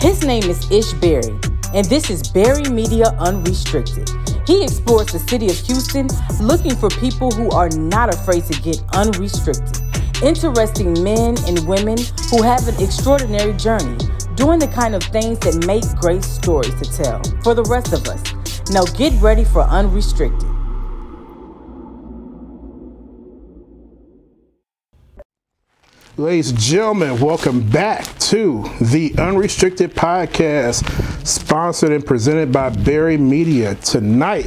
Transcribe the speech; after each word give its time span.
His 0.00 0.24
name 0.24 0.44
is 0.44 0.70
Ish 0.70 0.92
Barri, 1.00 1.36
and 1.74 1.84
this 1.86 2.08
is 2.08 2.22
Barri 2.22 2.70
Media 2.70 3.06
Unrestricted. 3.18 4.08
He 4.46 4.62
explores 4.62 5.08
the 5.08 5.18
city 5.18 5.46
of 5.46 5.58
Houston 5.66 6.06
looking 6.40 6.76
for 6.76 6.88
people 6.88 7.32
who 7.32 7.50
are 7.50 7.68
not 7.70 8.14
afraid 8.14 8.44
to 8.44 8.62
get 8.62 8.80
unrestricted. 8.94 9.82
Interesting 10.22 11.02
men 11.02 11.34
and 11.48 11.66
women 11.66 11.98
who 12.30 12.42
have 12.42 12.68
an 12.68 12.80
extraordinary 12.80 13.54
journey, 13.54 13.98
doing 14.36 14.60
the 14.60 14.68
kind 14.68 14.94
of 14.94 15.02
things 15.02 15.40
that 15.40 15.66
make 15.66 15.82
great 16.00 16.22
stories 16.22 16.74
to 16.80 17.02
tell 17.02 17.20
for 17.42 17.54
the 17.54 17.64
rest 17.64 17.92
of 17.92 18.06
us. 18.06 18.22
Now 18.70 18.84
get 18.96 19.20
ready 19.20 19.42
for 19.42 19.62
Unrestricted. 19.62 20.47
Ladies 26.18 26.50
and 26.50 26.58
gentlemen, 26.58 27.20
welcome 27.20 27.60
back 27.70 28.04
to 28.18 28.68
the 28.80 29.14
Unrestricted 29.18 29.94
Podcast, 29.94 30.84
sponsored 31.24 31.92
and 31.92 32.04
presented 32.04 32.50
by 32.50 32.70
Barri 32.70 33.16
Media. 33.16 33.76
Tonight, 33.76 34.46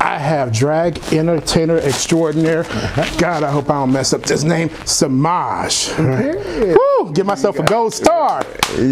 I 0.00 0.18
have 0.18 0.52
drag 0.52 0.98
entertainer 1.12 1.78
extraordinaire. 1.78 2.62
Uh-huh. 2.62 3.18
God, 3.20 3.44
I 3.44 3.52
hope 3.52 3.70
I 3.70 3.74
don't 3.74 3.92
mess 3.92 4.12
up 4.12 4.22
this 4.22 4.42
name, 4.42 4.68
Semaj. 4.68 5.96
Woo! 6.76 7.12
Give 7.12 7.24
myself 7.24 7.60
a 7.60 7.62
gold 7.62 7.94
star. 7.94 8.44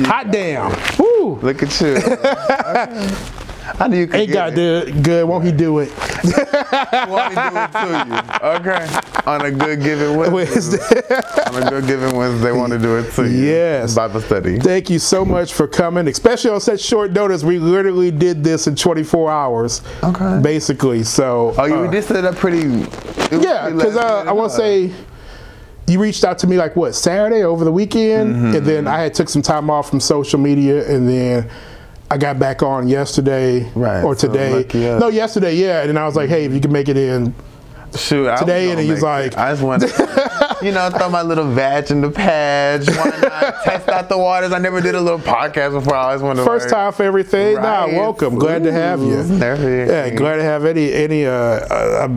Hot 0.07 0.31
damn. 0.31 0.71
Woo! 1.01 1.41
Look 1.43 1.65
at 1.65 1.81
you. 1.81 3.31
I 3.81 3.89
knew 3.89 3.99
you 4.01 4.07
could 4.07 4.31
got 4.33 4.53
it. 4.53 4.55
good. 4.57 5.05
Good. 5.05 5.29
Won't 5.29 5.45
he 5.45 5.53
do 5.53 5.79
it? 5.79 5.91
Want 7.09 7.31
me 7.31 7.35
to 7.37 7.51
do 7.51 7.57
it 7.57 7.73
to 7.73 7.87
you? 8.09 8.49
Okay. 8.49 9.01
On 9.27 9.41
a 9.47 9.51
good 9.51 9.83
giving 9.83 10.17
Wednesday. 10.17 10.79
Wednesday. 10.85 11.47
On 11.47 11.63
a 11.63 11.71
good 11.71 11.87
given 11.87 12.15
Wednesday, 12.17 12.45
they 12.45 12.53
want 12.53 12.73
to 12.73 12.79
do 12.79 12.97
it 12.99 13.11
to 13.13 13.23
you. 13.29 13.45
Yes. 13.47 13.95
Bible 13.95 14.21
study. 14.21 14.59
Thank 14.59 14.91
you 14.91 14.99
so 14.99 15.25
much 15.25 15.55
for 15.55 15.67
coming, 15.67 16.09
especially 16.09 16.51
on 16.51 16.61
such 16.61 16.81
short 16.81 17.13
notice. 17.13 17.43
We 17.43 17.59
literally 17.59 18.11
did 18.11 18.45
this 18.45 18.67
in 18.67 18.77
24 18.77 19.31
hours. 19.31 19.83
Okay. 20.03 20.41
Basically, 20.43 21.03
so. 21.03 21.55
Oh, 21.57 21.65
you 21.65 21.75
uh, 21.75 21.91
did 21.91 22.05
set 22.05 22.25
up 22.25 22.37
pretty. 22.37 22.69
yeah, 23.43 23.71
because 23.71 23.97
uh, 23.97 24.25
I 24.27 24.33
want 24.33 24.51
to 24.51 24.57
say 24.57 24.93
you 25.87 26.01
reached 26.01 26.25
out 26.25 26.39
to 26.41 26.47
me 26.47 26.57
like 26.57 26.77
what 26.77 26.95
Saturday 26.95 27.45
over 27.45 27.65
the 27.65 27.73
weekend, 27.73 28.35
Mm-hmm. 28.35 28.57
and 28.57 28.67
then 28.67 28.87
I 28.87 28.99
had 29.01 29.15
took 29.15 29.29
some 29.29 29.43
time 29.43 29.71
off 29.71 29.89
from 29.89 30.01
social 30.01 30.39
media, 30.39 30.87
and 30.91 31.09
then. 31.09 31.51
I 32.11 32.19
got 32.19 32.39
back 32.39 32.63
on 32.63 32.87
yesterday 32.89 33.69
Right, 33.75 34.03
or 34.05 34.15
so 34.17 34.29
today. 34.29 34.65
us. 34.95 35.01
No, 35.01 35.09
yesterday, 35.09 35.55
yeah. 35.57 35.81
And 35.81 35.89
then 35.89 35.97
I 35.99 36.05
was 36.05 36.17
like, 36.17 36.29
hey, 36.29 36.45
if 36.45 36.53
you 36.53 36.61
can 36.61 36.71
make 36.73 36.89
it 36.89 36.97
in 36.97 37.35
Shoot, 37.97 38.29
I 38.29 38.37
today, 38.37 38.71
and 38.71 38.81
he's 38.81 39.03
like- 39.03 39.33
it. 39.33 39.39
I 39.39 39.51
just 39.53 39.63
want 39.63 39.83
to, 39.83 40.57
you 40.63 40.73
know, 40.73 40.91
throw 40.91 41.09
my 41.09 41.23
little 41.23 41.45
vag 41.51 41.91
in 41.91 42.01
the 42.01 42.11
patch. 42.11 42.89
Why 42.89 43.05
not 43.23 43.63
test 43.65 43.89
out 43.89 44.09
the 44.09 44.19
waters? 44.19 44.53
I 44.53 44.59
never 44.59 44.81
did 44.81 44.95
a 44.95 45.01
little 45.01 45.19
podcast 45.19 45.73
before. 45.73 45.95
I 45.95 46.07
always 46.07 46.23
wanted 46.23 46.41
to 46.41 46.45
First 46.47 46.69
time 46.69 46.93
for 46.93 47.03
everything. 47.05 47.55
Nah, 47.57 47.85
Right. 47.85 47.95
welcome. 47.95 48.35
Glad 48.37 48.65
to 48.65 48.73
have 48.73 49.01
you. 49.01 49.19
Ooh, 49.21 49.39
Yeah, 49.39 50.11
glad 50.11 50.37
to 50.37 50.43
have 50.43 50.65
any 50.65 50.93
any. 50.93 51.27
Uh, 51.27 51.33
uh, 51.33 52.09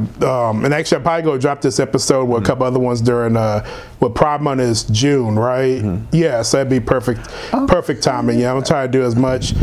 um, 0.50 0.66
and 0.66 0.74
actually, 0.74 0.98
I'm 0.98 1.04
probably 1.04 1.24
gonna 1.24 1.40
drop 1.40 1.62
this 1.62 1.80
episode 1.80 2.26
with 2.26 2.44
a 2.44 2.46
couple 2.46 2.66
other 2.66 2.80
ones 2.80 3.02
during. 3.02 3.38
Uh, 3.38 3.66
what 4.00 4.14
Pride 4.14 4.42
Month 4.42 4.62
is 4.62 4.84
June, 4.84 5.38
right? 5.40 5.84
Yeah, 6.12 6.42
so 6.44 6.58
that'd 6.58 6.70
be 6.70 6.80
perfect, 6.80 7.22
perfect 7.68 8.04
timing. 8.04 8.40
Yeah, 8.40 8.54
I'm 8.54 8.64
trying 8.64 8.92
to 8.92 8.98
do 8.98 9.04
as 9.04 9.16
much. 9.16 9.54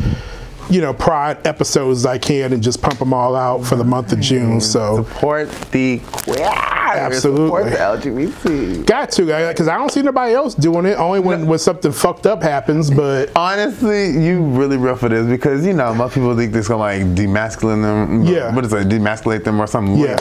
You 0.71 0.81
know, 0.81 0.95
Pride 0.95 1.47
episodes 1.47 2.01
as 2.01 2.07
I 2.07 2.19
can 2.19 2.53
and 2.53 2.63
just 2.63 2.81
pump 2.81 2.99
them 2.99 3.13
all 3.13 3.37
out 3.37 3.65
for 3.65 3.77
the 3.77 3.85
month 3.85 4.13
of 4.13 4.21
June. 4.21 4.59
Mm-hmm. 4.59 4.61
So 4.61 5.05
support 5.05 5.51
the 5.71 6.01
queer. 6.11 6.51
Absolutely. 6.99 7.47
Support 7.47 7.65
the 7.65 7.77
LGBT. 7.77 8.87
got 8.87 9.11
to 9.13 9.25
because 9.25 9.69
I 9.69 9.77
don't 9.77 9.91
see 9.91 10.03
nobody 10.03 10.35
else 10.35 10.55
doing 10.55 10.87
it. 10.87 10.95
Only 10.99 11.21
when 11.21 11.47
when 11.47 11.59
something 11.59 11.93
fucked 11.93 12.27
up 12.27 12.43
happens. 12.43 12.91
But 12.91 13.31
Honestly, 13.37 14.11
you 14.11 14.43
really 14.43 14.77
rough 14.77 15.01
for 15.01 15.09
this 15.09 15.27
because 15.27 15.67
you 15.67 15.73
know 15.73 15.95
most 15.95 16.15
people 16.15 16.37
think 16.37 16.53
this 16.53 16.69
gonna 16.69 16.81
like 16.81 17.03
demasculate 17.15 17.83
them. 17.83 18.25
Yeah. 18.25 18.55
What 18.55 18.65
is 18.65 18.73
it? 18.73 18.89
Demasculate 18.89 19.45
them 19.45 19.61
or 19.61 19.67
something? 19.67 19.97
Yeah. 19.99 20.19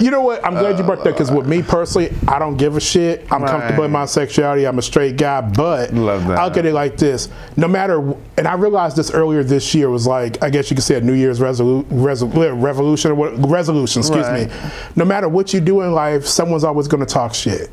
You 0.00 0.10
know 0.10 0.20
what? 0.22 0.44
I'm 0.44 0.54
glad 0.54 0.78
you 0.78 0.84
brought 0.84 1.04
that 1.04 1.12
because 1.12 1.30
with 1.30 1.46
me 1.46 1.62
personally, 1.62 2.12
I 2.28 2.38
don't 2.38 2.56
give 2.56 2.76
a 2.76 2.80
shit. 2.80 3.20
I'm 3.32 3.44
comfortable 3.46 3.84
in 3.84 3.90
my 3.92 4.04
sexuality. 4.06 4.66
I'm 4.66 4.78
a 4.78 4.82
straight 4.82 5.16
guy, 5.16 5.40
but 5.40 5.92
Love 5.94 6.26
that. 6.26 6.38
I'll 6.38 6.50
get 6.50 6.66
it 6.66 6.72
like 6.74 6.96
this. 6.96 7.28
No 7.56 7.68
matter, 7.68 8.14
and 8.36 8.48
I 8.48 8.54
realized 8.54 8.96
this 8.96 9.10
earlier 9.12 9.44
this 9.44 9.74
year 9.74 9.90
was 9.90 10.06
like, 10.06 10.42
I 10.42 10.50
guess 10.50 10.70
you 10.70 10.74
could 10.76 10.84
say 10.84 10.96
a 10.96 11.00
New 11.00 11.12
Year's 11.12 11.38
resolu- 11.40 11.84
resolu- 11.84 12.60
revolution 12.60 13.12
or 13.12 13.14
what, 13.14 13.48
resolution, 13.48 14.00
excuse 14.00 14.26
Right. 14.26 14.48
me. 14.48 14.54
No 14.96 15.04
matter 15.04 15.28
what 15.28 15.52
you 15.54 15.60
do 15.60 15.82
in 15.82 15.92
life, 15.92 16.01
someone's 16.20 16.64
always 16.64 16.88
going 16.88 17.04
to 17.04 17.12
talk 17.12 17.34
shit. 17.34 17.70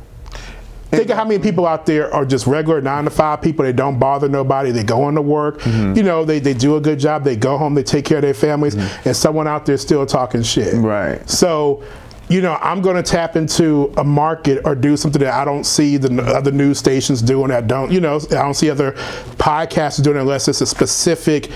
Think 0.90 1.10
of 1.12 1.18
how 1.18 1.24
many 1.24 1.38
people 1.38 1.68
out 1.68 1.86
there 1.86 2.12
are 2.12 2.26
just 2.26 2.48
regular 2.48 2.82
nine 2.82 3.04
to 3.04 3.12
five 3.12 3.44
people. 3.44 3.64
They 3.64 3.74
don't 3.74 4.00
bother 4.00 4.28
nobody. 4.28 4.72
They 4.72 4.84
go 4.84 5.08
into 5.08 5.22
work. 5.22 5.60
Mm-hmm. 5.60 5.96
You 5.96 6.02
know, 6.02 6.26
they, 6.26 6.40
they 6.40 6.56
do 6.56 6.78
a 6.78 6.82
good 6.82 7.00
job. 7.00 7.24
They 7.24 7.36
go 7.36 7.60
home. 7.60 7.76
They 7.76 7.84
take 7.84 8.06
care 8.06 8.18
of 8.18 8.24
their 8.24 8.34
families. 8.34 8.74
And 9.06 9.16
someone 9.16 9.48
out 9.48 9.68
there 9.68 9.78
still 9.78 10.04
talking 10.08 10.42
shit. 10.42 10.74
Mm-hmm. 10.74 10.86
Right. 10.86 11.30
So, 11.30 11.84
you 12.28 12.42
know, 12.42 12.58
I'm 12.62 12.82
going 12.82 12.96
to 12.96 13.04
tap 13.04 13.36
into 13.36 13.94
a 13.98 14.04
market 14.04 14.62
or 14.66 14.74
do 14.74 14.98
something 14.98 15.22
that 15.22 15.34
I 15.34 15.46
don't 15.46 15.64
see 15.64 15.98
the 15.98 16.24
other 16.24 16.52
news 16.52 16.80
stations 16.80 17.22
doing. 17.22 17.52
I 17.52 17.62
don't, 17.62 17.92
you 17.92 18.02
know, 18.02 18.16
I 18.16 18.36
don't 18.36 18.56
see 18.56 18.72
other 18.72 18.94
podcasts 19.38 20.02
doing 20.02 20.18
it 20.18 20.22
unless 20.22 20.48
it's 20.48 20.62
a 20.62 20.66
specific, 20.66 21.52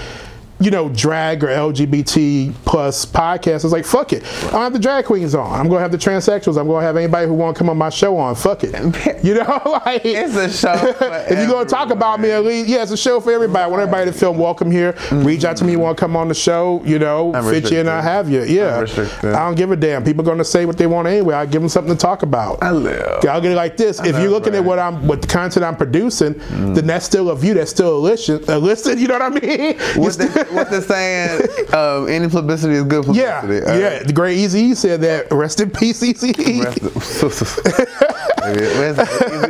you 0.59 0.71
know, 0.71 0.89
drag 0.89 1.43
or 1.43 1.47
LGBT 1.47 2.53
plus 2.65 3.05
podcast. 3.05 3.63
It's 3.63 3.65
like, 3.65 3.85
fuck 3.85 4.13
it. 4.13 4.23
I 4.23 4.51
don't 4.51 4.61
have 4.61 4.73
the 4.73 4.79
drag 4.79 5.05
queens 5.05 5.35
on. 5.35 5.59
I'm 5.59 5.67
going 5.67 5.79
to 5.79 5.81
have 5.81 5.91
the 5.91 5.97
transsexuals. 5.97 6.57
I'm 6.57 6.67
going 6.67 6.81
to 6.81 6.85
have 6.85 6.95
anybody 6.95 7.27
who 7.27 7.33
want 7.33 7.55
to 7.55 7.59
come 7.59 7.69
on 7.69 7.77
my 7.77 7.89
show 7.89 8.17
on. 8.17 8.35
Fuck 8.35 8.63
it. 8.63 8.73
You 9.23 9.35
know, 9.35 9.61
like, 9.85 10.01
It's 10.03 10.35
a 10.35 10.49
show. 10.49 10.73
if 11.29 11.37
you're 11.37 11.47
going 11.47 11.65
to 11.65 11.69
talk 11.69 11.91
about 11.91 12.19
me, 12.19 12.31
at 12.31 12.43
least, 12.43 12.67
yeah, 12.67 12.81
it's 12.81 12.91
a 12.91 12.97
show 12.97 13.21
for 13.21 13.31
everybody. 13.31 13.63
I 13.63 13.67
want 13.67 13.81
everybody 13.81 14.11
to 14.11 14.17
feel 14.17 14.33
welcome 14.33 14.69
here. 14.69 14.93
Mm-hmm. 14.93 15.23
Reach 15.23 15.45
out 15.45 15.55
to 15.57 15.65
me, 15.65 15.73
you 15.73 15.79
want 15.79 15.97
to 15.97 16.01
come 16.01 16.17
on 16.17 16.27
the 16.27 16.33
show, 16.33 16.81
you 16.83 16.99
know, 16.99 17.31
fit 17.49 17.71
you 17.71 17.79
and 17.79 17.89
I 17.89 18.01
have 18.01 18.29
you. 18.29 18.43
Yeah. 18.43 18.85
I 19.23 19.23
don't 19.23 19.55
give 19.55 19.71
a 19.71 19.77
damn. 19.77 20.03
People 20.03 20.21
are 20.21 20.25
going 20.25 20.39
to 20.39 20.45
say 20.45 20.65
what 20.65 20.77
they 20.77 20.87
want 20.87 21.07
anyway. 21.07 21.35
I 21.35 21.45
give 21.45 21.61
them 21.61 21.69
something 21.69 21.93
to 21.93 21.99
talk 21.99 22.23
about. 22.23 22.61
I 22.61 22.71
live. 22.71 23.23
I'll 23.25 23.39
get 23.39 23.53
it 23.53 23.55
like 23.55 23.77
this. 23.77 23.99
If 24.01 24.17
you're 24.19 24.29
looking 24.29 24.55
at 24.55 24.63
what 24.63 24.79
I'm, 24.79 25.07
what 25.07 25.21
the 25.21 25.27
content 25.27 25.63
I'm 25.63 25.77
producing, 25.77 26.33
then 26.33 26.75
mm. 26.75 26.87
that's 26.87 27.05
still 27.05 27.29
a 27.29 27.35
view. 27.35 27.53
That's 27.53 27.71
still 27.71 27.97
a 27.97 27.99
listen. 27.99 28.43
A 28.49 28.57
listen. 28.57 28.99
You 28.99 29.07
know 29.07 29.19
what 29.19 29.21
I 29.21 29.29
mean? 29.29 29.77
What 30.43 30.49
they, 30.49 30.55
what 30.55 30.71
they're 30.71 30.81
saying? 30.81 31.49
Um, 31.73 32.07
any 32.07 32.29
publicity 32.29 32.75
is 32.75 32.83
good 32.83 33.05
yeah, 33.15 33.41
publicity. 33.41 33.71
All 33.71 33.79
yeah. 33.79 34.03
The 34.03 34.13
great 34.13 34.37
Easy 34.37 34.75
said 34.75 35.01
that. 35.01 35.31
Rest 35.31 35.59
in 35.59 35.71
peace, 35.71 36.03
Easy. 36.03 36.33
Where's 38.43 38.99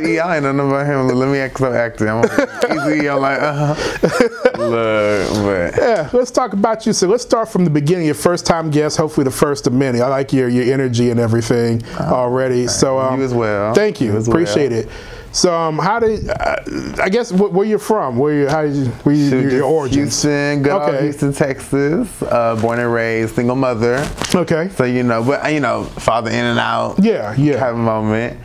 Easy? 0.00 0.20
I 0.20 0.36
ain't 0.36 0.44
know 0.44 0.52
nothing 0.52 0.70
about 0.70 0.86
him. 0.86 1.08
Let 1.08 1.28
me 1.28 1.38
act 1.38 1.58
so 1.58 1.72
active. 1.72 2.08
I'm 2.08 2.22
like, 2.22 2.88
Easy. 2.94 3.08
I'm 3.08 3.20
like, 3.20 3.40
uh 3.40 3.74
huh. 3.74 4.28
Look, 4.58 5.28
but 5.44 5.76
Yeah, 5.82 6.10
let's 6.12 6.30
talk 6.30 6.52
about 6.52 6.86
you. 6.86 6.92
So 6.92 7.08
let's 7.08 7.22
start 7.22 7.48
from 7.48 7.64
the 7.64 7.70
beginning. 7.70 8.06
Your 8.06 8.14
first 8.14 8.46
time 8.46 8.70
guest, 8.70 8.96
hopefully 8.96 9.24
the 9.24 9.30
first 9.30 9.66
of 9.66 9.72
many. 9.72 10.00
I 10.00 10.08
like 10.08 10.32
your 10.32 10.48
your 10.48 10.72
energy 10.72 11.10
and 11.10 11.20
everything 11.20 11.82
already. 11.98 12.66
So 12.68 12.98
um, 12.98 13.18
You 13.18 13.24
as 13.26 13.34
well. 13.34 13.74
Thank 13.74 14.00
you. 14.00 14.12
You 14.12 14.18
Appreciate 14.18 14.70
well. 14.70 14.80
it. 14.80 14.88
So 15.34 15.52
um, 15.52 15.78
how 15.78 15.98
did 15.98 16.28
uh, 16.28 16.56
I 17.02 17.08
guess 17.08 17.30
wh- 17.30 17.52
where 17.52 17.66
you're 17.66 17.80
from? 17.80 18.16
Where 18.18 18.32
you 18.34 18.48
how 18.48 18.62
did 18.62 18.76
you, 18.76 18.84
where 18.86 19.14
you, 19.16 19.50
your, 19.50 19.64
origins? 19.64 20.22
Houston, 20.22 20.62
good 20.62 20.70
old 20.72 20.82
Okay. 20.82 21.02
Houston, 21.02 21.32
Texas. 21.32 22.22
Uh, 22.22 22.56
born 22.62 22.78
and 22.78 22.92
raised, 22.92 23.34
single 23.34 23.56
mother. 23.56 24.08
Okay. 24.32 24.68
So 24.76 24.84
you 24.84 25.02
know, 25.02 25.24
but 25.24 25.52
you 25.52 25.58
know, 25.58 25.84
father 25.84 26.30
in 26.30 26.36
and 26.44 26.60
out. 26.60 27.00
Yeah, 27.02 27.34
yeah. 27.36 27.56
Have 27.58 27.74
a 27.74 27.78
moment. 27.78 28.38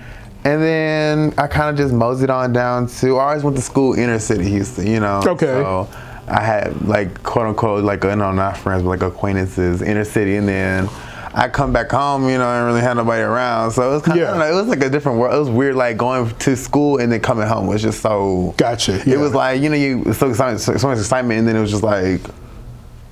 And 0.45 0.63
then 0.63 1.33
I 1.38 1.45
kind 1.45 1.69
of 1.69 1.75
just 1.77 1.94
moseyed 1.94 2.31
on 2.31 2.53
down 2.53 2.88
to. 2.88 3.17
I 3.17 3.23
always 3.29 3.44
went 3.44 3.56
to 3.57 3.61
school 3.61 3.94
inner 3.94 4.17
city 4.17 4.50
Houston. 4.50 4.88
You 4.88 5.00
know. 5.00 5.21
Okay. 5.23 5.45
So 5.45 5.88
I 6.27 6.41
had 6.41 6.81
like 6.88 7.21
quote 7.21 7.45
unquote 7.45 7.83
like 7.83 8.03
you 8.03 8.16
know 8.16 8.31
not 8.31 8.57
friends 8.57 8.81
but 8.81 8.89
like 8.89 9.03
acquaintances 9.03 9.83
inner 9.83 10.06
city, 10.06 10.38
and 10.38 10.47
then. 10.47 10.89
I 11.34 11.47
come 11.47 11.72
back 11.72 11.91
home, 11.91 12.28
you 12.28 12.38
know, 12.38 12.47
I 12.47 12.56
didn't 12.56 12.67
really 12.67 12.81
have 12.81 12.97
nobody 12.97 13.22
around, 13.22 13.72
so 13.72 13.90
it 13.90 13.94
was 13.94 14.01
kind 14.03 14.19
Yeah. 14.19 14.35
of, 14.35 14.51
it 14.51 14.53
was 14.56 14.67
like 14.67 14.81
a 14.84 14.90
different 14.90 15.19
world. 15.19 15.35
It 15.35 15.40
was 15.40 15.50
weird, 15.50 15.75
like 15.75 15.95
going 15.97 16.29
to 16.34 16.56
school 16.56 16.97
and 16.97 17.12
then 17.12 17.19
coming 17.19 17.47
home 17.47 17.67
was 17.67 17.81
just 17.81 18.01
so. 18.01 18.53
Gotcha, 18.57 19.01
It 19.09 19.17
was 19.19 19.34
like 19.35 19.62
you 19.62 19.69
know, 19.69 19.75
you 19.75 20.13
so, 20.13 20.34
so, 20.34 20.57
so 20.57 20.88
much 20.88 20.97
excitement, 20.97 21.39
and 21.39 21.47
then 21.47 21.56
it 21.56 21.62
was 21.62 21.69
just 21.71 21.83
like, 21.83 22.21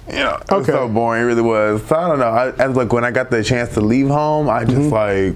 you 0.10 0.16
know, 0.20 0.40
it 0.42 0.52
was 0.52 0.66
so 0.66 0.88
boring. 0.88 1.22
It 1.22 1.26
really 1.26 1.42
was. 1.42 1.86
So 1.86 1.96
I 1.96 2.08
don't 2.08 2.20
know. 2.20 2.30
I, 2.30 2.50
as 2.54 2.76
like 2.76 2.92
when 2.94 3.04
I 3.04 3.12
got 3.12 3.30
the 3.30 3.44
chance 3.44 3.74
to 3.76 3.82
leave 3.82 4.08
home, 4.08 4.50
I 4.50 4.64
just 4.64 4.78
Mm-hmm. 4.90 5.36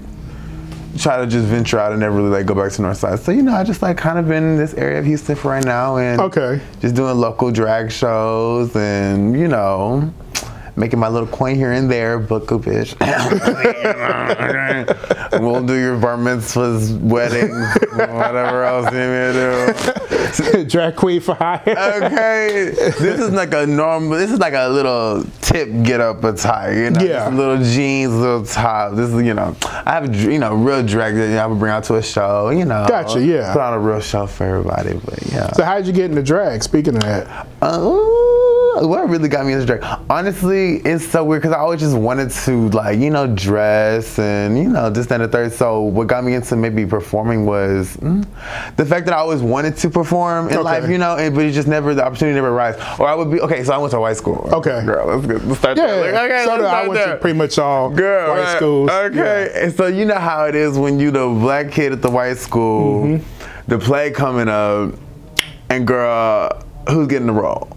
try 0.98 1.18
to 1.18 1.26
just 1.26 1.46
venture 1.46 1.78
out 1.78 1.92
and 1.92 2.00
never 2.00 2.16
really 2.16 2.28
like 2.30 2.44
go 2.46 2.54
back 2.54 2.70
to 2.72 2.82
North 2.82 2.98
Side. 2.98 3.18
So 3.20 3.32
you 3.32 3.42
know, 3.42 3.54
I 3.54 3.64
just 3.64 3.80
like 3.80 3.96
kind 3.96 4.18
of 4.18 4.28
been 4.28 4.42
in 4.44 4.56
this 4.56 4.74
area 4.74 4.98
of 4.98 5.04
Houston 5.06 5.36
for 5.36 5.50
right 5.52 5.64
now, 5.64 5.96
and 5.98 6.20
Okay. 6.20 6.60
just 6.80 6.94
doing 6.94 7.16
local 7.16 7.50
drag 7.50 7.90
shows, 7.92 8.74
and 8.76 9.38
you 9.38 9.46
know, 9.48 10.12
making 10.76 10.98
my 10.98 11.08
little 11.08 11.28
coin 11.28 11.56
here 11.56 11.72
and 11.72 11.90
there, 11.90 12.18
book 12.18 12.50
a 12.50 12.58
bitch. 12.58 12.96
we'll 15.40 15.64
do 15.64 15.74
your 15.74 15.96
bar 15.98 16.16
mitzvahs, 16.16 16.98
weddings, 17.00 17.54
whatever 17.92 18.64
else 18.64 18.86
you 18.92 18.98
need 18.98 19.32
to 19.32 20.52
do. 20.52 20.64
Drag 20.68 20.96
queen 20.96 21.20
for 21.20 21.34
hire. 21.34 21.60
Okay, 21.66 22.70
this 22.74 23.20
is 23.20 23.30
like 23.32 23.52
a 23.52 23.66
normal. 23.66 24.18
This 24.18 24.30
is 24.30 24.38
like 24.38 24.54
a 24.54 24.68
little 24.68 25.24
tip 25.40 25.68
get 25.82 26.00
up 26.00 26.22
attire. 26.24 26.72
You 26.84 26.90
know, 26.90 27.00
Yeah. 27.00 27.24
Just 27.24 27.32
little 27.34 27.62
jeans, 27.62 28.14
little 28.14 28.44
top. 28.44 28.94
This 28.94 29.10
is 29.10 29.22
you 29.22 29.34
know, 29.34 29.56
I 29.64 29.92
have 29.92 30.14
you 30.14 30.38
know 30.38 30.54
real 30.54 30.82
drag 30.82 31.14
that 31.14 31.38
I 31.38 31.46
would 31.46 31.58
bring 31.58 31.72
out 31.72 31.84
to 31.84 31.96
a 31.96 32.02
show. 32.02 32.50
You 32.50 32.64
know, 32.64 32.86
Gotcha, 32.88 33.22
yeah. 33.22 33.52
Put 33.52 33.60
on 33.60 33.74
a 33.74 33.78
real 33.78 34.00
show 34.00 34.26
for 34.26 34.44
everybody. 34.44 34.94
But 35.04 35.22
yeah. 35.26 35.52
So 35.52 35.64
how 35.64 35.76
did 35.76 35.86
you 35.86 35.92
get 35.92 36.10
into 36.10 36.22
drag? 36.22 36.62
Speaking 36.62 36.96
of 36.96 37.02
that, 37.02 37.46
Uh, 37.60 37.78
what 38.80 39.08
really 39.08 39.28
got 39.28 39.44
me 39.46 39.52
into 39.52 39.66
drag? 39.66 39.82
Honestly, 40.08 40.76
it's 40.78 41.06
so 41.06 41.24
weird 41.24 41.42
because 41.42 41.54
I 41.54 41.58
always 41.60 41.80
just 41.80 41.96
wanted 41.96 42.30
to 42.30 42.68
like 42.70 42.98
you 42.98 43.10
know 43.10 43.26
dress 43.26 44.18
and 44.18 44.56
you 44.56 44.68
know 44.68 44.88
this 44.90 45.06
that, 45.06 45.20
and 45.20 45.24
the 45.24 45.28
third. 45.28 45.52
So 45.52 45.80
what 45.82 46.06
got 46.06 46.24
me 46.24 46.34
into 46.34 46.56
maybe 46.56 46.86
performing 46.86 47.44
was 47.46 47.96
mm, 47.98 48.26
the 48.76 48.84
fact 48.86 49.06
that 49.06 49.14
I 49.14 49.18
always 49.18 49.42
wanted 49.42 49.76
to 49.78 49.90
perform 49.90 50.48
in 50.48 50.54
Okay. 50.54 50.62
life, 50.62 50.88
you 50.88 50.98
know, 50.98 51.16
and, 51.16 51.34
but 51.34 51.44
it 51.44 51.52
just 51.52 51.68
never 51.68 51.94
the 51.94 52.04
opportunity 52.04 52.34
never 52.34 52.48
arrived. 52.48 52.78
Or 53.00 53.06
I 53.08 53.14
would 53.14 53.30
be 53.30 53.40
okay. 53.40 53.62
So 53.64 53.72
I 53.74 53.78
went 53.78 53.90
to 53.92 54.00
white 54.00 54.16
school. 54.16 54.48
Okay. 54.52 54.84
girl, 54.84 55.06
let's, 55.16 55.26
get, 55.26 55.44
let's 55.46 55.58
start 55.60 55.76
yeah, 55.76 55.86
there. 55.86 56.12
Like, 56.12 56.30
okay, 56.30 56.44
so 56.44 56.50
let's 56.50 56.62
did 56.62 56.66
I 56.66 56.88
went 56.88 56.94
there. 56.94 57.14
to 57.14 57.20
pretty 57.20 57.38
much 57.38 57.58
all 57.58 57.90
Girl, 57.90 58.30
white 58.30 58.42
right. 58.42 58.56
schools. 58.56 58.90
Okay, 58.90 59.50
and 59.54 59.74
so 59.74 59.86
you 59.86 60.04
know 60.04 60.18
how 60.18 60.44
it 60.46 60.54
is 60.54 60.78
when 60.78 60.98
you 60.98 61.10
the 61.10 61.26
black 61.28 61.70
kid 61.70 61.92
at 61.92 62.00
the 62.02 62.10
white 62.10 62.38
school, 62.38 63.04
Mm-hmm. 63.04 63.68
the 63.68 63.78
play 63.78 64.10
coming 64.10 64.48
up, 64.48 64.94
and 65.68 65.86
girl, 65.86 66.62
who's 66.88 67.06
getting 67.08 67.26
the 67.26 67.32
role? 67.32 67.68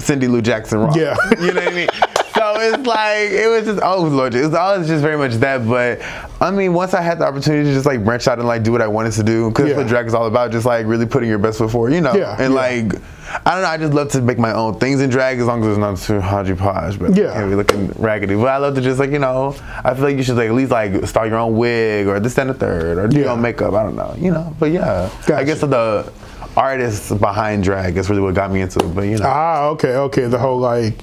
Cindy 0.00 0.28
Lou 0.28 0.40
Jackson 0.42 0.78
Ross. 0.80 0.96
Yeah. 0.96 1.16
you 1.40 1.52
know 1.52 1.60
what 1.60 1.68
I 1.68 1.74
mean. 1.74 1.88
So 2.34 2.54
it's 2.60 2.86
like 2.86 3.30
it 3.30 3.48
was 3.48 3.64
just 3.64 3.80
oh 3.82 4.02
lord, 4.04 4.32
it 4.32 4.44
was 4.44 4.54
always 4.54 4.86
just 4.86 5.02
very 5.02 5.18
much 5.18 5.32
that. 5.40 5.66
But 5.66 6.00
I 6.40 6.52
mean, 6.52 6.72
once 6.72 6.94
I 6.94 7.00
had 7.02 7.18
the 7.18 7.24
opportunity 7.26 7.64
to 7.64 7.72
just 7.74 7.84
like 7.86 8.04
branch 8.04 8.28
out 8.28 8.38
and 8.38 8.46
like 8.46 8.62
do 8.62 8.70
what 8.70 8.80
I 8.80 8.86
wanted 8.86 9.12
to 9.14 9.24
do, 9.24 9.48
because 9.50 9.70
Yeah. 9.70 9.76
what 9.76 9.88
drag 9.88 10.06
is 10.06 10.14
all 10.14 10.26
about, 10.26 10.52
just 10.52 10.64
like 10.64 10.86
really 10.86 11.04
putting 11.06 11.28
your 11.28 11.38
best 11.38 11.58
foot 11.58 11.70
forward, 11.72 11.92
you 11.94 12.00
know. 12.00 12.14
Yeah, 12.14 12.36
And 12.38 12.54
yeah. 12.54 12.60
like 12.60 13.02
I 13.44 13.52
don't 13.52 13.62
know, 13.62 13.68
I 13.68 13.76
just 13.76 13.92
love 13.92 14.08
to 14.12 14.22
make 14.22 14.38
my 14.38 14.52
own 14.52 14.78
things 14.78 15.00
in 15.00 15.10
drag 15.10 15.38
as 15.40 15.46
long 15.46 15.62
as 15.62 15.68
it's 15.68 15.78
not 15.78 15.98
too 15.98 16.20
hodgepodge, 16.20 16.98
but 17.00 17.16
Yeah. 17.16 17.32
can't 17.34 17.50
be 17.50 17.56
looking 17.56 17.88
raggedy. 17.98 18.36
But 18.36 18.46
I 18.48 18.58
love 18.58 18.76
to 18.76 18.80
just 18.82 19.00
like 19.00 19.10
you 19.10 19.18
know, 19.18 19.56
I 19.84 19.94
feel 19.94 20.04
like 20.04 20.16
you 20.16 20.22
should 20.22 20.36
like 20.36 20.48
at 20.48 20.54
least 20.54 20.70
like 20.70 21.06
start 21.08 21.28
your 21.30 21.38
own 21.38 21.56
wig 21.56 22.06
or 22.06 22.20
this 22.20 22.38
and 22.38 22.50
the 22.50 22.54
third 22.54 22.98
or 22.98 23.08
do 23.08 23.18
your 23.18 23.30
own 23.30 23.42
makeup. 23.42 23.74
I 23.74 23.82
don't 23.82 23.96
know, 23.96 24.14
you 24.16 24.30
know. 24.30 24.54
But 24.60 24.70
yeah, 24.70 25.10
I 25.24 25.26
Gotcha. 25.26 25.44
guess 25.44 25.60
the 25.62 26.12
artists 26.56 27.12
behind 27.12 27.64
drag 27.64 27.96
is 27.96 28.08
really 28.10 28.22
what 28.22 28.34
got 28.34 28.50
me 28.50 28.60
into 28.62 28.80
it. 28.80 28.94
But 28.94 29.02
you 29.02 29.18
know, 29.18 29.26
Ah, 29.26 29.66
okay, 29.68 29.94
okay. 29.96 30.26
The 30.26 30.38
whole 30.38 30.58
like 30.58 30.94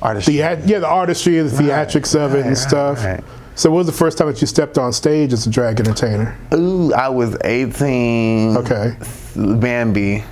artistry. 0.00 0.34
the 0.36 0.62
yeah, 0.66 0.78
the 0.78 0.86
artistry, 0.88 1.38
and 1.38 1.48
the 1.50 1.62
theatrics 1.62 2.14
of 2.14 2.34
it 2.34 2.38
right, 2.38 2.46
and 2.46 2.58
stuff. 2.58 3.04
right. 3.04 3.22
So, 3.54 3.70
what 3.70 3.78
was 3.78 3.86
the 3.88 3.92
first 3.92 4.18
time 4.18 4.28
that 4.28 4.40
you 4.40 4.46
stepped 4.46 4.78
on 4.78 4.92
stage 4.92 5.32
as 5.32 5.46
a 5.46 5.50
drag 5.50 5.80
entertainer? 5.80 6.38
Ooh, 6.54 6.92
I 6.94 7.08
was 7.08 7.36
18. 7.44 8.56
Okay. 8.58 8.94
Bambi. 9.34 10.22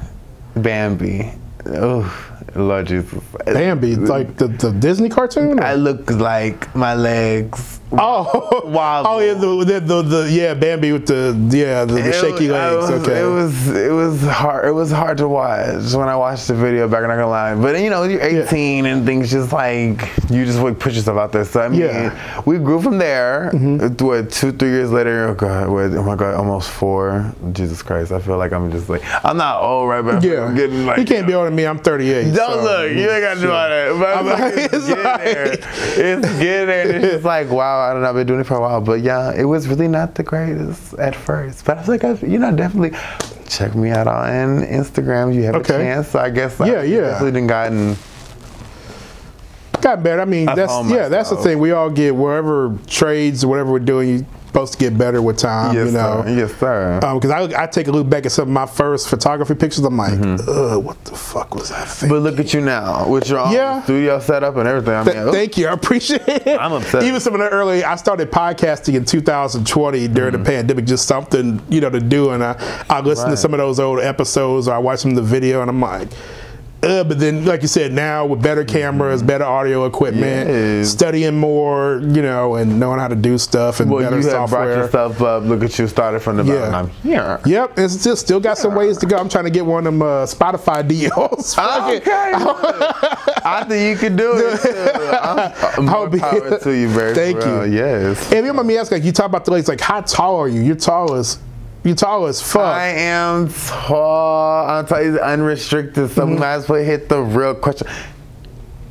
Bambi. 0.54 1.32
Ooh, 1.68 2.08
Lord 2.54 2.86
Jesus. 2.86 3.20
Bambi, 3.44 3.96
like 3.96 4.36
the, 4.36 4.46
the 4.46 4.70
Disney 4.70 5.08
cartoon? 5.08 5.58
or- 5.58 5.64
I 5.64 5.74
look 5.74 6.08
like 6.08 6.72
my 6.76 6.94
legs. 6.94 7.75
Oh, 7.92 8.62
Wobble. 8.66 9.10
oh 9.10 9.18
yeah, 9.20 9.34
the, 9.34 9.64
the, 9.64 9.80
the, 9.80 10.02
the 10.02 10.30
yeah 10.30 10.54
Bambi 10.54 10.92
with 10.92 11.06
the 11.06 11.36
yeah 11.56 11.84
the, 11.84 11.94
the 11.94 12.12
shaky 12.12 12.48
was- 12.48 12.50
legs. 12.50 12.90
Was, 12.90 13.08
okay. 13.08 13.20
It 13.20 13.24
was 13.26 13.68
it 13.68 13.92
was 13.92 14.22
hard. 14.22 14.66
It 14.66 14.72
was 14.72 14.90
hard 14.90 15.18
to 15.18 15.28
watch 15.28 15.92
when 15.94 16.08
I 16.08 16.16
watched 16.16 16.48
the 16.48 16.54
video. 16.54 16.88
Back, 16.88 17.02
I'm 17.02 17.08
not 17.08 17.16
gonna 17.16 17.28
lie. 17.28 17.54
But 17.54 17.80
you 17.80 17.90
know, 17.90 18.04
you're 18.04 18.20
18 18.20 18.86
and 18.86 19.06
things 19.06 19.30
just 19.30 19.52
like 19.52 20.00
you 20.30 20.44
just 20.44 20.58
like 20.58 20.78
put 20.78 20.94
yourself 20.94 21.18
out 21.18 21.32
there. 21.32 21.44
So 21.44 21.60
I 21.62 21.68
mean, 21.68 21.80
Yeah. 21.80 22.10
Mm-hmm. 22.10 22.50
we 22.50 22.58
grew 22.58 22.80
from 22.82 22.98
there. 22.98 23.50
What 23.52 24.30
two, 24.30 24.52
three 24.52 24.70
years 24.70 24.90
later? 24.90 25.28
Oh 25.28 25.34
god, 25.34 25.68
what, 25.68 25.92
oh 25.92 26.02
my 26.02 26.16
god, 26.16 26.34
almost 26.34 26.70
four. 26.70 27.32
Jesus 27.52 27.82
Christ, 27.82 28.12
I 28.12 28.20
feel 28.20 28.36
like 28.38 28.52
I'm 28.52 28.70
just 28.70 28.88
like 28.88 29.02
I'm 29.24 29.36
not 29.36 29.62
old, 29.62 29.88
right? 29.88 30.02
But 30.02 30.22
yeah, 30.22 30.44
I'm 30.44 30.54
getting 30.54 30.86
like 30.86 30.98
you 30.98 31.04
can't 31.04 31.26
be 31.26 31.34
older 31.34 31.48
than 31.50 31.56
me. 31.56 31.66
I'm 31.66 31.78
38. 31.78 32.32
Don't 32.34 32.34
so- 32.34 32.62
look, 32.62 32.90
you 32.92 33.08
ain't 33.10 33.22
gotta 33.22 33.40
do 33.40 33.50
all 33.50 33.68
that. 33.68 33.98
But 33.98 34.16
I'm 34.18 34.26
like, 34.26 34.72
it's 34.72 34.86
getting 34.88 35.04
like- 35.04 35.20
there. 35.24 35.52
It's 35.52 36.38
getting 36.38 36.66
there. 36.66 36.86
And 36.96 37.04
it's 37.04 37.12
just 37.14 37.24
like, 37.24 37.50
wow, 37.50 37.75
I 37.80 37.92
don't 37.92 38.02
know, 38.02 38.08
I've 38.08 38.14
been 38.14 38.26
doing 38.26 38.40
it 38.40 38.44
for 38.44 38.54
a 38.56 38.60
while. 38.60 38.80
But 38.80 39.00
yeah, 39.00 39.32
it 39.34 39.44
was 39.44 39.68
really 39.68 39.88
not 39.88 40.14
the 40.14 40.22
greatest 40.22 40.94
at 40.94 41.14
first. 41.14 41.64
But 41.64 41.76
I 41.78 41.80
was 41.80 41.88
like, 41.88 42.04
I, 42.04 42.12
you 42.26 42.38
know, 42.38 42.54
definitely 42.54 42.98
check 43.48 43.74
me 43.74 43.90
out 43.90 44.06
on 44.08 44.60
Instagram. 44.62 45.34
You 45.34 45.44
have 45.44 45.54
Okay. 45.56 45.74
a 45.74 45.78
chance. 45.78 46.08
So 46.08 46.18
I 46.18 46.30
guess 46.30 46.58
Yeah, 46.60 46.66
I 46.80 46.82
yeah. 46.84 47.00
definitely 47.00 47.32
done 47.40 47.46
gotten. 47.46 47.96
Got 49.82 50.02
better. 50.02 50.20
I 50.22 50.24
mean, 50.24 50.48
I 50.48 50.54
that's 50.54 50.72
yeah, 50.90 51.08
that's 51.08 51.30
the 51.30 51.36
thing. 51.36 51.58
We 51.58 51.72
all 51.72 51.90
get 51.90 52.14
wherever 52.14 52.76
trades 52.86 53.44
or 53.44 53.48
whatever 53.48 53.72
we're 53.72 53.78
doing. 53.80 54.08
You're 54.08 54.26
supposed 54.62 54.72
to 54.72 54.78
get 54.78 54.96
better 54.96 55.20
with 55.20 55.36
time. 55.36 55.74
Yes, 55.74 55.86
you 55.88 55.92
know. 55.92 56.22
sir. 56.24 56.30
Yes, 56.34 56.54
sir. 56.54 56.98
Because 57.14 57.30
I, 57.30 57.64
I 57.64 57.66
take 57.66 57.88
a 57.88 57.92
look 57.92 58.08
back 58.08 58.24
at 58.24 58.32
some 58.32 58.44
of 58.44 58.48
my 58.48 58.64
first 58.64 59.06
photography 59.08 59.54
pictures. 59.54 59.84
I'm 59.84 59.98
like, 59.98 60.14
ugh, 60.48 60.82
what 60.82 61.04
the 61.04 61.14
fuck 61.14 61.54
was 61.54 61.70
I 61.70 61.84
thinking? 61.84 62.16
Mm-hmm. 62.16 62.24
but 62.24 62.30
look 62.30 62.40
at 62.40 62.54
you 62.54 62.62
now 62.62 63.06
with 63.06 63.28
your 63.28 63.46
Yeah. 63.52 63.82
studio 63.82 64.18
setup 64.18 64.56
and 64.56 64.66
everything. 64.66 64.94
I 64.94 65.04
mean, 65.04 65.14
Th- 65.14 65.34
thank 65.34 65.58
you. 65.58 65.66
I 65.66 65.72
appreciate 65.72 66.22
it. 66.26 66.58
I'm 66.58 66.72
upset. 66.72 67.02
Even 67.02 67.20
some 67.20 67.34
of 67.34 67.40
the 67.40 67.50
early, 67.50 67.84
I 67.84 67.96
started 67.96 68.30
podcasting 68.30 68.94
in 68.94 69.04
2020 69.04 70.08
during 70.08 70.32
Mm-hmm. 70.32 70.42
the 70.42 70.50
pandemic, 70.50 70.86
just 70.86 71.06
something, 71.06 71.60
you 71.68 71.82
know, 71.82 71.90
to 71.90 72.00
do. 72.00 72.30
And 72.30 72.42
I, 72.42 72.84
I 72.88 73.00
listened 73.00 73.32
to 73.32 73.36
some 73.36 73.52
of 73.52 73.58
those 73.58 73.78
old 73.78 74.00
episodes 74.00 74.68
or 74.68 74.74
I 74.74 74.78
watch 74.78 75.00
some 75.00 75.10
of 75.10 75.16
the 75.16 75.22
video 75.22 75.60
and 75.60 75.68
I'm 75.68 75.80
like, 75.82 76.08
uh, 76.90 77.04
but 77.04 77.18
then, 77.18 77.44
like 77.44 77.62
you 77.62 77.68
said, 77.68 77.92
now 77.92 78.24
with 78.26 78.42
better 78.42 78.64
cameras, 78.64 79.22
better 79.22 79.44
audio 79.44 79.84
equipment, 79.86 80.48
Mm-hmm. 80.48 80.78
Yes. 80.80 80.90
studying 80.90 81.36
more, 81.38 82.00
you 82.02 82.22
know, 82.22 82.56
and 82.56 82.78
knowing 82.80 82.98
how 82.98 83.08
to 83.08 83.14
do 83.16 83.38
stuff 83.38 83.80
and 83.80 83.90
well, 83.90 84.02
better 84.02 84.20
you 84.20 84.28
have 84.28 84.50
brought 84.50 84.66
yourself 84.66 85.20
up. 85.22 85.44
Look 85.44 85.62
at 85.62 85.78
you, 85.78 85.86
started 85.88 86.20
from 86.20 86.36
the 86.36 86.44
bottom. 86.44 86.60
Yeah. 86.62 86.78
I'm 86.78 86.90
here. 87.02 87.40
Yep, 87.46 87.78
it's 87.78 88.00
still 88.00 88.16
still 88.16 88.40
got 88.40 88.58
some 88.58 88.74
ways 88.74 88.98
to 88.98 89.06
go. 89.06 89.16
I'm 89.16 89.28
trying 89.28 89.44
to 89.44 89.50
get 89.50 89.64
one 89.66 89.86
of 89.86 89.92
them 89.92 90.02
uh, 90.02 90.26
Spotify 90.26 90.86
deals. 90.86 91.56
Okay. 91.66 92.00
I 93.44 93.64
think 93.68 93.90
you 94.00 94.08
can 94.08 94.16
do 94.16 94.32
it. 94.36 94.60
Too. 94.60 95.16
I'm, 95.16 96.10
be- 96.10 96.18
power 96.18 96.58
to 96.58 96.70
you, 96.76 96.88
very 96.88 97.14
Thank 97.14 97.44
you. 97.44 97.64
Yes. 97.64 98.32
If 98.32 98.44
you 98.44 98.52
want 98.52 98.66
me 98.66 98.74
to 98.74 98.80
ask, 98.80 98.90
like 98.92 99.04
you 99.04 99.12
talk 99.12 99.26
about 99.26 99.44
the 99.44 99.50
legs, 99.52 99.68
like 99.68 99.80
how 99.80 100.00
tall 100.00 100.36
are 100.36 100.48
you? 100.48 100.60
You're 100.62 100.76
tall 100.76 101.14
as 101.14 101.38
you 101.86 101.94
tall 101.94 102.26
as 102.26 102.42
fuck. 102.42 102.62
I 102.62 102.88
am 102.88 103.48
tall. 103.48 104.68
I'm 104.68 104.86
tall. 104.86 104.98
It's 104.98 105.18
unrestricted. 105.18 106.10
So 106.10 106.22
Mm-hmm. 106.26 106.38
might 106.40 106.54
as 106.54 106.68
well 106.68 106.82
hit 106.82 107.08
the 107.08 107.20
real 107.22 107.54
question. 107.54 107.86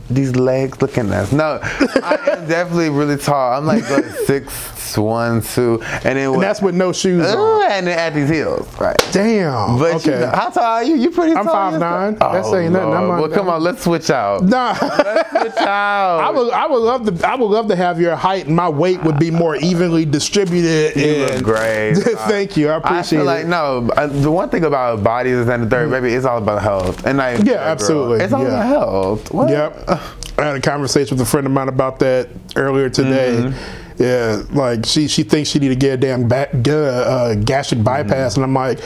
These 0.10 0.36
legs 0.36 0.82
looking 0.82 1.10
nice. 1.10 1.32
No, 1.32 1.60
I 1.62 2.20
am 2.38 2.48
definitely 2.48 2.90
really 2.90 3.18
tall. 3.18 3.58
I'm 3.58 3.66
like 3.66 3.84
what, 3.90 4.06
six 4.28 4.72
one 4.98 5.42
two, 5.42 5.82
and 5.82 6.18
then 6.18 6.34
and 6.34 6.42
that's 6.42 6.62
with 6.62 6.74
no 6.76 6.94
shoes 6.94 7.26
on. 7.26 7.64
and 7.70 7.86
then 7.88 7.98
at 8.00 8.14
these 8.14 8.30
heels, 8.30 8.72
right? 8.80 8.96
Damn. 9.12 9.78
But 9.80 9.96
okay. 9.96 10.12
you 10.14 10.20
know, 10.22 10.28
how 10.32 10.50
tall 10.52 10.64
are 10.64 10.84
you? 10.84 10.96
You 10.96 11.12
pretty 11.12 11.34
tall. 11.34 11.50
I'm 11.50 11.80
tall. 11.80 12.12
5'9". 12.12 12.12
yourself? 12.14 12.34
That's 12.34 12.50
saying 12.52 12.72
nothing. 12.72 12.94
I'm 12.94 13.10
on- 13.10 13.20
well, 13.20 13.30
come 13.30 13.50
on, 13.50 13.62
let's 13.64 13.84
switch 13.84 14.10
out. 14.10 14.44
nah. 14.44 14.78
Let's 14.80 15.30
switch 15.32 15.58
out. 15.68 16.20
I 16.22 16.30
would, 16.30 16.54
I 16.54 16.68
would 16.68 16.78
love 16.78 17.06
to, 17.18 17.28
I 17.28 17.36
would 17.36 17.48
love 17.48 17.68
to 17.70 17.76
have 17.76 18.00
your 18.00 18.16
height 18.16 18.46
and 18.48 18.56
my 18.56 18.70
weight 18.70 19.04
would 19.04 19.20
be 19.20 19.32
more 19.32 19.56
evenly 19.58 20.06
distributed. 20.06 20.96
You 20.96 21.24
look 21.26 21.32
and- 21.34 21.44
great. 21.44 21.94
Thank 22.30 22.56
you, 22.56 22.70
I 22.70 22.76
I 22.76 22.78
appreciate 22.78 23.20
feel 23.20 23.26
like 23.26 23.48
no. 23.48 23.90
uh, 23.98 24.08
The 24.08 24.32
one 24.32 24.50
thing 24.50 24.64
about 24.64 25.04
bodies 25.04 25.46
and 25.48 25.64
the 25.64 25.70
third, 25.70 25.90
baby, 25.90 26.14
it's 26.14 26.26
all 26.26 26.38
about 26.38 26.62
health. 26.62 27.06
And 27.06 27.18
like, 27.18 27.40
Yeah, 27.40 27.44
girl, 27.46 27.58
absolutely, 27.58 28.24
it's 28.24 28.32
all 28.32 28.44
yeah. 28.44 28.48
about 28.50 28.66
health. 28.68 29.34
What? 29.34 29.50
Yep. 29.50 29.90
I 30.38 30.46
had 30.46 30.56
a 30.56 30.62
conversation 30.62 31.18
with 31.18 31.28
a 31.28 31.30
friend 31.30 31.48
of 31.48 31.54
mine 31.54 31.70
about 31.70 32.00
that 32.00 32.30
earlier 32.56 32.90
today. 32.90 33.36
Mm-hmm. 33.38 34.02
Yeah, 34.04 34.44
like 34.52 34.86
she 34.86 35.08
she 35.08 35.24
thinks 35.24 35.50
she 35.50 35.60
need 35.60 35.70
to 35.70 35.76
get 35.76 35.94
a 35.94 35.98
damn 35.98 36.28
ba- 36.28 36.50
get 36.62 36.76
a, 36.76 36.94
uh, 37.10 37.36
gastric 37.36 37.84
bypass, 37.84 38.36
and 38.36 38.44
I'm 38.44 38.54
like. 38.54 38.80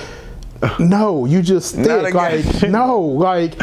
No, 0.77 1.23
you 1.25 1.41
just 1.41 1.77
Mm-hmm. 1.77 2.03
Thick. 2.03 2.13
Like 2.13 2.69
no, 2.69 2.99
like 2.99 3.53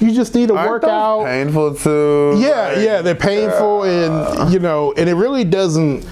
you 0.00 0.14
just 0.14 0.34
need 0.34 0.48
to 0.48 0.54
Aren't 0.56 0.70
work 0.70 0.84
out. 0.84 1.26
Painful 1.26 1.74
too. 1.74 2.36
Yeah, 2.38 2.68
Like, 2.68 2.78
yeah, 2.78 3.02
they're 3.02 3.14
painful, 3.14 3.82
and 3.82 4.50
you 4.50 4.58
know, 4.58 4.94
and 4.96 5.06
it 5.06 5.14
really 5.16 5.44
doesn't. 5.44 6.06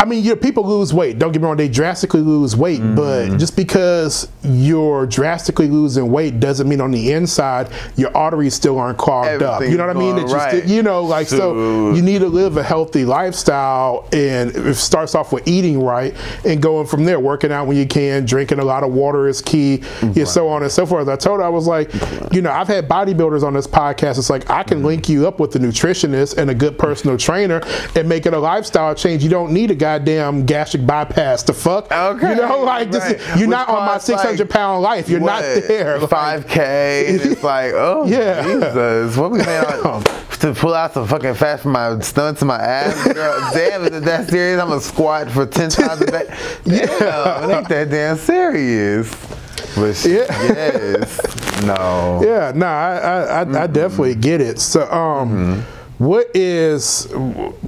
I 0.00 0.04
mean, 0.04 0.24
you 0.24 0.30
know, 0.30 0.36
people 0.36 0.66
lose 0.66 0.92
weight. 0.94 1.18
Don't 1.18 1.32
get 1.32 1.40
me 1.42 1.46
wrong; 1.48 1.56
they 1.56 1.68
drastically 1.68 2.20
lose 2.20 2.56
weight. 2.56 2.80
Mm-hmm. 2.80 2.94
But 2.94 3.38
just 3.38 3.56
because 3.56 4.28
you're 4.42 5.06
drastically 5.06 5.68
losing 5.68 6.10
weight 6.10 6.40
doesn't 6.40 6.68
mean 6.68 6.80
on 6.80 6.90
the 6.90 7.12
inside 7.12 7.70
your 7.96 8.14
arteries 8.16 8.54
still 8.54 8.78
aren't 8.78 8.98
clogged 8.98 9.42
up. 9.42 9.62
You 9.62 9.76
know 9.76 9.86
what 9.86 9.96
I 9.96 9.98
mean? 9.98 10.16
That 10.16 10.22
you, 10.28 10.34
going 10.34 10.48
still, 10.60 10.70
you 10.70 10.82
know, 10.82 11.02
like 11.04 11.28
so, 11.28 11.36
So- 11.38 11.94
you 11.94 12.02
need 12.02 12.20
to 12.20 12.28
live 12.28 12.56
a 12.56 12.62
healthy 12.62 13.04
lifestyle, 13.04 14.08
and 14.12 14.50
it 14.54 14.74
starts 14.74 15.14
off 15.14 15.32
with 15.32 15.46
eating 15.48 15.82
right 15.82 16.14
and 16.44 16.60
going 16.62 16.86
from 16.86 17.04
there. 17.04 17.18
Working 17.20 17.52
out 17.52 17.66
when 17.66 17.76
you 17.76 17.86
can, 17.86 18.24
drinking 18.24 18.58
a 18.58 18.64
lot 18.64 18.82
of 18.84 18.92
water 18.92 19.28
is 19.28 19.40
key, 19.42 19.82
and 20.02 20.28
so 20.28 20.48
on 20.48 20.62
and 20.62 20.70
so 20.70 20.86
forth. 20.86 21.08
I 21.08 21.16
told 21.16 21.40
her 21.40 21.44
I 21.46 21.48
was 21.48 21.66
like, 21.66 21.90
you 22.32 22.42
know, 22.42 22.50
I've 22.50 22.68
had 22.68 22.88
bodybuilders 22.88 23.42
on 23.42 23.54
this 23.54 23.66
podcast. 23.66 24.18
It's 24.18 24.30
like 24.30 24.48
I 24.50 24.62
can 24.62 24.74
Mm-hmm. 24.74 24.86
link 24.86 25.08
you 25.08 25.28
up 25.28 25.38
with 25.38 25.54
a 25.54 25.58
nutritionist 25.60 26.36
and 26.36 26.50
a 26.50 26.54
good 26.54 26.76
personal 26.78 27.16
trainer 27.16 27.60
and 27.94 28.08
make 28.08 28.26
it 28.26 28.34
a 28.34 28.38
lifestyle 28.38 28.92
change. 28.94 29.22
You 29.22 29.30
don't 29.30 29.52
need 29.52 29.70
a 29.70 29.74
goddamn 29.84 30.46
gastric 30.46 30.86
bypass 30.86 31.42
to 31.42 31.52
fuck. 31.52 31.92
Okay, 31.92 32.30
you 32.30 32.36
know, 32.36 32.60
like 32.62 32.90
this, 32.90 33.02
right. 33.04 33.18
you're 33.38 33.48
Which 33.48 33.48
not 33.48 33.68
on 33.68 33.84
my 33.84 33.98
600 33.98 34.38
like, 34.38 34.48
pound 34.48 34.82
life. 34.82 35.10
You're 35.10 35.20
not 35.20 35.42
there. 35.42 35.98
Like, 35.98 36.08
5K. 36.46 37.08
And 37.10 37.20
it's 37.20 37.42
like, 37.52 37.72
oh, 37.74 38.06
Yeah. 38.06 38.42
Jesus. 38.44 39.16
What 39.18 39.30
we 39.32 39.40
on 39.42 40.02
to 40.40 40.54
pull 40.54 40.72
out 40.72 40.94
some 40.94 41.06
fucking 41.06 41.34
fat 41.34 41.60
from 41.60 41.72
my 41.72 41.98
stomach 42.00 42.38
to 42.38 42.46
my 42.46 42.56
ass, 42.56 43.12
girl. 43.12 43.38
damn, 43.52 43.82
is 43.84 43.90
it 43.92 44.04
that 44.04 44.28
serious? 44.30 44.58
I'm 44.60 44.68
gonna 44.68 44.80
squat 44.80 45.30
for 45.30 45.44
ten 45.44 45.68
times 45.78 46.00
a 46.00 46.06
day. 46.10 46.26
Damn, 46.64 47.50
it 47.50 47.54
ain't 47.54 47.68
that 47.68 47.90
damn 47.90 48.16
serious. 48.16 49.10
But 49.74 50.02
Yeah. 50.04 50.24
yes, 50.28 51.62
no. 51.66 52.22
Yeah, 52.24 52.52
no, 52.54 52.66
I 52.66 52.96
I, 52.98 53.42
I, 53.42 53.62
I 53.64 53.66
definitely 53.66 54.14
get 54.14 54.40
it. 54.40 54.58
So, 54.60 54.90
um, 54.90 55.62
what 56.04 56.28
is? 56.34 57.06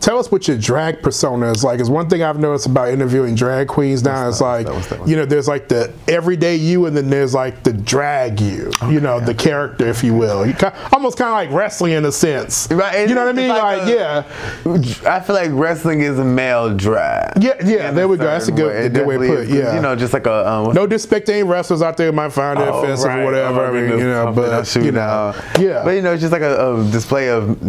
Tell 0.00 0.18
us 0.18 0.30
what 0.30 0.46
your 0.48 0.58
drag 0.58 1.02
persona 1.02 1.50
is 1.50 1.64
like. 1.64 1.80
Is 1.80 1.88
one 1.90 2.08
thing 2.08 2.22
I've 2.22 2.38
noticed 2.38 2.66
about 2.66 2.88
interviewing 2.90 3.34
drag 3.34 3.68
queens 3.68 4.02
now. 4.02 4.28
It's 4.28 4.40
like? 4.40 4.66
You 5.06 5.16
know, 5.16 5.24
there's 5.24 5.48
like 5.48 5.68
the 5.68 5.92
everyday 6.08 6.56
you, 6.56 6.86
and 6.86 6.96
then 6.96 7.08
there's 7.10 7.34
like 7.34 7.62
the 7.62 7.72
drag 7.72 8.40
you. 8.40 8.70
you 8.88 9.00
know, 9.00 9.20
the 9.20 9.34
character, 9.34 9.86
if 9.88 10.02
you 10.04 10.14
will. 10.14 10.46
You 10.46 10.54
ki- 10.54 10.66
almost 10.92 11.18
kind 11.18 11.28
of 11.28 11.34
like 11.34 11.50
wrestling 11.58 11.92
in 11.92 12.04
a 12.04 12.12
sense. 12.12 12.68
Right, 12.70 13.08
You 13.08 13.14
know 13.14 13.24
what 13.24 13.30
I 13.30 13.32
mean? 13.38 13.48
like 13.48 13.62
Like, 13.78 13.88
a- 13.88 13.94
yeah, 13.94 15.10
I 15.10 15.20
feel 15.20 15.34
like 15.36 15.50
wrestling 15.52 16.00
is 16.00 16.18
a 16.18 16.24
male 16.24 16.74
drag. 16.76 17.42
yeah, 17.42 17.54
yeah. 17.64 17.90
There 17.90 18.08
we 18.08 18.16
go. 18.16 18.24
That's 18.24 18.48
a 18.48 18.52
good, 18.52 18.66
way. 18.66 18.88
Good 18.88 19.06
way 19.06 19.14
to 19.18 19.26
put 19.26 19.38
it. 19.40 19.48
Yeah. 19.48 19.74
You 19.74 19.80
know, 19.80 19.96
just 19.96 20.12
like 20.12 20.26
a 20.26 20.46
um, 20.48 20.72
no 20.74 20.86
disrespect 20.86 21.26
to 21.26 21.32
any 21.34 21.42
wrestlers 21.42 21.82
out 21.82 21.96
there 21.96 22.12
might 22.12 22.32
find 22.32 22.58
it 22.60 22.68
Oh, 22.68 22.82
offensive 22.82 23.06
right. 23.08 23.20
or 23.20 23.24
whatever. 23.24 23.60
Oh, 23.66 23.68
I 23.68 23.80
mean, 23.80 23.90
you 23.98 24.04
know, 24.06 24.32
but 24.34 24.74
you 24.76 24.92
know, 24.92 25.34
yeah. 25.58 25.82
But 25.84 25.90
you 25.92 26.02
know, 26.02 26.12
it's 26.12 26.20
just 26.20 26.32
like 26.32 26.42
a, 26.42 26.74
a 26.74 26.84
display 26.90 27.28
of 27.28 27.62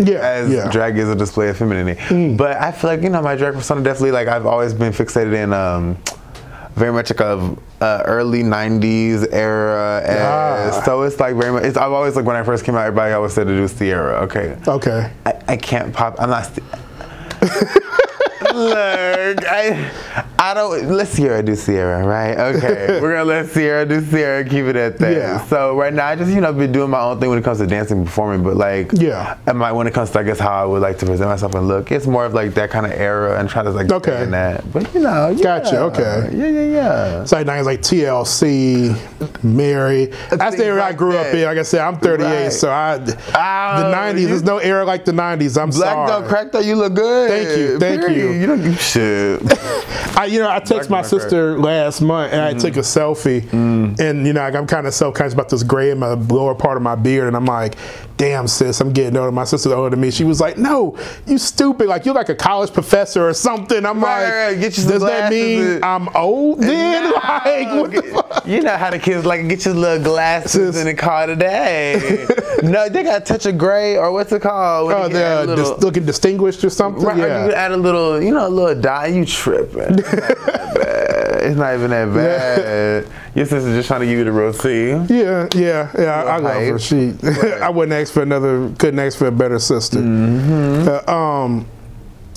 Yeah, 0.00 0.18
As 0.18 0.50
yeah. 0.50 0.66
Mm. 0.66 0.72
drag 0.72 0.98
is 0.98 1.08
a 1.08 1.14
display 1.14 1.48
of 1.48 1.56
femininity. 1.56 2.36
But 2.36 2.56
I 2.60 2.72
feel 2.72 2.90
like 2.90 3.02
you 3.02 3.08
know 3.10 3.22
my 3.22 3.36
drag 3.36 3.54
persona 3.54 3.82
definitely 3.82 4.12
like 4.12 4.28
I've 4.28 4.46
always 4.46 4.74
been 4.74 4.92
fixated 4.92 5.34
in 5.34 5.52
um, 5.52 5.96
very 6.74 6.92
much 6.92 7.10
like 7.10 7.20
a 7.20 7.56
uh, 7.80 8.02
early 8.06 8.42
'90s 8.42 9.26
era. 9.32 10.02
Ah. 10.08 10.82
So 10.84 11.02
it's 11.02 11.18
like 11.20 11.36
very 11.36 11.52
much. 11.52 11.64
It's, 11.64 11.76
I've 11.76 11.92
always 11.92 12.16
like 12.16 12.24
when 12.24 12.36
I 12.36 12.42
first 12.42 12.64
came 12.64 12.74
out, 12.74 12.86
everybody 12.86 13.12
always 13.12 13.32
said 13.32 13.46
to 13.46 13.56
do 13.56 13.68
Ciara. 13.68 14.22
Okay. 14.24 14.56
okay. 14.66 15.12
I, 15.26 15.42
I 15.48 15.56
can't 15.56 15.92
pop. 15.92 16.16
I'm 16.18 16.30
not. 16.30 16.46
St- 16.46 16.66
Look, 18.72 19.44
I, 19.46 19.90
I 20.38 20.54
don't. 20.54 20.88
Let 20.90 21.08
Ciara 21.12 21.42
do 21.42 21.54
Ciara, 21.56 22.04
right? 22.06 22.38
Okay, 22.56 22.98
we're 23.02 23.12
gonna 23.12 23.24
let 23.24 23.50
Ciara 23.52 23.84
do 23.86 24.04
Ciara. 24.04 24.44
Keep 24.44 24.66
it 24.66 24.76
at 24.76 24.98
that. 24.98 25.12
Yeah. 25.16 25.44
So 25.46 25.76
right 25.76 25.92
now, 25.92 26.06
I 26.06 26.16
just 26.16 26.30
you 26.30 26.40
know 26.40 26.52
been 26.52 26.72
doing 26.72 26.90
my 26.90 27.00
own 27.00 27.20
thing 27.20 27.28
when 27.28 27.38
it 27.38 27.44
comes 27.44 27.58
to 27.58 27.66
dancing, 27.66 27.98
and 27.98 28.06
performing. 28.06 28.42
But 28.42 28.56
like, 28.56 28.90
Yeah. 28.94 29.36
and 29.46 29.58
my 29.58 29.72
when 29.72 29.86
it 29.86 29.94
comes 29.94 30.10
to 30.10 30.18
I 30.20 30.22
guess 30.22 30.38
how 30.38 30.52
I 30.62 30.64
would 30.64 30.82
like 30.82 30.98
to 30.98 31.06
present 31.06 31.28
myself 31.28 31.54
and 31.54 31.68
look, 31.68 31.92
it's 31.92 32.06
more 32.06 32.24
of 32.24 32.34
like 32.34 32.54
that 32.54 32.70
kind 32.70 32.86
of 32.86 32.92
era 32.92 33.38
and 33.38 33.48
try 33.48 33.62
to 33.62 33.70
like 33.70 33.90
Okay. 33.92 34.24
that. 34.26 34.72
But 34.72 34.92
you 34.94 35.00
know, 35.00 35.28
yeah. 35.28 35.42
Gotcha, 35.42 35.78
okay. 35.84 36.30
Yeah, 36.32 36.46
yeah, 36.48 36.66
yeah. 36.66 37.22
It's 37.22 37.32
like 37.32 37.46
names 37.46 37.66
like 37.66 37.80
TLC, 37.82 38.96
Mary. 39.44 40.06
That's 40.30 40.56
the 40.56 40.64
era 40.64 40.82
I 40.82 40.86
like 40.88 40.96
grew 40.96 41.16
up 41.16 41.32
in. 41.34 41.42
Like 41.44 41.58
I 41.58 41.62
said, 41.62 41.80
I'm 41.80 41.98
38, 41.98 42.24
Right. 42.44 42.52
so 42.52 42.70
I 42.70 42.98
the 42.98 43.12
Oh, 43.34 43.92
90s. 43.94 44.20
you- 44.20 44.26
There's 44.28 44.42
no 44.44 44.58
era 44.58 44.84
like 44.84 45.04
the 45.04 45.12
90s. 45.12 45.60
I'm 45.60 45.70
Black 45.70 45.90
sorry. 45.92 46.08
don't 46.08 46.28
crack 46.28 46.52
though. 46.52 46.60
You 46.60 46.76
look 46.76 46.94
good. 46.94 47.30
Thank 47.30 47.58
you, 47.58 47.78
thank 47.78 48.02
you. 48.02 48.08
Period. 48.08 48.40
You 48.40 48.46
don't 48.46 48.61
give 48.62 48.80
shit. 48.80 49.42
I, 50.16 50.26
you 50.26 50.38
know, 50.38 50.50
I 50.50 50.60
texted 50.60 50.90
my 50.90 51.00
Black 51.00 51.04
sister 51.06 51.58
last 51.58 52.00
month 52.00 52.32
and 52.32 52.42
I 52.42 52.50
mm-hmm. 52.50 52.60
took 52.60 52.76
a 52.76 52.80
selfie, 52.80 53.42
mm. 53.42 53.98
and 53.98 54.26
you 54.26 54.32
know, 54.32 54.40
like, 54.40 54.54
I'm 54.54 54.66
kind 54.66 54.86
of 54.86 54.94
self 54.94 55.14
conscious 55.14 55.34
about 55.34 55.48
this 55.48 55.62
gray 55.62 55.90
in 55.90 55.98
my 55.98 56.12
lower 56.14 56.54
part 56.54 56.76
of 56.76 56.82
my 56.82 56.94
beard, 56.94 57.26
and 57.26 57.36
I'm 57.36 57.46
like, 57.46 57.76
damn 58.16 58.46
sis, 58.46 58.80
I'm 58.80 58.92
getting 58.92 59.16
older. 59.16 59.32
My 59.32 59.44
sister's 59.44 59.72
older 59.72 59.90
than 59.90 60.00
me. 60.00 60.10
She 60.10 60.24
was 60.24 60.40
like, 60.40 60.56
no, 60.58 60.96
you 61.26 61.38
stupid. 61.38 61.88
Like 61.88 62.04
you're 62.04 62.14
like 62.14 62.28
a 62.28 62.34
college 62.34 62.72
professor 62.72 63.28
or 63.28 63.34
something. 63.34 63.84
I'm 63.84 64.02
Right, 64.02 64.24
like, 64.24 64.32
right. 64.32 64.60
Get 64.60 64.76
you 64.76 64.82
some 64.84 64.92
does 64.92 65.02
that 65.02 65.30
mean 65.30 65.60
and- 65.62 65.84
I'm 65.84 66.08
old 66.16 66.60
then? 66.60 67.04
No, 67.04 67.10
like, 67.16 67.68
what 67.68 67.90
the 67.90 68.02
fuck? 68.02 68.46
you 68.46 68.60
know 68.62 68.76
how 68.76 68.90
the 68.90 68.98
kids 68.98 69.24
like 69.24 69.48
get 69.48 69.64
your 69.64 69.74
little 69.74 70.02
glasses 70.02 70.76
in 70.76 70.86
the 70.86 70.94
car 70.94 71.26
today. 71.26 72.26
no, 72.62 72.88
they 72.88 73.02
got 73.02 73.22
a 73.22 73.24
touch 73.24 73.46
of 73.46 73.58
gray 73.58 73.96
or 73.96 74.12
what's 74.12 74.32
it 74.32 74.42
called? 74.42 74.88
When 74.88 74.96
Oh, 74.96 75.02
a 75.02 75.04
uh, 75.04 75.08
they're 75.08 75.46
little- 75.46 75.74
dis- 75.74 75.84
looking 75.84 76.04
distinguished 76.06 76.62
or 76.64 76.70
something. 76.70 77.04
Right, 77.04 77.18
yeah. 77.18 77.46
you 77.46 77.52
add 77.52 77.72
a 77.72 77.76
little, 77.76 78.22
you 78.22 78.32
know, 78.32 78.46
a 78.46 78.48
little 78.48 78.80
dye. 78.80 79.06
You 79.08 79.24
tripping? 79.24 79.98
It's 81.44 81.56
not 81.56 81.76
that 81.76 81.88
bad. 81.88 82.04
It's 82.06 82.14
not 82.14 82.14
even 82.14 82.14
that 82.14 83.04
bad. 83.04 83.36
Your 83.36 83.46
sister's 83.46 83.74
just 83.74 83.88
trying 83.88 84.00
to 84.00 84.06
give 84.06 84.18
you 84.18 84.24
the 84.24 84.32
real 84.32 84.52
tea. 84.52 84.90
Yeah, 85.14 85.48
yeah, 85.54 85.90
yeah. 85.98 86.22
I, 86.24 86.36
I 86.36 86.36
love 86.38 86.62
her. 86.62 86.78
She, 86.78 87.14
I 87.62 87.70
wouldn't 87.70 87.92
ask 87.92 88.12
for 88.12 88.22
another. 88.22 88.70
Couldn't 88.78 89.00
ask 89.00 89.18
for 89.18 89.26
a 89.26 89.32
better 89.32 89.58
sister. 89.58 89.98
Mm-hmm. 89.98 91.08
Uh, 91.08 91.12
um, 91.12 91.66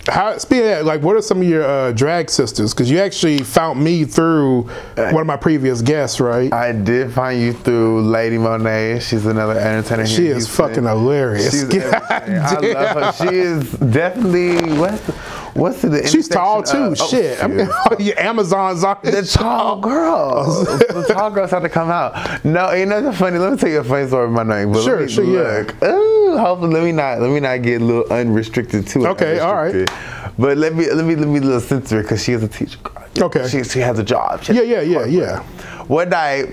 how 0.08 0.38
speaking 0.38 0.66
of 0.66 0.70
that, 0.70 0.86
like, 0.86 1.02
what 1.02 1.16
are 1.16 1.22
some 1.22 1.42
of 1.42 1.48
your 1.48 1.64
uh, 1.64 1.92
drag 1.92 2.30
sisters? 2.30 2.74
Because 2.74 2.92
you 2.92 3.00
actually 3.00 3.40
found 3.40 3.84
me 3.84 4.06
through 4.06 4.64
one 4.96 5.18
of 5.18 5.26
my 5.26 5.38
previous 5.38 5.82
guests, 5.82 6.20
right? 6.20 6.54
I 6.54 6.72
did 6.72 7.12
find 7.12 7.42
you 7.42 7.54
through 7.54 8.04
Lady 8.04 8.38
Monet. 8.38 9.00
She's 9.00 9.26
another 9.26 9.58
entertainer. 9.58 10.06
She 10.06 10.28
is 10.28 10.46
Houston. 10.46 10.68
fucking 10.68 10.84
hilarious. 10.84 11.52
She's 11.52 11.84
I 11.84 12.60
love 12.60 13.18
her. 13.18 13.28
She 13.28 13.36
is 13.36 13.72
definitely 13.72 14.78
what's 14.78 15.02
what's 15.56 15.82
the 15.82 16.06
She's 16.08 16.28
tall 16.28 16.62
too. 16.62 16.78
of- 16.78 16.98
oh, 17.02 17.08
Shit, 17.08 17.44
I 17.44 17.48
mean, 17.48 17.68
your 18.00 18.20
Amazon's 18.20 18.84
on 18.84 18.98
The 19.04 19.24
tall 19.24 19.80
girls. 19.80 20.66
the 20.68 21.06
tall 21.10 21.32
girls 21.32 21.52
have 21.52 21.64
to 21.64 21.70
come 21.70 21.90
out. 21.90 22.46
No, 22.46 22.72
you 22.74 22.86
know 22.86 23.02
what's 23.02 23.18
funny? 23.18 23.40
Let 23.40 23.52
me 23.54 23.58
tell 23.58 23.70
you 23.70 23.80
a 23.80 23.84
funny 23.84 24.08
story 24.08 24.26
about 24.32 24.46
my 24.46 24.56
name. 24.56 24.72
But 24.72 24.84
Sure, 24.84 25.08
sure, 25.10 25.24
yeah. 25.24 25.88
Ooh, 25.88 26.38
hopefully, 26.38 26.74
let 26.74 26.84
me 26.84 26.92
not 26.92 27.20
let 27.22 27.32
me 27.32 27.40
not 27.40 27.62
get 27.64 27.82
a 27.82 27.84
little 27.84 28.12
unrestricted 28.14 28.86
too. 28.88 29.08
Okay, 29.08 29.40
all 29.40 29.56
right. 29.56 29.90
But 30.38 30.58
let 30.58 30.76
me 30.76 30.92
let 30.92 31.06
me 31.06 31.16
let 31.16 31.28
me 31.28 31.40
a 31.40 31.42
little 31.42 31.62
censor 31.62 32.02
because 32.02 32.22
she 32.24 32.34
is 32.34 32.44
a 32.44 32.48
teacher. 32.48 32.78
girl. 32.84 33.04
Okay. 33.18 33.48
She 33.48 33.64
she 33.64 33.80
has 33.80 33.98
a 33.98 34.04
job. 34.04 34.44
She 34.44 34.54
Yeah, 34.54 34.62
yeah, 34.64 34.82
yeah, 34.82 35.06
yeah. 35.06 35.40
One 35.88 36.10
night, 36.10 36.48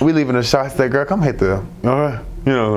we 0.00 0.12
leaving 0.12 0.34
the 0.36 0.42
show. 0.42 0.60
I 0.60 0.68
said, 0.68 0.90
"Girl, 0.90 1.04
come 1.04 1.20
hit 1.20 1.38
the." 1.38 1.62
Uh, 1.84 2.22
you 2.46 2.52
know, 2.52 2.76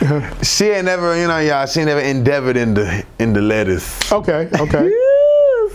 uh, 0.00 0.34
she 0.42 0.66
ain't 0.66 0.84
never, 0.84 1.18
you 1.20 1.26
know, 1.26 1.38
y'all. 1.40 1.66
She 1.66 1.80
ain't 1.80 1.88
never 1.88 2.00
endeavored 2.00 2.56
in 2.56 2.72
the 2.74 3.04
in 3.18 3.32
the 3.32 3.42
lettuce. 3.42 4.10
Okay, 4.12 4.48
okay. 4.58 4.90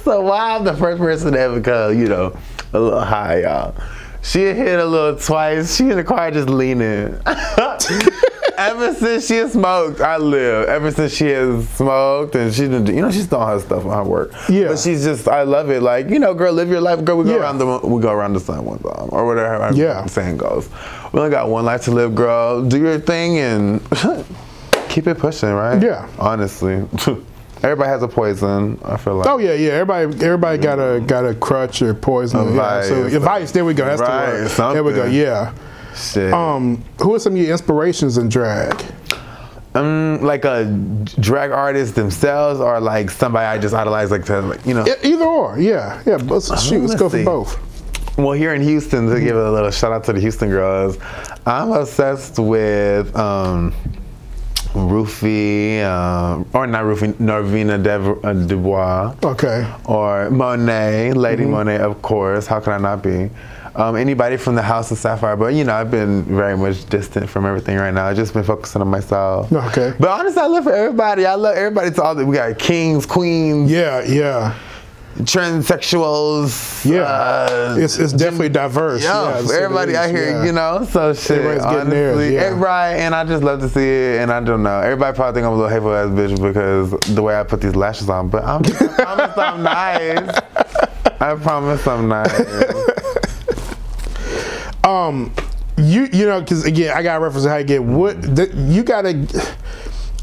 So 0.04 0.22
why 0.22 0.56
I'm 0.56 0.64
the 0.64 0.76
first 0.76 0.98
person 1.00 1.34
to 1.34 1.40
ever 1.40 1.62
come, 1.62 1.98
you 1.98 2.08
know, 2.08 2.38
a 2.74 2.80
little 2.80 3.02
high, 3.02 3.42
y'all. 3.42 3.74
She 4.22 4.40
hit 4.40 4.80
a 4.80 4.86
little 4.86 5.18
twice. 5.20 5.76
She 5.76 5.84
in 5.90 5.98
the 5.98 6.04
car 6.04 6.32
just 6.32 6.50
leaning. 6.50 7.20
Ever 8.56 8.94
since 8.94 9.28
she 9.28 9.38
has 9.38 9.54
smoked, 9.54 10.00
I 10.00 10.18
live. 10.18 10.70
Ever 10.70 10.92
since 10.92 11.14
she 11.14 11.26
has 11.30 11.68
smoked 11.70 12.36
and 12.36 12.54
she 12.54 12.64
you 12.64 12.70
know, 12.70 13.12
she's 13.12 13.26
doing 13.28 13.48
her 13.48 13.60
stuff 13.60 13.84
on 13.86 13.92
her 13.92 14.04
work. 14.10 14.32
Yeah. 14.48 14.68
But 14.70 14.80
she's 14.80 15.04
just, 15.04 15.28
I 15.28 15.42
love 15.44 15.70
it. 15.72 15.82
Like, 15.82 16.10
you 16.10 16.20
know, 16.20 16.34
girl, 16.34 16.54
live 16.54 16.70
your 16.70 16.80
life. 16.80 17.04
Girl, 17.04 17.18
we 17.18 17.26
go 17.26 17.32
Yeah. 17.32 17.42
around 17.42 17.58
the, 17.58 17.66
we 17.84 18.02
go 18.02 18.12
around 18.12 18.34
the 18.34 18.40
sun 18.40 18.64
one 18.64 18.78
time 18.80 19.10
or 19.12 19.26
whatever. 19.26 19.72
Yeah. 19.76 20.06
Saying 20.06 20.38
goes. 20.38 20.70
We 21.12 21.20
only 21.20 21.32
got 21.32 21.50
one 21.50 21.66
life 21.66 21.82
to 21.86 21.92
live, 21.92 22.14
girl. 22.16 22.64
Do 22.64 22.78
your 22.80 23.00
thing 23.00 23.40
and 23.40 23.82
keep 24.88 25.08
it 25.08 25.18
pushing, 25.18 25.52
right? 25.52 25.82
Yeah. 25.82 26.08
Honestly. 26.20 26.86
Everybody 27.64 27.90
has 27.90 28.04
a 28.04 28.08
poison. 28.10 28.78
I 28.84 28.98
feel 28.98 29.16
like. 29.16 29.28
Oh 29.28 29.38
yeah, 29.38 29.54
yeah. 29.54 29.72
Everybody, 29.72 30.26
everybody 30.26 30.58
got 30.58 30.80
a 30.80 31.00
got 31.00 31.26
a 31.26 31.34
crutch 31.34 31.82
or 31.82 31.94
poison. 31.94 32.40
A 32.42 32.54
yeah, 32.54 32.82
so 32.84 33.20
vice. 33.20 33.52
a. 33.52 33.54
There 33.54 33.66
we 33.66 33.74
go. 33.74 33.86
That's 33.86 34.02
Right, 34.02 34.26
the 34.26 34.64
word. 34.64 34.74
There 34.76 34.84
we 34.84 34.94
go. 34.94 35.06
Yeah. 35.06 35.54
Shit. 35.96 36.34
Um, 36.34 36.84
who 37.00 37.16
are 37.16 37.20
some 37.20 37.34
of 37.34 37.40
your 37.40 37.52
inspirations 37.52 38.18
in 38.18 38.28
drag? 38.28 38.84
Um, 39.76 40.22
like 40.22 40.46
a 40.46 40.66
drag 41.20 41.52
artist 41.52 41.96
themselves, 41.96 42.60
or 42.60 42.80
like 42.80 43.10
somebody 43.10 43.46
I 43.46 43.58
just 43.58 43.74
idolize, 43.74 44.12
like 44.12 44.26
to, 44.26 44.42
like, 44.42 44.66
you 44.66 44.74
know. 44.74 44.86
Either 45.04 45.24
or. 45.24 45.58
Yeah, 45.58 46.02
yeah. 46.06 46.18
Let's 46.18 46.48
shoot. 46.64 46.82
Let's 46.82 46.90
let's 46.90 46.96
go 47.02 47.10
for 47.10 47.24
both. 47.24 48.18
Well, 48.18 48.34
here 48.34 48.54
in 48.54 48.62
Houston, 48.62 49.10
to 49.10 49.20
give 49.20 49.36
a 49.36 49.52
little 49.52 49.72
shout 49.72 49.92
out 49.92 50.04
to 50.04 50.14
the 50.14 50.20
Houston 50.20 50.50
girls, 50.50 51.00
I'm 51.48 51.72
obsessed 51.72 52.38
with 52.38 53.16
um, 53.16 53.74
Rufy, 54.74 55.82
um, 55.84 56.46
or 56.54 56.68
not 56.68 56.84
Rufy, 56.84 57.14
Norvina 57.14 57.82
Dev- 57.82 58.24
uh, 58.24 58.34
Dubois, 58.34 59.14
Okay. 59.24 59.68
or 59.86 60.30
Monet, 60.30 61.14
Lady 61.14 61.46
Monet, 61.46 61.78
of 61.80 62.02
course. 62.02 62.48
How 62.48 62.60
can 62.60 62.74
I 62.74 62.78
not 62.78 63.02
be? 63.04 63.30
Um, 63.76 63.96
anybody 63.96 64.38
from 64.38 64.54
the 64.56 64.62
House 64.62 64.92
of 64.92 65.00
Sapphire, 65.00 65.36
but 65.36 65.54
you 65.56 65.64
know, 65.64 65.74
I've 65.74 65.90
been 65.90 66.24
very 66.24 66.56
much 66.56 66.86
distant 66.90 67.28
from 67.28 67.46
everything 67.46 67.78
right 67.78 67.94
now. 67.94 68.06
I've 68.06 68.16
just 68.16 68.34
been 68.34 68.44
focusing 68.44 68.82
on 68.82 68.88
myself. 68.88 69.52
Okay. 69.52 69.94
But 70.00 70.10
honestly, 70.10 70.42
I 70.42 70.46
love 70.46 70.64
for 70.66 70.74
everybody. 70.74 71.26
I 71.26 71.34
love 71.36 71.56
everybody. 71.56 71.90
To 71.92 72.04
all 72.04 72.14
the, 72.14 72.24
we 72.26 72.36
got 72.36 72.58
kings, 72.60 73.08
queens, 73.08 73.72
Yeah, 73.72 74.04
yeah, 74.06 74.54
transsexuals. 75.20 76.86
yeah. 76.86 77.02
uh, 77.02 77.76
it's 77.80 77.98
it's 78.00 78.14
definitely 78.14 78.50
diverse. 78.50 79.04
yeah, 79.04 79.24
yeah, 79.24 79.42
for 79.42 79.48
so 79.48 79.54
it 79.54 79.62
everybody 79.64 79.96
out 79.96 80.10
here, 80.10 80.32
yeah. 80.32 80.46
you 80.46 80.52
know. 80.52 80.86
So 80.90 81.14
shit, 81.14 81.40
Everybody's 81.40 81.64
getting 81.64 81.80
honestly, 81.80 81.96
theirs, 81.96 82.34
yeah. 82.34 82.40
everybody, 82.42 83.00
and 83.00 83.16
I 83.16 83.24
just 83.26 83.44
love 83.44 83.60
to 83.62 83.70
see 83.70 83.88
it. 83.88 84.22
And 84.22 84.32
I 84.32 84.40
don't 84.42 84.64
know, 84.64 84.80
everybody 84.80 85.16
probably 85.16 85.40
think 85.40 85.46
I'm 85.48 85.54
a 85.54 85.56
little 85.56 85.70
hateful 85.70 85.94
ass 85.94 86.10
bitch 86.10 86.42
because 86.42 87.16
the 87.16 87.22
way 87.22 87.40
I 87.40 87.44
put 87.44 87.62
these 87.62 87.76
lashes 87.76 88.10
on. 88.10 88.30
But 88.30 88.44
I'm, 88.44 88.62
I 88.66 88.96
promise 88.96 89.38
I'm 89.38 89.64
nice. 89.64 90.40
I 91.22 91.36
promise 91.36 91.88
I'm 91.88 92.08
nice. 92.08 92.90
Um, 94.84 95.34
you 95.78 96.08
you 96.12 96.26
know 96.26 96.42
because 96.42 96.66
again 96.66 96.96
I 96.96 97.02
got 97.04 97.16
to 97.16 97.24
reference 97.24 97.46
how 97.46 97.58
you 97.58 97.64
get 97.64 97.84
what 97.84 98.22
the, 98.22 98.52
you 98.70 98.84
got 98.84 99.04
to. 99.04 99.56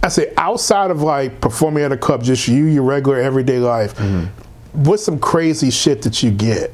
I 0.03 0.09
say 0.09 0.33
outside 0.37 0.91
of 0.91 1.03
like 1.03 1.41
performing 1.41 1.83
at 1.83 1.93
a 1.93 1.97
club, 1.97 2.23
just 2.23 2.49
you 2.49 2.65
your 2.65 2.83
regular 2.83 3.19
everyday 3.19 3.59
life. 3.59 3.95
Mm-hmm. 3.97 4.40
What's 4.73 5.05
some 5.05 5.19
crazy 5.19 5.71
shit 5.71 6.03
that 6.03 6.23
you 6.23 6.31
get? 6.31 6.73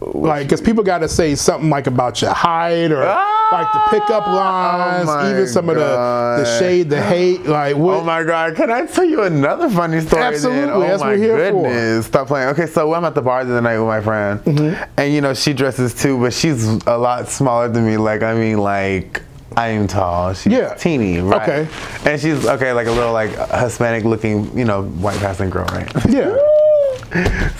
Like, 0.00 0.44
because 0.46 0.62
people 0.62 0.82
got 0.82 0.98
to 0.98 1.08
say 1.08 1.34
something 1.34 1.68
like 1.68 1.86
about 1.86 2.22
your 2.22 2.32
height 2.32 2.90
or 2.90 3.04
like 3.04 3.70
the 3.72 3.80
pickup 3.90 4.26
lines, 4.26 5.08
Ah! 5.08 5.26
Oh 5.26 5.30
even 5.30 5.46
some 5.46 5.68
of 5.68 5.74
the, 5.76 6.42
the 6.42 6.58
shade, 6.58 6.88
the 6.88 7.02
hate. 7.02 7.42
Like, 7.44 7.76
what? 7.76 7.96
Oh 8.00 8.04
my 8.04 8.22
God! 8.24 8.56
Can 8.56 8.70
I 8.70 8.86
tell 8.86 9.04
you 9.04 9.24
another 9.24 9.68
funny 9.68 10.00
story? 10.00 10.22
Then? 10.22 10.32
Absolutely, 10.32 10.70
Oh 10.72 10.80
that's 10.80 11.02
my 11.02 11.08
we're 11.10 11.16
here 11.18 11.50
for. 11.52 11.62
goodness! 11.64 12.06
Stop 12.06 12.28
playing. 12.28 12.48
Okay, 12.50 12.64
so 12.66 12.94
I'm 12.94 13.04
at 13.04 13.14
the 13.14 13.20
bar 13.20 13.44
the 13.44 13.52
other 13.52 13.60
night 13.60 13.78
with 13.78 13.88
my 13.88 14.00
friend, 14.00 14.40
Mm-hmm. 14.40 14.90
and 14.96 15.12
you 15.12 15.20
know 15.20 15.34
she 15.34 15.52
dresses 15.52 15.92
too, 15.94 16.18
but 16.18 16.32
she's 16.32 16.64
a 16.86 16.96
lot 16.96 17.28
smaller 17.28 17.68
than 17.68 17.84
me. 17.86 17.98
Like 17.98 18.22
I 18.22 18.32
mean, 18.34 18.56
like 18.58 19.20
I 19.54 19.68
am 19.68 19.86
tall. 19.86 20.32
She's 20.32 20.50
Yeah. 20.52 20.72
teeny, 20.74 21.18
right? 21.20 21.42
Okay. 21.42 21.68
And 22.10 22.18
she's 22.18 22.46
okay, 22.46 22.72
like 22.72 22.86
a 22.86 22.92
little 22.92 23.12
like 23.12 23.32
Hispanic 23.50 24.04
looking, 24.04 24.56
you 24.56 24.64
know, 24.64 24.84
white 24.84 25.18
passing 25.18 25.50
girl, 25.50 25.66
right? 25.72 25.90
yeah. 26.08 26.34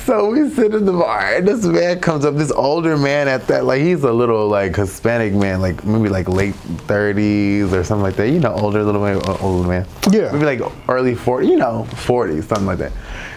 So 0.04 0.30
we 0.30 0.49
sit 0.50 0.75
in 0.75 0.85
the 0.85 0.92
bar, 0.92 1.35
and 1.35 1.47
this 1.49 1.64
man 1.64 2.00
comes 2.00 2.25
up, 2.25 2.37
this 2.37 2.52
older 2.52 2.97
man 2.97 3.26
at 3.28 3.47
that, 3.49 3.64
like 3.64 3.80
he's 3.83 4.04
a 4.04 4.12
little 4.12 4.47
like 4.49 4.76
Hispanic 4.76 5.33
man, 5.33 5.61
like 5.61 5.85
maybe 5.85 6.09
like 6.09 6.28
late 6.28 6.54
30s 6.87 7.73
or 7.73 7.83
something 7.83 8.02
like 8.02 8.14
that. 8.16 8.28
You 8.30 8.38
know, 8.40 8.52
older 8.54 8.83
little 8.85 9.02
man, 9.02 9.21
older 9.40 9.69
man. 9.69 9.87
Yeah. 10.11 10.30
Maybe 10.33 10.45
like 10.45 10.61
early 10.88 11.14
40s, 11.14 11.49
you 11.49 11.57
know, 11.57 11.87
40s, 11.90 12.45
something 12.45 12.66
like 12.66 12.78
that. 12.78 12.92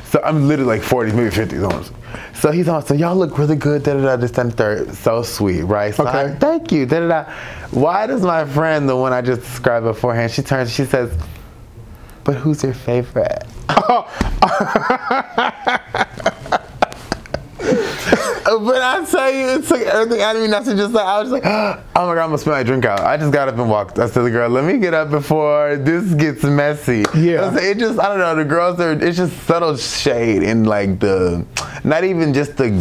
So 0.06 0.22
I'm 0.24 0.48
literally 0.48 0.78
like 0.78 0.88
40s, 0.88 1.14
maybe 1.16 1.30
50s 1.32 1.64
almost. 1.68 1.92
So 2.36 2.52
he's 2.52 2.68
on, 2.68 2.86
so 2.86 2.94
y'all 2.94 3.16
look 3.16 3.40
really 3.40 3.56
good, 3.56 3.82
da 3.82 3.94
da 3.96 4.02
da, 4.02 4.16
this, 4.16 4.38
and 4.38 4.56
third. 4.56 4.94
So 4.94 5.24
sweet, 5.24 5.64
right? 5.64 5.96
So 5.96 6.06
I, 6.06 6.26
Okay. 6.26 6.38
thank 6.40 6.72
you, 6.72 6.86
da 6.86 7.00
da 7.00 7.08
da. 7.08 7.32
Why 7.72 8.06
does 8.06 8.22
my 8.22 8.46
friend, 8.46 8.88
the 8.88 8.96
one 8.96 9.14
I 9.14 9.22
just 9.22 9.42
described 9.42 9.86
beforehand, 9.86 10.32
she 10.32 10.44
turns, 10.44 10.72
she 10.72 10.86
says, 10.86 11.12
but 12.24 12.36
who's 12.36 12.62
your 12.64 12.74
favorite? 12.76 13.44
But 18.46 18.82
I 18.82 19.06
tell 19.10 19.32
you, 19.32 19.48
it 19.60 19.66
took 19.68 19.82
everything 19.82 20.22
out 20.22 20.36
of 20.36 20.42
me 20.42 20.48
not 20.48 20.66
to 20.66 20.76
just 20.76 20.94
like, 20.94 21.06
I 21.06 21.20
was 21.22 21.30
just 21.32 21.44
like, 21.44 21.46
oh 21.96 22.08
my 22.08 22.14
God, 22.14 22.18
I'm 22.24 22.28
gonna 22.30 22.38
spill 22.38 22.54
my 22.54 22.64
drink 22.64 22.86
out. 22.86 23.00
I 23.00 23.16
just 23.18 23.32
got 23.32 23.48
up 23.48 23.58
and 23.58 23.70
walked. 23.70 23.98
I 24.00 24.06
said 24.08 24.16
to 24.16 24.22
the 24.24 24.32
girl, 24.32 24.50
let 24.50 24.66
me 24.66 24.78
get 24.80 24.94
up 24.94 25.10
before 25.10 25.78
this 25.78 26.14
gets 26.14 26.44
messy. 26.44 27.06
Yeah. 27.16 27.46
Like, 27.48 27.64
It 27.64 27.78
just, 27.80 28.00
I 28.00 28.10
don't 28.10 28.20
know, 28.20 28.36
the 28.36 28.44
girls 28.46 28.80
are, 28.80 28.92
it's 28.92 29.18
just 29.18 29.36
subtle 29.44 29.76
shade 29.78 30.44
in 30.44 30.66
like 30.66 31.00
the, 31.00 31.46
not 31.84 32.04
even 32.04 32.34
just 32.34 32.58
the 32.58 32.72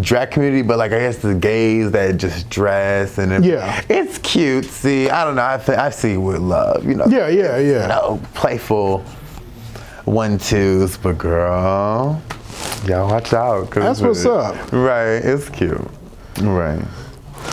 drag 0.00 0.32
community, 0.32 0.62
but 0.62 0.76
like 0.78 0.92
I 0.92 0.98
guess 0.98 1.18
the 1.18 1.34
gays 1.34 1.92
that 1.92 2.16
just 2.16 2.50
dress 2.50 3.18
and 3.18 3.32
it- 3.32 3.44
Yeah. 3.44 3.82
it's 3.88 4.18
cute. 4.18 4.64
See, 4.66 5.08
I 5.08 5.24
don't 5.24 5.36
know, 5.36 5.46
I, 5.46 5.58
th- 5.58 5.78
I 5.78 5.90
see 5.90 6.16
with 6.16 6.38
love, 6.40 6.84
you 6.84 6.94
know. 6.94 7.06
Yeah, 7.06 7.28
yeah, 7.28 7.58
yeah. 7.58 7.82
You 7.82 7.88
know, 7.88 8.20
playful 8.34 9.04
one 10.06 10.38
twos, 10.38 10.96
but 10.96 11.18
girl, 11.18 12.22
y'all 12.86 13.08
watch 13.10 13.32
out. 13.32 13.70
That's 13.72 14.00
what's 14.00 14.24
it- 14.24 14.30
up. 14.30 14.72
Right, 14.72 15.16
it's 15.16 15.48
cute. 15.50 15.80
Right. 16.40 16.82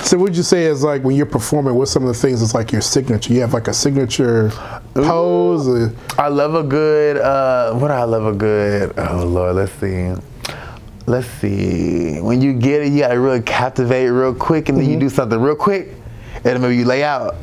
So, 0.04 0.18
would 0.18 0.36
you 0.36 0.44
say 0.44 0.64
is 0.66 0.84
like 0.84 1.04
when 1.04 1.16
you're 1.16 1.26
performing, 1.26 1.76
what's 1.76 1.92
some 1.92 2.04
of 2.04 2.08
the 2.10 2.14
things 2.20 2.40
that's 2.40 2.54
like 2.54 2.72
your 2.72 2.82
signature? 2.82 3.34
You 3.34 3.42
have 3.42 3.54
like 3.54 3.68
a 3.68 3.74
signature 3.74 4.50
pose? 4.94 5.68
Or, 5.68 5.94
I 6.18 6.28
love 6.30 6.56
a 6.56 6.64
good. 6.64 7.18
Uh, 7.18 7.74
what 7.76 7.92
I 7.92 8.04
love 8.04 8.26
a 8.26 8.34
good? 8.34 8.94
Oh 8.98 9.26
Lord, 9.26 9.56
let's 9.56 9.72
see. 9.74 10.14
Let's 11.06 11.28
see. 11.28 12.20
When 12.22 12.42
you 12.42 12.54
get 12.54 12.82
it, 12.84 12.92
you 12.94 13.00
gotta 13.00 13.20
really 13.20 13.42
captivate 13.42 14.08
real 14.08 14.34
quick, 14.34 14.70
and 14.70 14.78
then 14.78 14.86
Mm-hmm. 14.86 14.94
you 14.94 15.00
do 15.00 15.10
something 15.10 15.40
real 15.40 15.56
quick, 15.56 15.90
and 16.36 16.44
then 16.44 16.62
maybe 16.62 16.78
you 16.78 16.86
lay 16.86 17.04
out. 17.04 17.36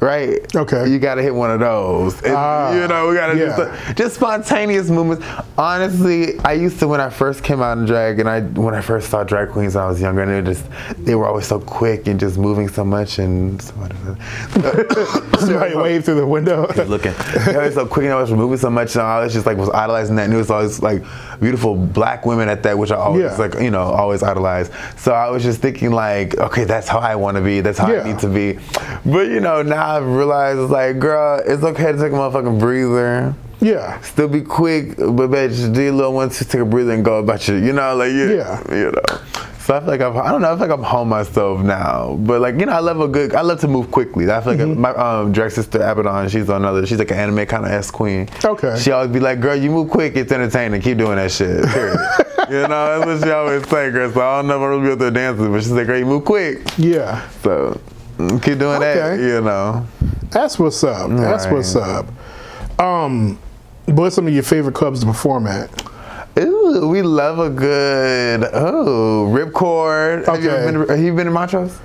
Right. 0.00 0.54
Okay. 0.56 0.88
You 0.88 0.98
gotta 0.98 1.20
hit 1.22 1.34
one 1.34 1.50
of 1.50 1.60
those. 1.60 2.22
And, 2.22 2.34
Ah, 2.34 2.72
you 2.72 2.88
know, 2.88 3.08
we 3.08 3.14
gotta 3.16 3.36
yeah. 3.38 3.54
do 3.56 3.62
some, 3.86 3.94
just 3.94 4.14
spontaneous 4.14 4.88
movements. 4.88 5.24
Honestly, 5.58 6.38
I 6.40 6.54
used 6.54 6.78
to 6.78 6.88
when 6.88 7.02
I 7.02 7.10
first 7.10 7.44
came 7.44 7.60
out 7.60 7.76
in 7.76 7.84
drag, 7.84 8.18
and 8.18 8.28
I 8.28 8.40
when 8.40 8.74
I 8.74 8.80
first 8.80 9.10
saw 9.10 9.24
drag 9.24 9.50
queens, 9.50 9.74
when 9.74 9.84
I 9.84 9.88
was 9.88 10.00
younger, 10.00 10.22
and 10.22 10.30
they 10.30 10.36
were 10.40 10.46
just 10.54 10.64
they 11.04 11.14
were 11.14 11.26
always 11.26 11.46
so 11.46 11.60
quick 11.60 12.06
and 12.06 12.18
just 12.18 12.38
moving 12.38 12.66
so 12.68 12.82
much, 12.82 13.18
and 13.18 13.60
somebody 13.62 13.94
wave 15.76 16.04
through 16.04 16.14
the 16.16 16.26
window. 16.26 16.66
looking. 16.86 17.12
They 17.44 17.56
were 17.56 17.70
so 17.70 17.86
quick 17.86 18.04
and 18.04 18.14
I 18.14 18.20
was 18.20 18.30
moving 18.32 18.56
so 18.58 18.70
much, 18.70 18.94
and 18.94 19.02
I 19.02 19.20
was 19.22 19.32
just 19.34 19.44
like 19.44 19.58
was 19.58 19.70
idolizing 19.70 20.16
that. 20.16 20.24
And 20.24 20.32
it 20.34 20.38
was 20.38 20.50
always 20.50 20.80
like 20.80 21.02
beautiful 21.40 21.74
black 21.74 22.26
women 22.26 22.48
at 22.48 22.62
that, 22.64 22.76
which 22.78 22.90
I 22.90 22.96
always 22.96 23.22
Yeah. 23.22 23.36
like 23.36 23.54
you 23.60 23.70
know 23.70 23.82
always 23.82 24.22
idolize. 24.22 24.70
So 24.96 25.12
I 25.12 25.30
was 25.30 25.42
just 25.42 25.60
thinking 25.60 25.90
like, 25.90 26.36
okay, 26.38 26.64
that's 26.64 26.88
how 26.88 26.98
I 26.98 27.16
want 27.16 27.36
to 27.36 27.40
be. 27.42 27.60
That's 27.60 27.78
how 27.78 27.90
Yeah. 27.90 28.02
I 28.02 28.08
need 28.08 28.18
to 28.20 28.28
be. 28.28 28.58
But 29.06 29.28
you 29.28 29.40
know 29.40 29.62
now 29.62 29.96
I've 29.96 30.06
realized 30.06 30.58
it's 30.60 30.70
like, 30.70 30.98
girl, 30.98 31.40
it's 31.44 31.62
okay 31.62 31.92
to 31.92 31.98
take 31.98 32.12
a 32.12 32.14
motherfucking 32.14 32.58
breather. 32.58 33.34
yeah. 33.60 34.00
Still 34.00 34.28
be 34.28 34.40
quick, 34.42 34.96
but 34.96 35.30
bitch, 35.30 35.50
just 35.50 35.72
do 35.72 35.90
a 35.90 35.92
little 35.92 36.12
one, 36.14 36.28
just 36.30 36.50
take 36.50 36.62
a 36.62 36.64
breather 36.64 36.92
and 36.92 37.04
go 37.04 37.18
about 37.18 37.46
you. 37.48 37.56
You 37.56 37.72
know, 37.72 37.94
like 37.94 38.10
you, 38.12 38.36
Yeah. 38.36 38.60
you 38.70 38.90
know. 38.92 39.18
So 39.70 39.76
I 39.76 39.78
feel 39.82 39.88
like 39.90 40.00
I'm, 40.00 40.16
I 40.16 40.32
don't 40.32 40.42
know, 40.42 40.48
I 40.52 40.56
feel 40.58 40.66
like 40.66 40.76
I'm 40.76 40.82
home 40.82 41.10
myself 41.10 41.60
now. 41.60 42.16
But 42.22 42.40
like, 42.40 42.58
you 42.58 42.66
know, 42.66 42.72
I 42.72 42.80
love 42.80 43.00
a 43.00 43.06
good, 43.06 43.36
I 43.36 43.42
love 43.42 43.60
to 43.60 43.68
move 43.68 43.92
quickly. 43.92 44.28
I 44.28 44.40
feel 44.40 44.54
like 44.54 44.60
Mm-hmm. 44.62 44.80
my 44.80 44.90
um, 44.94 45.30
drag 45.30 45.52
sister 45.52 45.78
Abaddon, 45.80 46.28
she's 46.28 46.48
another, 46.48 46.84
she's 46.86 46.98
like 46.98 47.12
an 47.12 47.18
anime 47.18 47.46
kind 47.46 47.64
of 47.64 47.70
S 47.70 47.88
queen. 47.88 48.28
Okay. 48.44 48.76
She 48.80 48.90
always 48.90 49.12
be 49.12 49.20
like, 49.20 49.38
girl, 49.40 49.54
you 49.54 49.70
move 49.70 49.88
quick, 49.88 50.16
it's 50.16 50.32
entertaining, 50.32 50.80
keep 50.80 50.98
doing 50.98 51.14
that 51.16 51.30
shit. 51.30 51.64
You 52.50 52.66
know, 52.66 52.98
that's 52.98 53.06
what 53.06 53.22
she 53.28 53.30
always 53.30 53.62
say, 53.68 53.90
girl. 53.92 54.10
So 54.10 54.20
I 54.22 54.38
don't 54.40 54.48
know 54.48 54.56
if 54.56 54.62
I'm 54.62 54.82
really 54.82 54.86
be 54.88 54.92
up 54.94 54.98
there 54.98 55.10
dancing, 55.12 55.52
but 55.52 55.60
she's 55.60 55.70
like, 55.70 55.86
girl, 55.86 55.98
you 56.00 56.04
move 56.04 56.24
quick. 56.24 56.58
Yeah. 56.78 57.28
So 57.42 57.80
mm, 58.18 58.42
keep 58.42 58.58
doing 58.58 58.80
that, 58.80 58.96
Okay. 59.12 59.22
you 59.22 59.40
know. 59.40 59.86
That's 60.30 60.58
what's 60.58 60.82
up. 60.82 61.10
That's 61.10 61.44
Right. 61.44 61.54
what's 61.54 61.76
up. 61.76 62.06
Um, 62.80 63.38
what's 63.84 64.16
some 64.16 64.26
of 64.26 64.34
your 64.34 64.42
favorite 64.42 64.74
clubs 64.74 64.98
to 65.00 65.06
perform 65.06 65.46
at? 65.46 65.70
Ooh, 66.70 66.88
we 66.88 67.02
love 67.02 67.38
a 67.38 67.50
good 67.50 68.44
oh 68.52 69.28
ripcord. 69.32 70.26
Have 70.26 70.42
you 70.42 70.50
Okay. 70.50 70.68
ever 70.68 70.86
been? 70.86 70.96
Have 70.96 71.04
you 71.04 71.14
been 71.14 71.26
to 71.26 71.32
Montrose? 71.32 71.78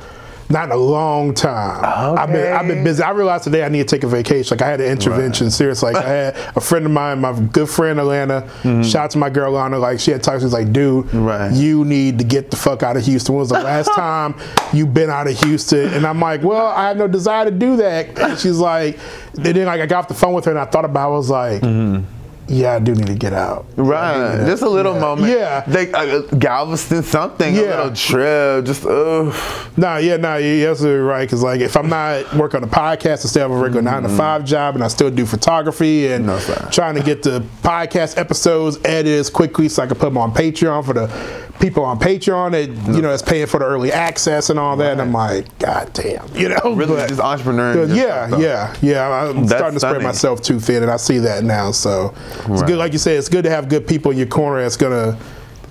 Not 0.47 0.65
in 0.65 0.73
a 0.73 0.75
long 0.77 1.33
time. 1.33 1.83
I've 2.19 2.31
been 2.31 2.53
I've 2.53 2.67
been 2.67 2.83
busy. 2.83 3.01
I 3.01 3.09
realized 3.09 3.45
today 3.45 3.63
I 3.63 3.69
need 3.69 3.79
to 3.79 3.95
take 3.95 4.03
a 4.03 4.07
vacation. 4.07 4.55
Like 4.55 4.61
I 4.61 4.69
had 4.69 4.79
an 4.79 4.91
intervention. 4.91 5.49
Seriously, 5.49 5.91
like 5.93 6.05
I 6.05 6.07
had 6.07 6.35
a 6.55 6.61
friend 6.61 6.85
of 6.85 6.91
mine, 6.91 7.19
my 7.19 7.33
good 7.33 7.67
friend 7.67 7.97
Alana. 7.97 8.43
Mm-hmm. 8.61 8.83
Shout 8.83 9.05
out 9.05 9.11
to 9.11 9.17
my 9.17 9.31
girl 9.31 9.53
Lana. 9.53 9.79
Like 9.79 9.99
she 9.99 10.11
had. 10.11 10.23
She 10.23 10.29
was 10.31 10.53
like, 10.53 10.71
"Dude, 10.71 11.11
Right. 11.15 11.51
you 11.51 11.83
need 11.83 12.19
to 12.19 12.23
get 12.23 12.51
the 12.51 12.57
fuck 12.57 12.83
out 12.83 12.95
of 12.95 13.03
Houston." 13.05 13.33
When 13.33 13.39
was 13.39 13.49
the 13.49 13.55
last 13.59 13.87
time 13.95 14.35
you 14.71 14.85
been 14.85 15.09
out 15.09 15.27
of 15.27 15.35
Houston? 15.41 15.91
And 15.95 16.05
I'm 16.05 16.19
like, 16.19 16.43
"Well, 16.43 16.67
I 16.67 16.89
have 16.89 16.97
no 16.97 17.07
desire 17.07 17.45
to 17.45 17.51
do 17.51 17.77
that." 17.77 18.15
And 18.19 18.37
she's 18.37 18.59
like, 18.59 18.99
then 19.33 19.55
like 19.65 19.81
I 19.81 19.87
got 19.87 19.97
off 20.03 20.07
the 20.09 20.13
phone 20.13 20.33
with 20.33 20.45
her 20.45 20.51
and 20.51 20.59
I 20.59 20.65
thought 20.65 20.85
about. 20.85 21.09
it. 21.09 21.13
I 21.13 21.17
was 21.17 21.29
like, 21.31 21.61
mm-hmm. 21.63 22.03
"Yeah, 22.47 22.73
I 22.75 22.79
do 22.79 22.93
need 22.95 23.08
to 23.08 23.15
get 23.15 23.34
out." 23.34 23.65
Right, 23.75 24.45
just 24.45 24.63
a 24.63 24.69
little 24.69 24.93
Yeah. 24.93 24.99
moment. 24.99 25.31
Yeah. 25.38 25.63
like 25.67 25.93
uh, 25.93 26.21
Galveston, 26.38 27.03
something. 27.03 27.53
Yeah. 27.55 27.62
a 27.62 27.67
little 27.86 27.95
trip. 27.95 28.65
Just 28.65 28.86
uh, 28.86 29.31
Nah, 29.77 29.97
yeah, 29.97 30.17
nah, 30.17 30.36
yeah, 30.38 30.53
you're 30.53 30.71
absolutely 30.71 31.01
right. 31.01 31.21
Because 31.27 31.43
like, 31.43 31.60
if 31.62 31.75
I'm 31.75 31.89
not 31.89 32.34
working 32.36 32.58
on 32.62 32.63
a 32.63 32.71
podcast 32.71 33.21
and 33.21 33.29
still 33.29 33.49
have 33.49 33.51
a 33.51 33.62
regular 33.62 33.81
nine 33.81 34.03
to 34.03 34.10
five 34.10 34.45
job, 34.45 34.75
and 34.75 34.84
I 34.84 34.88
still 34.88 35.10
do 35.12 35.25
photography 35.25 36.12
and 36.12 36.27
No, 36.27 36.39
trying 36.71 36.95
to 36.95 37.03
get 37.03 37.23
the 37.23 37.41
podcast 37.63 38.17
episodes 38.17 38.77
edited 38.86 39.19
as 39.19 39.29
quickly 39.29 39.67
so 39.69 39.84
I 39.84 39.88
can 39.88 39.95
put 39.97 40.05
them 40.05 40.17
on 40.17 40.34
Patreon 40.34 40.86
for 40.86 40.93
the 40.93 41.08
people 41.60 41.86
on 41.86 41.97
Patreon 41.99 42.51
that 42.51 42.67
you 42.95 43.01
know 43.01 43.10
that's 43.10 43.21
paying 43.21 43.47
for 43.47 43.60
the 43.60 43.65
early 43.65 43.91
access 43.91 44.49
and 44.49 44.60
all 44.60 44.75
that. 44.77 44.91
And 44.93 45.01
I'm 45.01 45.12
like, 45.13 45.58
God 45.60 45.89
damn, 45.93 46.27
you 46.36 46.49
know, 46.49 46.73
really 46.75 46.95
but- 46.95 47.10
just 47.10 47.19
entrepreneur. 47.21 47.86
but 47.88 47.95
yeah, 47.95 48.38
yeah, 48.38 48.75
yeah. 48.81 49.10
I'm 49.29 49.45
That's 49.45 49.51
starting 49.60 49.79
to 49.79 49.79
spread 49.79 50.01
myself 50.03 50.41
too 50.41 50.60
thin, 50.60 50.84
and 50.84 50.91
I 50.91 50.97
see 50.97 51.17
that 51.19 51.43
now. 51.43 51.71
So 51.71 52.13
it's 52.39 52.47
Right. 52.47 52.67
good, 52.67 52.77
like 52.77 52.93
you 52.93 52.99
said, 52.99 53.17
it's 53.17 53.29
good 53.29 53.43
to 53.43 53.49
have 53.49 53.69
good 53.69 53.87
people 53.87 54.11
in 54.11 54.17
your 54.17 54.27
corner 54.27 54.61
that's 54.61 54.77
gonna 54.77 55.17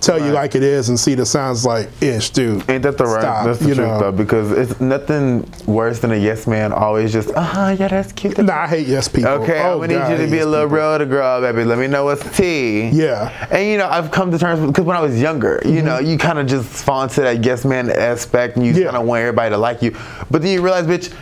tell 0.00 0.18
you 0.22 0.32
like 0.32 0.54
it 0.54 0.62
is 0.62 0.90
and 0.90 1.00
see 1.00 1.14
the 1.14 1.24
sounds 1.24 1.64
like 1.64 1.88
ish, 2.02 2.28
dude. 2.28 2.62
Ain't 2.68 2.82
that 2.82 2.98
the 2.98 3.06
right? 3.06 3.22
Stop, 3.22 3.46
that's 3.46 3.58
the 3.60 3.68
you 3.68 3.74
truth 3.74 3.88
know. 3.88 4.00
though, 4.00 4.12
because 4.12 4.50
it's 4.52 4.78
nothing 4.78 5.48
worse 5.64 6.00
than 6.00 6.12
a 6.12 6.16
yes 6.16 6.46
man 6.46 6.74
always 6.74 7.10
just, 7.10 7.30
uh 7.30 7.40
huh, 7.40 7.76
yeah, 7.78 7.88
that's 7.88 8.12
cute. 8.12 8.36
Nah, 8.36 8.64
I 8.64 8.66
hate 8.66 8.86
yes 8.86 9.08
people. 9.08 9.30
Okay, 9.30 9.62
Oh, 9.62 9.76
gonna 9.76 9.86
need 9.88 9.94
God, 9.94 10.10
you 10.20 10.26
to 10.26 10.30
be 10.30 10.40
a 10.40 10.46
little 10.46 10.66
people. 10.66 10.76
real 10.76 10.98
to 10.98 11.06
girl, 11.06 11.40
baby. 11.40 11.64
Let 11.64 11.78
me 11.78 11.86
know 11.86 12.04
what's 12.04 12.36
tea. 12.36 12.88
Yeah. 12.88 13.46
And 13.50 13.66
you 13.66 13.78
know, 13.78 13.88
I've 13.88 14.10
come 14.10 14.30
to 14.30 14.38
terms 14.38 14.60
because 14.66 14.84
when 14.84 14.94
I 14.94 15.00
was 15.00 15.18
younger, 15.18 15.62
you 15.64 15.80
know, 15.80 15.98
you 16.00 16.18
kind 16.18 16.38
of 16.38 16.48
just 16.48 16.68
fall 16.84 17.02
into 17.02 17.22
that 17.22 17.42
yes 17.42 17.64
man 17.64 17.88
aspect, 17.90 18.56
and 18.56 18.66
you 18.66 18.72
Mm-hmm. 18.72 18.80
Yeah. 18.82 18.86
kind 18.90 18.96
of 18.98 19.06
want 19.06 19.20
everybody 19.20 19.50
to 19.50 19.56
like 19.58 19.80
you. 19.80 19.96
But 20.30 20.42
then 20.42 20.50
you 20.52 20.60
realize, 20.60 20.84
bitch, 20.86 21.14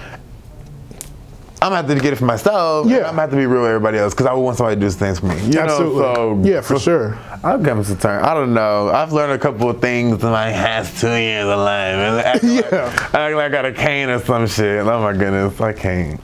I'm 1.63 1.67
gonna 1.71 1.77
have 1.77 1.87
to 1.87 1.95
get 1.95 2.13
it 2.13 2.17
for 2.17 2.25
myself. 2.25 2.89
Yeah. 2.89 2.97
I'm 2.99 3.03
gonna 3.17 3.21
have 3.23 3.31
to 3.31 3.37
be 3.37 3.47
real 3.47 3.63
with 3.63 3.71
everybody 3.71 3.99
else 3.99 4.13
because 4.15 4.27
I 4.27 4.33
would 4.33 4.43
want 4.43 4.57
somebody 4.57 4.77
to 4.77 4.81
do 4.87 4.91
things 4.91 5.21
for 5.21 5.27
me. 5.27 5.37
You 5.47 5.61
Absolutely. 5.61 6.01
Know? 6.03 6.15
So 6.15 6.41
yeah, 6.43 6.61
for 6.61 6.79
sure. 6.81 7.19
I've 7.45 7.63
come 7.63 7.85
to 7.85 7.97
terms. 7.97 8.27
I 8.27 8.35
don't 8.35 8.53
know. 8.53 8.89
I've 8.91 9.13
learned 9.13 9.33
a 9.33 9.39
couple 9.39 9.71
of 9.71 9.81
things 9.81 10.23
in 10.23 10.31
my 10.31 10.51
past 10.51 11.01
two 11.01 11.09
years 11.15 11.45
of 11.47 11.59
life. 11.59 12.25
Act 12.27 12.43
like- 12.43 12.71
Yeah. 12.71 13.09
like 13.13 13.35
I 13.37 13.49
got 13.49 13.65
a 13.65 13.73
cane 13.73 14.09
or 14.11 14.19
some 14.19 14.47
shit. 14.49 14.85
Oh 14.87 15.01
my 15.03 15.13
goodness, 15.13 15.61
I 15.61 15.73
can't. 15.73 16.21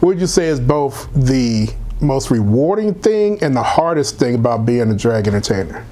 What 0.00 0.08
would 0.08 0.20
you 0.20 0.26
say 0.26 0.46
is 0.46 0.60
both 0.60 1.08
the 1.14 1.68
most 2.00 2.30
rewarding 2.30 2.94
thing 2.94 3.42
and 3.42 3.54
the 3.56 3.62
hardest 3.62 4.18
thing 4.18 4.34
about 4.34 4.64
being 4.66 4.90
a 4.90 4.96
drag 4.96 5.26
entertainer? 5.28 5.84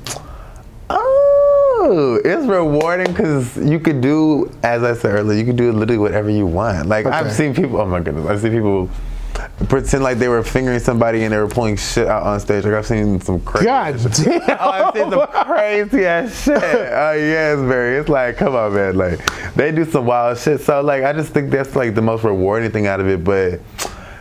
It's 2.24 2.46
rewarding 2.46 3.06
because 3.08 3.56
you 3.56 3.78
could 3.80 4.00
do, 4.00 4.50
as 4.62 4.82
I 4.82 4.94
said 4.94 5.14
earlier, 5.14 5.38
you 5.38 5.44
can 5.44 5.56
do 5.56 5.72
literally 5.72 5.98
whatever 5.98 6.30
you 6.30 6.46
want. 6.46 6.88
Like 6.88 7.06
Okay. 7.06 7.14
I've 7.16 7.32
seen 7.32 7.54
people. 7.54 7.80
Oh 7.80 7.86
my 7.86 8.00
goodness, 8.00 8.26
I've 8.26 8.40
seen 8.40 8.52
people 8.52 8.88
pretend 9.68 10.02
like 10.02 10.18
they 10.18 10.28
were 10.28 10.42
fingering 10.42 10.78
somebody 10.78 11.22
and 11.24 11.32
they 11.32 11.38
were 11.38 11.48
pulling 11.48 11.76
shit 11.76 12.06
out 12.06 12.22
on 12.24 12.38
stage. 12.40 12.64
Like 12.64 12.74
I've 12.74 12.86
seen 12.86 13.20
some 13.20 13.40
crazy. 13.40 13.66
God 13.66 13.96
damn. 14.12 14.40
Oh, 14.60 14.70
I've 14.70 14.94
seen 14.94 15.10
some 15.10 15.26
crazy 15.28 16.04
ass 16.06 16.44
shit. 16.44 16.62
Oh 16.62 17.12
yeah, 17.12 17.52
it's 17.54 17.62
very. 17.62 17.96
It's 17.96 18.08
like, 18.08 18.36
come 18.36 18.54
on, 18.54 18.74
man. 18.74 18.96
Like 18.96 19.54
they 19.54 19.72
do 19.72 19.84
some 19.84 20.06
wild 20.06 20.38
shit. 20.38 20.60
So 20.60 20.80
like, 20.82 21.04
I 21.04 21.12
just 21.12 21.32
think 21.32 21.50
that's 21.50 21.74
like 21.76 21.94
the 21.94 22.02
most 22.02 22.24
rewarding 22.24 22.70
thing 22.70 22.86
out 22.86 23.00
of 23.00 23.08
it. 23.08 23.24
But 23.24 23.60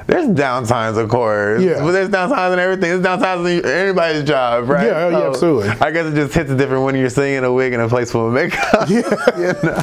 there's 0.07 0.27
downtimes, 0.27 0.97
of 0.97 1.09
course. 1.09 1.61
Yeah. 1.63 1.79
But 1.79 1.91
there's 1.91 2.09
downtimes 2.09 2.53
in 2.53 2.59
everything. 2.59 2.89
There's 2.89 3.01
downtimes 3.01 3.59
in 3.59 3.65
anybody's 3.65 4.23
job, 4.23 4.69
right? 4.69 4.85
Yeah, 4.87 5.09
yeah, 5.09 5.27
absolutely. 5.29 5.69
I 5.69 5.91
guess 5.91 6.05
it 6.07 6.15
just 6.15 6.33
hits 6.33 6.49
a 6.51 6.55
different 6.57 6.83
when 6.83 6.95
you're 6.95 7.09
singing 7.09 7.37
in 7.39 7.43
a 7.43 7.51
wig 7.53 7.73
in 7.73 7.79
a 7.79 7.87
place 7.89 8.11
full 8.11 8.27
of 8.27 8.33
makeup. 8.33 8.89
Yeah. 8.89 8.97
you 9.37 9.53
know, 9.63 9.81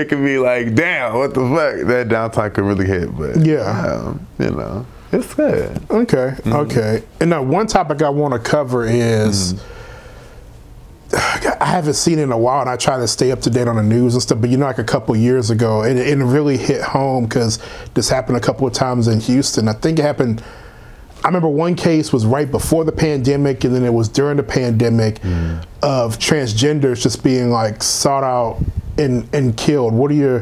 it 0.00 0.08
can 0.08 0.24
be 0.24 0.38
like, 0.38 0.74
damn, 0.74 1.14
what 1.14 1.34
the 1.34 1.40
fuck? 1.40 1.86
That 1.88 2.08
downtime 2.08 2.52
could 2.54 2.64
really 2.64 2.86
hit. 2.86 3.16
But 3.16 3.36
Yeah. 3.38 3.62
um, 3.62 4.26
you 4.38 4.50
know, 4.50 4.86
it's 5.12 5.32
good. 5.34 5.80
Okay, 5.90 6.34
okay. 6.46 7.02
And 7.20 7.30
now 7.30 7.42
one 7.42 7.66
topic 7.66 8.02
I 8.02 8.08
want 8.08 8.34
to 8.34 8.40
cover 8.40 8.84
is 8.84 9.60
I 11.12 11.66
haven't 11.66 11.94
seen 11.94 12.18
it 12.18 12.22
in 12.22 12.32
a 12.32 12.38
while, 12.38 12.62
and 12.62 12.70
I 12.70 12.76
try 12.76 12.98
to 12.98 13.06
stay 13.06 13.30
up 13.30 13.40
to 13.42 13.50
date 13.50 13.68
on 13.68 13.76
the 13.76 13.82
news 13.82 14.14
and 14.14 14.22
stuff. 14.22 14.40
But 14.40 14.50
you 14.50 14.56
know, 14.56 14.66
like 14.66 14.78
a 14.78 14.84
couple 14.84 15.14
years 15.16 15.50
ago, 15.50 15.82
and 15.82 15.98
it, 15.98 16.08
it 16.08 16.16
really 16.16 16.56
hit 16.56 16.82
home 16.82 17.24
because 17.24 17.58
this 17.94 18.08
happened 18.08 18.36
a 18.36 18.40
couple 18.40 18.66
of 18.66 18.72
times 18.72 19.06
in 19.08 19.20
Houston. 19.20 19.68
I 19.68 19.72
think 19.72 19.98
it 19.98 20.02
happened. 20.02 20.42
I 21.22 21.28
remember 21.28 21.48
one 21.48 21.74
case 21.74 22.12
was 22.12 22.26
right 22.26 22.50
before 22.50 22.84
the 22.84 22.92
pandemic, 22.92 23.64
and 23.64 23.74
then 23.74 23.84
it 23.84 23.92
was 23.92 24.08
during 24.08 24.36
the 24.36 24.42
pandemic 24.42 25.20
mm. 25.20 25.64
of 25.82 26.18
transgenders 26.18 27.02
just 27.02 27.22
being 27.22 27.50
like 27.50 27.82
sought 27.82 28.24
out 28.24 28.60
and 28.98 29.28
and 29.32 29.56
killed. 29.56 29.94
What 29.94 30.10
are 30.10 30.14
your 30.14 30.40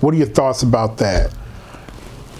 what 0.00 0.14
are 0.14 0.16
your 0.16 0.26
thoughts 0.26 0.62
about 0.62 0.98
that? 0.98 1.34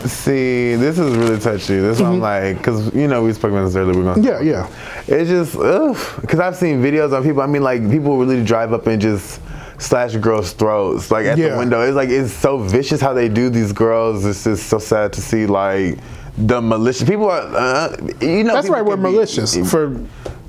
See, 0.06 0.76
this 0.76 0.98
is 0.98 1.14
really 1.16 1.38
touchy. 1.38 1.76
This 1.76 1.96
is 1.96 2.02
why 2.02 2.08
I'm 2.08 2.20
like, 2.20 2.56
because 2.56 2.94
you 2.94 3.06
know 3.06 3.22
we 3.22 3.32
spoke 3.34 3.50
about 3.52 3.64
this 3.66 3.76
earlier. 3.76 3.94
We're 3.98 4.14
gonna 4.14 4.22
Mm-hmm. 4.22 4.46
Yeah, 4.46 4.66
yeah. 4.68 5.04
It's 5.06 5.28
just, 5.28 5.56
ugh. 5.56 5.96
Because 6.22 6.40
I've 6.40 6.56
seen 6.56 6.80
videos 6.82 7.12
of 7.12 7.22
people. 7.22 7.42
I 7.42 7.46
mean, 7.46 7.62
like 7.62 7.88
people 7.90 8.16
really 8.16 8.42
drive 8.42 8.72
up 8.72 8.86
and 8.86 9.00
just 9.00 9.40
slash 9.78 10.16
girls' 10.16 10.52
throats, 10.52 11.10
like 11.10 11.26
at 11.26 11.36
Yeah. 11.36 11.50
the 11.50 11.58
window. 11.58 11.82
It's 11.82 11.96
like 11.96 12.08
it's 12.08 12.32
so 12.32 12.58
vicious 12.58 13.00
how 13.00 13.12
they 13.12 13.28
do 13.28 13.50
these 13.50 13.72
girls. 13.72 14.24
It's 14.24 14.44
just 14.44 14.68
so 14.68 14.78
sad 14.78 15.12
to 15.14 15.20
see, 15.20 15.46
like 15.46 15.98
the 16.38 16.62
malicious 16.62 17.06
people 17.06 17.30
are. 17.30 17.42
Uh, 17.54 17.96
you 18.22 18.44
know, 18.44 18.54
That's 18.54 18.70
right. 18.70 18.82
We're 18.84 18.94
can 18.94 19.04
be- 19.04 19.10
malicious 19.12 19.54
for 19.70 19.94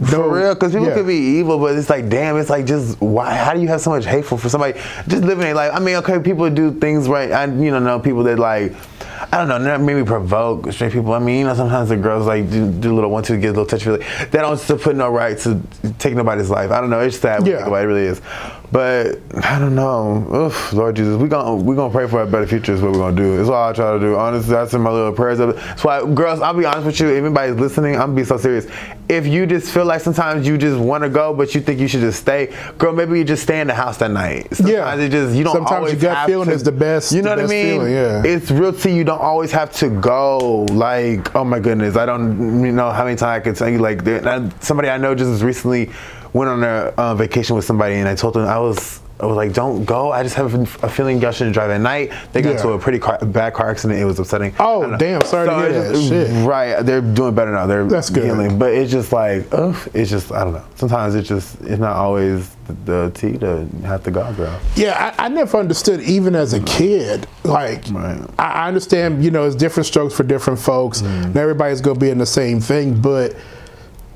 For 0.05 0.33
real, 0.33 0.53
because 0.55 0.71
people 0.71 0.87
yeah. 0.87 0.95
could 0.95 1.07
be 1.07 1.15
evil, 1.39 1.59
but 1.59 1.75
it's 1.77 1.89
like, 1.89 2.07
damn, 2.07 2.37
it's 2.37 2.49
like 2.49 2.65
just 2.65 3.01
why? 3.01 3.33
How 3.35 3.53
do 3.53 3.59
you 3.59 3.67
have 3.67 3.81
so 3.81 3.89
much 3.89 4.05
hateful 4.05 4.37
for 4.37 4.47
somebody 4.47 4.79
just 5.09 5.23
living 5.23 5.45
a 5.51 5.53
life? 5.53 5.71
I 5.73 5.79
mean, 5.79 5.97
okay, 5.97 6.19
people 6.19 6.49
do 6.49 6.71
things 6.79 7.09
right. 7.09 7.31
I 7.33 7.45
you 7.47 7.69
know 7.71 7.79
know 7.79 7.99
people 7.99 8.23
that 8.23 8.39
like. 8.39 8.73
I 9.33 9.37
don't 9.37 9.47
know, 9.47 9.57
not 9.59 9.79
maybe 9.81 10.03
provoke 10.03 10.71
straight 10.73 10.91
people. 10.91 11.13
I 11.13 11.19
mean, 11.19 11.39
you 11.39 11.45
know, 11.45 11.53
sometimes 11.55 11.87
the 11.87 11.95
girls 11.95 12.27
like 12.27 12.49
do, 12.49 12.69
do 12.69 12.91
a 12.91 12.95
little 12.95 13.09
one 13.09 13.23
two, 13.23 13.39
get 13.39 13.47
a 13.47 13.49
little 13.51 13.65
touchy. 13.65 13.85
feely. 13.85 14.05
They 14.29 14.39
don't 14.39 14.57
still 14.57 14.77
put 14.77 14.95
no 14.95 15.09
right 15.09 15.37
to 15.39 15.61
take 15.99 16.15
nobody's 16.15 16.49
life. 16.49 16.69
I 16.69 16.81
don't 16.81 16.89
know. 16.89 16.99
It's 16.99 17.17
sad. 17.17 17.47
Yeah. 17.47 17.65
it, 17.65 17.71
it 17.71 17.85
really 17.85 18.07
is. 18.07 18.21
But 18.71 19.19
I 19.43 19.59
don't 19.59 19.75
know. 19.75 20.25
Oof, 20.33 20.71
Lord 20.71 20.95
Jesus, 20.95 21.17
we 21.17 21.27
gonna 21.27 21.55
we 21.55 21.75
gonna 21.75 21.91
pray 21.91 22.07
for 22.07 22.21
a 22.21 22.25
better 22.25 22.47
future. 22.47 22.71
Is 22.73 22.81
what 22.81 22.93
we're 22.93 22.99
gonna 22.99 23.15
do. 23.17 23.39
It's 23.41 23.49
all 23.49 23.69
I 23.69 23.73
try 23.73 23.91
to 23.91 23.99
do. 23.99 24.15
Honestly, 24.15 24.51
that's 24.53 24.73
in 24.73 24.79
my 24.79 24.89
little 24.91 25.11
prayers. 25.11 25.39
That's 25.39 25.83
why, 25.83 26.05
girls. 26.13 26.39
I'll 26.39 26.53
be 26.53 26.63
honest 26.63 26.85
with 26.85 26.99
you. 27.01 27.09
If 27.09 27.23
anybody's 27.25 27.55
listening, 27.59 27.95
I'm 27.95 28.01
gonna 28.01 28.13
be 28.15 28.23
so 28.23 28.37
serious. 28.37 28.67
If 29.09 29.27
you 29.27 29.45
just 29.45 29.73
feel 29.73 29.83
like 29.83 29.99
sometimes 29.99 30.47
you 30.47 30.57
just 30.57 30.79
want 30.79 31.03
to 31.03 31.09
go, 31.09 31.33
but 31.33 31.53
you 31.53 31.59
think 31.59 31.81
you 31.81 31.89
should 31.89 31.99
just 31.99 32.21
stay, 32.21 32.55
girl, 32.77 32.93
maybe 32.93 33.17
you 33.17 33.25
just 33.25 33.43
stay 33.43 33.59
in 33.59 33.67
the 33.67 33.73
house 33.73 33.97
that 33.97 34.11
night. 34.11 34.47
Sometimes 34.55 34.69
Yeah. 34.71 34.95
it 34.95 35.09
just 35.09 35.35
you 35.35 35.43
don't 35.43 35.53
Sometimes 35.53 35.93
gut 35.95 36.15
have 36.15 36.27
feeling 36.29 36.47
to- 36.47 36.53
is 36.53 36.63
the 36.63 36.71
best- 36.71 37.11
You 37.11 37.21
know 37.23 37.31
what 37.31 37.39
I 37.39 37.47
mean? 37.47 37.65
feeling, 37.81 37.91
yeah. 37.91 38.23
It's 38.23 38.49
real 38.51 38.71
to 38.71 38.89
you. 38.89 39.03
Don't 39.03 39.19
always 39.19 39.51
have 39.51 39.73
to 39.73 39.89
go. 39.89 40.65
Like, 40.71 41.35
oh 41.35 41.43
my 41.43 41.59
goodness, 41.59 41.97
I 41.97 42.05
don't 42.05 42.63
you 42.63 42.71
know 42.71 42.89
how 42.91 43.03
many 43.03 43.17
times 43.17 43.37
I 43.37 43.39
can 43.41 43.53
tell 43.53 43.67
you. 43.67 43.79
Like, 43.79 43.99
somebody 44.61 44.87
I 44.89 44.95
know 44.97 45.13
just 45.13 45.43
recently 45.43 45.89
went 46.33 46.49
on 46.49 46.63
a 46.63 46.93
uh, 46.97 47.15
vacation 47.15 47.55
with 47.55 47.65
somebody, 47.65 47.95
and 47.95 48.07
I 48.07 48.15
told 48.15 48.33
them 48.35 48.47
I 48.47 48.59
was. 48.59 48.99
I 49.19 49.27
was 49.27 49.35
like, 49.37 49.53
"Don't 49.53 49.85
go." 49.85 50.11
I 50.11 50.23
just 50.23 50.33
have 50.33 50.55
a 50.83 50.89
feeling 50.89 51.21
y'all 51.21 51.31
shouldn't 51.31 51.53
drive 51.53 51.69
at 51.69 51.79
night. 51.79 52.11
They 52.33 52.41
got 52.41 52.55
Yeah. 52.55 52.61
to 52.63 52.69
a 52.69 52.79
pretty 52.79 52.97
car, 52.97 53.19
bad 53.23 53.53
car 53.53 53.69
accident. 53.69 53.99
It 53.99 54.05
was 54.05 54.17
upsetting. 54.17 54.51
Oh, 54.59 54.79
I 54.79 54.81
don't 54.81 54.91
know. 54.93 54.97
damn, 54.97 55.21
sorry 55.25 55.47
to 55.47 55.55
hear 55.59 55.71
that. 55.83 55.93
just- 55.93 56.07
Shit. 56.09 56.43
Right, 56.47 56.81
they're 56.83 57.01
doing 57.01 57.35
better 57.35 57.51
now. 57.51 57.67
They're 57.67 57.85
That's 57.85 58.09
good. 58.09 58.23
healing, 58.23 58.57
but 58.57 58.73
it's 58.73 58.91
just 58.91 59.13
like, 59.13 59.45
ugh, 59.51 59.75
it's 59.93 60.09
just 60.09 60.31
I 60.31 60.43
don't 60.43 60.53
know. 60.53 60.63
Sometimes 60.73 61.13
it's 61.13 61.27
just 61.29 61.61
it's 61.61 61.77
not 61.79 61.97
always 61.97 62.49
the, 62.65 62.73
the 62.73 63.11
tea 63.13 63.37
to 63.37 63.67
have 63.85 64.01
to 64.05 64.09
go, 64.11 64.33
girl. 64.33 64.59
Yeah, 64.75 65.13
I, 65.19 65.25
I 65.25 65.27
never 65.27 65.55
understood 65.59 66.01
even 66.01 66.33
as 66.33 66.53
a 66.53 66.59
kid. 66.61 67.27
Like, 67.43 67.83
Right. 67.91 68.19
I, 68.39 68.43
I 68.63 68.67
understand, 68.69 69.23
you 69.23 69.29
know, 69.29 69.45
it's 69.45 69.55
different 69.55 69.85
strokes 69.85 70.15
for 70.15 70.23
different 70.23 70.57
folks. 70.57 71.03
Mm-hmm. 71.03 71.33
Not 71.33 71.37
everybody's 71.37 71.81
gonna 71.81 71.99
be 71.99 72.09
in 72.09 72.17
the 72.17 72.25
same 72.25 72.59
thing, 72.59 72.99
but 72.99 73.35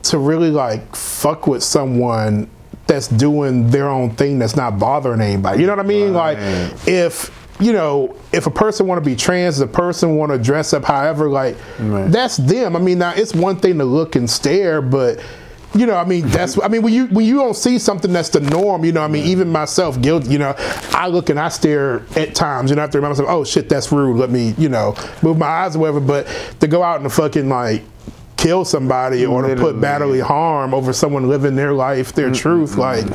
to 0.10 0.18
really 0.18 0.52
like 0.52 0.96
fuck 0.96 1.48
with 1.48 1.64
someone 1.64 2.50
that's 2.88 3.08
doing 3.08 3.70
their 3.70 3.90
own 3.90 4.12
thing 4.16 4.38
that's 4.40 4.56
not 4.56 4.78
bothering 4.78 5.20
anybody. 5.22 5.62
You 5.62 5.68
know 5.68 5.74
what 5.76 5.86
I 5.86 5.88
mean? 5.88 6.14
Right. 6.14 6.38
Like, 6.38 6.88
if 6.88 7.32
you 7.60 7.72
know, 7.72 8.16
if 8.34 8.48
a 8.48 8.52
person 8.52 8.86
want 8.86 9.02
to 9.04 9.10
be 9.10 9.16
trans, 9.16 9.58
the 9.58 9.66
person 9.68 10.16
want 10.18 10.32
to 10.32 10.38
dress 10.38 10.74
up 10.74 10.84
however, 10.84 11.30
like 11.30 11.56
Right. 11.80 12.12
that's 12.12 12.38
them. 12.38 12.76
I 12.76 12.80
mean, 12.80 13.00
now 13.00 13.14
it's 13.16 13.34
one 13.34 13.56
thing 13.58 13.78
to 13.78 13.86
look 13.86 14.16
and 14.16 14.30
stare, 14.30 14.82
but 14.82 15.20
you 15.74 15.86
know, 15.86 15.96
I 15.96 16.06
mean, 16.06 16.28
that's. 16.30 16.58
I 16.62 16.70
mean, 16.70 16.84
when 16.84 16.94
you 16.94 17.08
when 17.08 17.26
you 17.26 17.36
don't 17.36 17.54
see 17.56 17.80
something 17.80 18.14
that's 18.14 18.30
the 18.30 18.40
norm, 18.40 18.86
you 18.86 18.94
know, 18.94 19.02
I 19.02 19.10
mean, 19.10 19.26
even 19.26 19.50
myself, 19.52 20.02
guilty. 20.02 20.30
You 20.30 20.38
know, 20.40 20.54
I 20.92 21.08
look 21.08 21.30
and 21.30 21.38
I 21.38 21.50
stare 21.50 22.04
at 22.16 22.34
times, 22.34 22.72
and 22.72 22.80
I 22.80 22.84
have 22.84 22.92
to 22.92 22.98
remind 22.98 23.12
myself, 23.18 23.28
oh 23.30 23.44
shit, 23.44 23.68
that's 23.68 23.92
rude. 23.92 24.16
Let 24.18 24.30
me, 24.30 24.54
you 24.58 24.70
know, 24.70 24.96
move 25.22 25.38
my 25.38 25.48
eyes 25.48 25.76
or 25.76 25.80
whatever. 25.80 26.00
But 26.00 26.28
to 26.62 26.68
go 26.68 26.82
out 26.82 27.02
and 27.02 27.12
fucking 27.12 27.50
like 27.50 27.84
kill 28.46 28.64
somebody 28.66 29.26
or 29.26 29.42
to 29.42 29.48
put 29.50 29.58
Literally. 29.58 29.82
bodily 29.82 30.20
harm 30.20 30.74
over 30.74 30.94
someone 30.94 31.28
living 31.28 31.56
their 31.56 31.74
life, 31.74 32.14
their 32.14 32.32
truth, 32.32 32.78
like. 32.78 33.06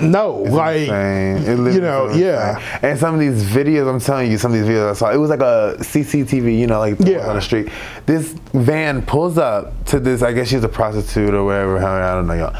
No, 0.00 0.34
like 0.36 0.82
Insane. 0.82 1.36
It 1.38 1.58
literally 1.58 1.74
you 1.74 1.80
know, 1.80 2.10
yeah. 2.14 2.56
insane. 2.58 2.90
And 2.90 2.98
some 3.00 3.14
of 3.14 3.20
these 3.20 3.42
videos, 3.42 3.92
I'm 3.92 3.98
telling 3.98 4.30
you, 4.30 4.38
some 4.38 4.52
of 4.54 4.60
these 4.60 4.68
videos 4.68 4.90
I 4.90 4.92
saw, 4.92 5.10
it 5.10 5.16
was 5.16 5.28
like 5.28 5.40
a 5.40 5.74
CCTV, 5.80 6.56
you 6.56 6.68
know, 6.68 6.78
like 6.78 6.94
Yeah. 7.00 7.26
on 7.28 7.34
the 7.34 7.42
street. 7.42 7.68
This 8.06 8.32
van 8.54 9.02
pulls 9.02 9.38
up 9.38 9.72
to 9.86 9.98
this, 9.98 10.22
I 10.22 10.32
guess 10.32 10.46
she's 10.46 10.62
a 10.62 10.68
prostitute 10.68 11.34
or 11.34 11.44
whatever, 11.44 11.78
I 11.84 12.14
don't 12.14 12.28
know, 12.28 12.34
y'all, 12.34 12.54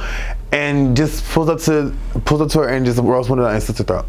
and 0.51 0.97
just 0.97 1.25
pulls 1.31 1.49
up 1.49 1.61
to 1.61 1.95
pulls 2.25 2.41
up 2.41 2.49
to 2.51 2.59
her 2.61 2.69
and 2.71 2.85
just 2.85 2.99
rolls 2.99 3.31
one 3.31 3.38
of 3.38 3.47
and 3.47 3.62
slits 3.62 3.79
her 3.79 3.85
throat. 3.85 4.07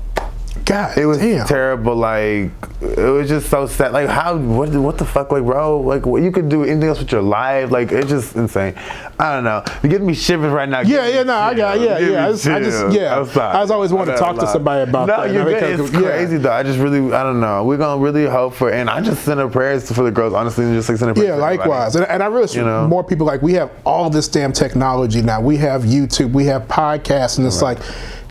God, 0.66 0.98
It 0.98 1.06
was 1.06 1.18
damn. 1.18 1.48
terrible. 1.48 1.96
Like 1.96 2.52
it 2.82 2.98
was 3.12 3.28
just 3.28 3.50
so 3.50 3.66
sad. 3.68 3.92
Like 3.92 4.08
how? 4.08 4.38
What? 4.38 4.70
What 4.70 4.98
the 4.98 5.06
fuck? 5.06 5.32
Like 5.32 5.44
bro? 5.44 5.80
Like 5.80 6.06
what, 6.06 6.22
you 6.22 6.32
could 6.32 6.48
do 6.50 6.64
anything 6.64 6.90
else 6.90 7.00
with 7.00 7.12
your 7.12 7.22
life? 7.22 7.72
Like 7.72 7.92
it's 7.92 8.08
just 8.10 8.36
insane. 8.36 8.76
I 9.20 9.34
don't 9.36 9.44
know. 9.44 9.64
You 9.84 9.90
give 9.90 10.02
me 10.02 10.14
shivers 10.14 10.52
right 10.52 10.70
now. 10.70 10.82
Yeah, 10.82 11.08
yeah, 11.08 11.24
no, 11.24 11.36
I 11.36 11.54
got- 11.54 11.80
yeah, 11.80 11.98
yeah. 12.00 12.28
I 12.28 12.32
just- 12.32 12.48
I 12.48 12.60
just- 12.62 12.94
yeah. 12.96 13.20
I 13.20 13.24
just 13.62 13.72
always 13.72 13.92
wanted 13.92 14.14
to 14.14 14.18
talk 14.18 14.38
to 14.40 14.48
somebody 14.48 14.90
about 14.90 15.08
no, 15.08 15.18
that. 15.22 15.28
No, 15.28 15.34
you're 15.34 15.50
It's 15.50 15.92
yeah. 15.92 16.00
crazy 16.02 16.38
though. 16.38 16.52
I 16.52 16.64
just 16.64 16.80
really, 16.80 17.00
I 17.14 17.24
don't 17.24 17.40
know. 17.42 17.64
We're 17.66 17.78
gonna 17.78 18.02
really 18.02 18.26
hope 18.26 18.54
for, 18.54 18.70
and 18.72 18.90
I 18.90 19.02
just 19.02 19.24
send 19.24 19.40
a 19.40 19.48
prayers 19.50 19.92
for 19.92 20.04
the 20.04 20.12
girls. 20.12 20.34
Honestly, 20.34 20.66
and 20.66 20.74
just 20.76 20.88
like 20.90 20.98
send 21.00 21.12
a 21.12 21.14
prayers. 21.14 21.30
Yeah, 21.30 21.36
likewise. 21.36 21.96
And, 21.96 22.06
and 22.08 22.22
I 22.24 22.28
really 22.28 22.52
You 22.54 22.64
know? 22.64 22.88
more 22.88 23.04
people 23.04 23.26
like 23.26 23.42
we 23.42 23.54
have 23.54 23.72
all 23.86 24.10
this 24.10 24.28
damn 24.28 24.54
technology 24.54 25.22
now. 25.22 25.42
We 25.42 25.58
have 25.58 25.84
YouTube, 25.84 26.32
we 26.32 26.46
have 26.46 26.68
podcasts, 26.68 27.38
and 27.40 27.46
it's 27.48 27.62
like 27.62 27.80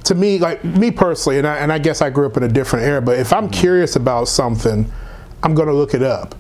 to 0.08 0.14
me, 0.14 0.38
like 0.38 0.64
me 0.64 0.90
personally, 0.90 1.38
and 1.38 1.46
I, 1.46 1.56
and 1.56 1.72
I 1.72 1.78
guess 1.78 2.02
I 2.02 2.10
grew 2.10 2.26
up 2.26 2.36
in 2.36 2.42
a 2.42 2.48
different 2.48 2.84
era. 2.84 3.00
But 3.00 3.18
if 3.18 3.32
I'm 3.32 3.44
mm-hmm. 3.44 3.52
curious 3.52 3.96
about 3.96 4.28
something, 4.28 4.90
I'm 5.42 5.54
gonna 5.54 5.72
look 5.72 5.94
it 5.94 6.02
up. 6.02 6.34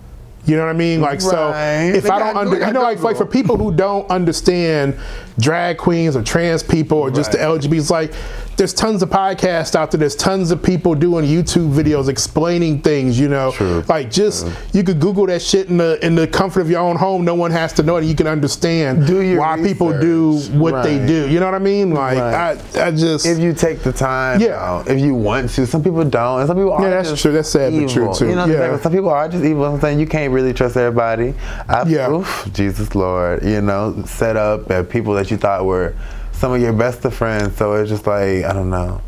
You 0.44 0.56
know 0.56 0.64
what 0.64 0.70
I 0.70 0.78
mean? 0.78 1.00
Like 1.00 1.20
so, 1.20 1.52
if 1.54 2.04
They 2.04 2.10
I 2.10 2.18
don't 2.18 2.34
they 2.34 2.40
under, 2.40 2.66
you 2.66 2.72
know, 2.72 2.82
like, 2.82 3.00
like 3.00 3.16
for 3.16 3.26
people 3.26 3.56
who 3.58 3.70
don't 3.70 4.10
understand 4.10 4.98
drag 5.38 5.78
queens 5.78 6.16
or 6.16 6.22
trans 6.22 6.62
people 6.62 6.98
or 6.98 7.10
just 7.10 7.32
the 7.32 7.38
Right. 7.38 7.60
LGBTs, 7.60 7.90
like 7.90 8.12
there's 8.56 8.74
tons 8.74 9.02
of 9.04 9.10
podcasts 9.10 9.76
out 9.76 9.92
there. 9.92 9.98
There's 10.00 10.16
tons 10.16 10.50
of 10.50 10.60
people 10.60 10.96
doing 10.96 11.24
YouTube 11.24 11.72
videos 11.72 12.08
explaining 12.08 12.80
things. 12.80 13.18
You 13.18 13.28
know, 13.28 13.52
True. 13.52 13.84
like 13.88 14.10
just 14.10 14.46
you 14.72 14.82
could 14.82 14.98
Google 14.98 15.26
that 15.26 15.40
shit 15.42 15.68
in 15.68 15.76
the 15.76 16.04
in 16.04 16.16
the 16.16 16.26
comfort 16.26 16.60
of 16.62 16.70
your 16.70 16.80
own 16.80 16.96
home. 16.96 17.24
No 17.24 17.34
one 17.36 17.52
has 17.52 17.72
to 17.74 17.82
know 17.84 17.96
it. 17.98 18.04
You 18.04 18.16
can 18.16 18.26
understand 18.26 19.08
why 19.38 19.56
people 19.62 19.98
do 20.00 20.32
research. 20.32 20.54
what 20.56 20.82
they 20.82 20.98
do. 21.06 21.28
You 21.28 21.38
know 21.38 21.46
what 21.46 21.54
I 21.54 21.58
mean? 21.60 21.90
Like 21.92 22.18
Right. 22.18 22.58
I, 22.76 22.86
I 22.88 22.90
just 22.90 23.26
If 23.26 23.38
you 23.38 23.52
take 23.52 23.82
the 23.84 23.92
time, 23.92 24.40
Yeah. 24.40 24.58
out, 24.60 24.88
if 24.88 24.98
you 24.98 25.14
want 25.14 25.50
to, 25.50 25.66
some 25.66 25.82
people 25.84 26.02
don't, 26.04 26.40
and 26.40 26.48
some 26.48 26.56
people 26.56 26.72
are. 26.72 26.82
Yeah, 26.82 27.02
that's 27.02 27.20
true. 27.20 27.30
That's 27.32 27.48
sad 27.48 27.72
but 27.72 27.88
true, 27.90 28.12
too. 28.12 28.28
You 28.28 28.34
know, 28.34 28.46
Yeah. 28.46 28.78
some 28.80 28.90
people 28.92 29.10
are 29.10 29.28
just 29.28 29.44
evil. 29.44 29.64
I'm 29.66 29.80
saying 29.80 30.00
you 30.00 30.06
can't 30.06 30.32
really 30.32 30.52
trust 30.52 30.76
everybody. 30.76 31.34
I, 31.68 31.84
Yeah. 31.86 32.10
oof, 32.10 32.48
Jesus 32.52 32.94
Lord, 32.96 33.44
you 33.44 33.60
know, 33.60 33.94
set 34.06 34.36
up 34.36 34.68
people 34.88 35.14
that 35.14 35.27
you 35.30 35.36
thought 35.36 35.64
were 35.64 35.94
some 36.32 36.52
of 36.52 36.60
your 36.60 36.72
best 36.72 37.04
of 37.04 37.14
friends. 37.14 37.56
So 37.56 37.74
it's 37.74 37.90
just 37.90 38.06
like 38.06 38.44
I 38.44 38.52
don't 38.52 38.70
know. 38.70 39.00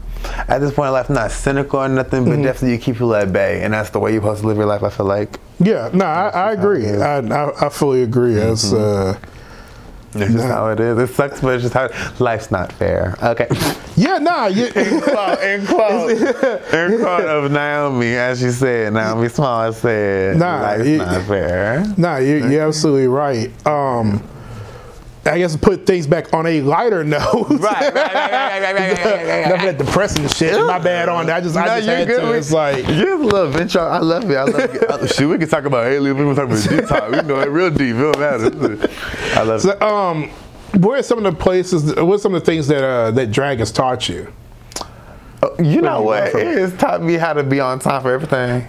At 0.48 0.58
this 0.58 0.74
point 0.74 0.88
in 0.88 0.92
life, 0.92 1.08
I'm 1.08 1.14
not 1.14 1.30
cynical 1.30 1.80
or 1.80 1.88
nothing, 1.88 2.24
Mm-hmm. 2.24 2.30
but 2.36 2.42
definitely 2.42 2.72
you 2.72 2.78
keep 2.78 2.94
people 2.96 3.14
at 3.14 3.32
bay, 3.32 3.62
and 3.62 3.72
that's 3.72 3.90
the 3.90 3.98
way 3.98 4.12
you're 4.12 4.20
supposed 4.20 4.42
to 4.42 4.46
live 4.48 4.56
your 4.58 4.66
life. 4.66 4.82
I 4.82 4.90
feel 4.90 5.06
like. 5.06 5.38
yeah. 5.58 5.88
No, 5.94 6.04
I, 6.04 6.28
I 6.28 6.52
agree. 6.52 6.86
I, 6.88 7.18
I 7.20 7.66
I 7.66 7.68
fully 7.70 8.02
agree. 8.02 8.38
As 8.40 8.72
Mm-hmm. 8.72 9.18
uh, 9.18 9.26
It's 10.22 10.32
just 10.32 10.44
how 10.44 10.68
it 10.70 10.80
is. 10.80 10.98
It 10.98 11.14
sucks, 11.14 11.40
but 11.40 11.54
it's 11.54 11.62
just 11.62 11.74
how 11.74 11.88
life's 12.18 12.50
not 12.50 12.72
fair. 12.72 13.16
Okay. 13.22 13.48
Yeah, 13.96 14.16
nah. 14.16 14.46
You, 14.46 14.66
in 14.76 15.00
quote, 15.02 15.40
in 15.42 15.66
quote, 15.66 16.10
in 16.72 16.98
quote 17.00 17.24
of 17.26 17.50
Naomi, 17.52 18.14
as 18.14 18.40
she 18.40 18.48
said, 18.50 18.94
Naomi 18.94 19.28
Smalls 19.28 19.76
said, 19.76 20.38
Nah, 20.38 20.62
life's 20.62 20.86
it- 20.86 20.96
not 20.98 21.22
fair. 21.26 21.84
nah, 21.98 22.16
you, 22.16 22.48
you're 22.48 22.66
absolutely 22.66 23.08
right. 23.08 23.50
Um, 23.66 24.22
I 25.24 25.38
guess 25.38 25.54
put 25.54 25.86
things 25.86 26.06
back 26.06 26.32
on 26.32 26.46
a 26.46 26.62
lighter 26.62 27.04
note. 27.04 27.48
Right, 27.50 27.60
right, 27.60 27.94
right, 27.94 27.94
right, 27.94 28.62
right, 28.62 28.74
right, 28.74 29.04
right, 29.04 29.48
Nothing 29.48 29.66
that 29.66 29.78
depressing 29.78 30.28
shit. 30.28 30.58
My 30.66 30.78
bad 30.78 31.08
on 31.08 31.26
that. 31.26 31.36
I 31.36 31.40
just, 31.40 31.56
I 31.56 31.80
just 31.80 31.88
had 31.88 32.08
to. 32.08 32.32
It's 32.32 32.52
like 32.52 32.86
you 32.88 33.28
love 33.28 33.56
intro. 33.56 33.82
I 33.82 33.98
love 33.98 34.30
it. 34.30 34.36
I 34.36 34.44
love 34.44 35.02
it. 35.02 35.14
Shoot, 35.14 35.28
we 35.28 35.38
can 35.38 35.48
talk 35.48 35.64
about 35.64 35.86
Haley. 35.86 36.12
We 36.12 36.24
can 36.24 36.34
talk 36.34 36.46
about 36.46 36.58
detox. 36.58 37.22
We 37.22 37.28
know 37.28 37.40
it 37.40 37.48
real 37.50 37.70
deep. 37.70 37.96
It 37.96 38.12
don't 38.12 38.18
matter. 38.18 38.88
I 39.38 39.42
love 39.42 39.64
it. 39.64 39.82
Um, 39.82 40.30
what 40.82 40.98
are 40.98 41.02
some 41.02 41.18
of 41.18 41.24
the 41.24 41.38
places? 41.38 41.94
What 41.94 42.14
are 42.14 42.18
some 42.18 42.34
of 42.34 42.40
the 42.40 42.46
things 42.46 42.66
that 42.68 42.82
uh, 42.82 43.10
that 43.12 43.30
drag 43.30 43.58
has 43.58 43.72
taught 43.72 44.08
you? 44.08 44.32
you 45.58 45.80
know 45.80 46.02
what? 46.02 46.34
It 46.34 46.58
has 46.58 46.76
taught 46.76 47.02
me 47.02 47.14
how 47.14 47.32
to 47.32 47.42
be 47.42 47.60
on 47.60 47.78
time 47.78 48.02
for 48.02 48.12
everything 48.12 48.68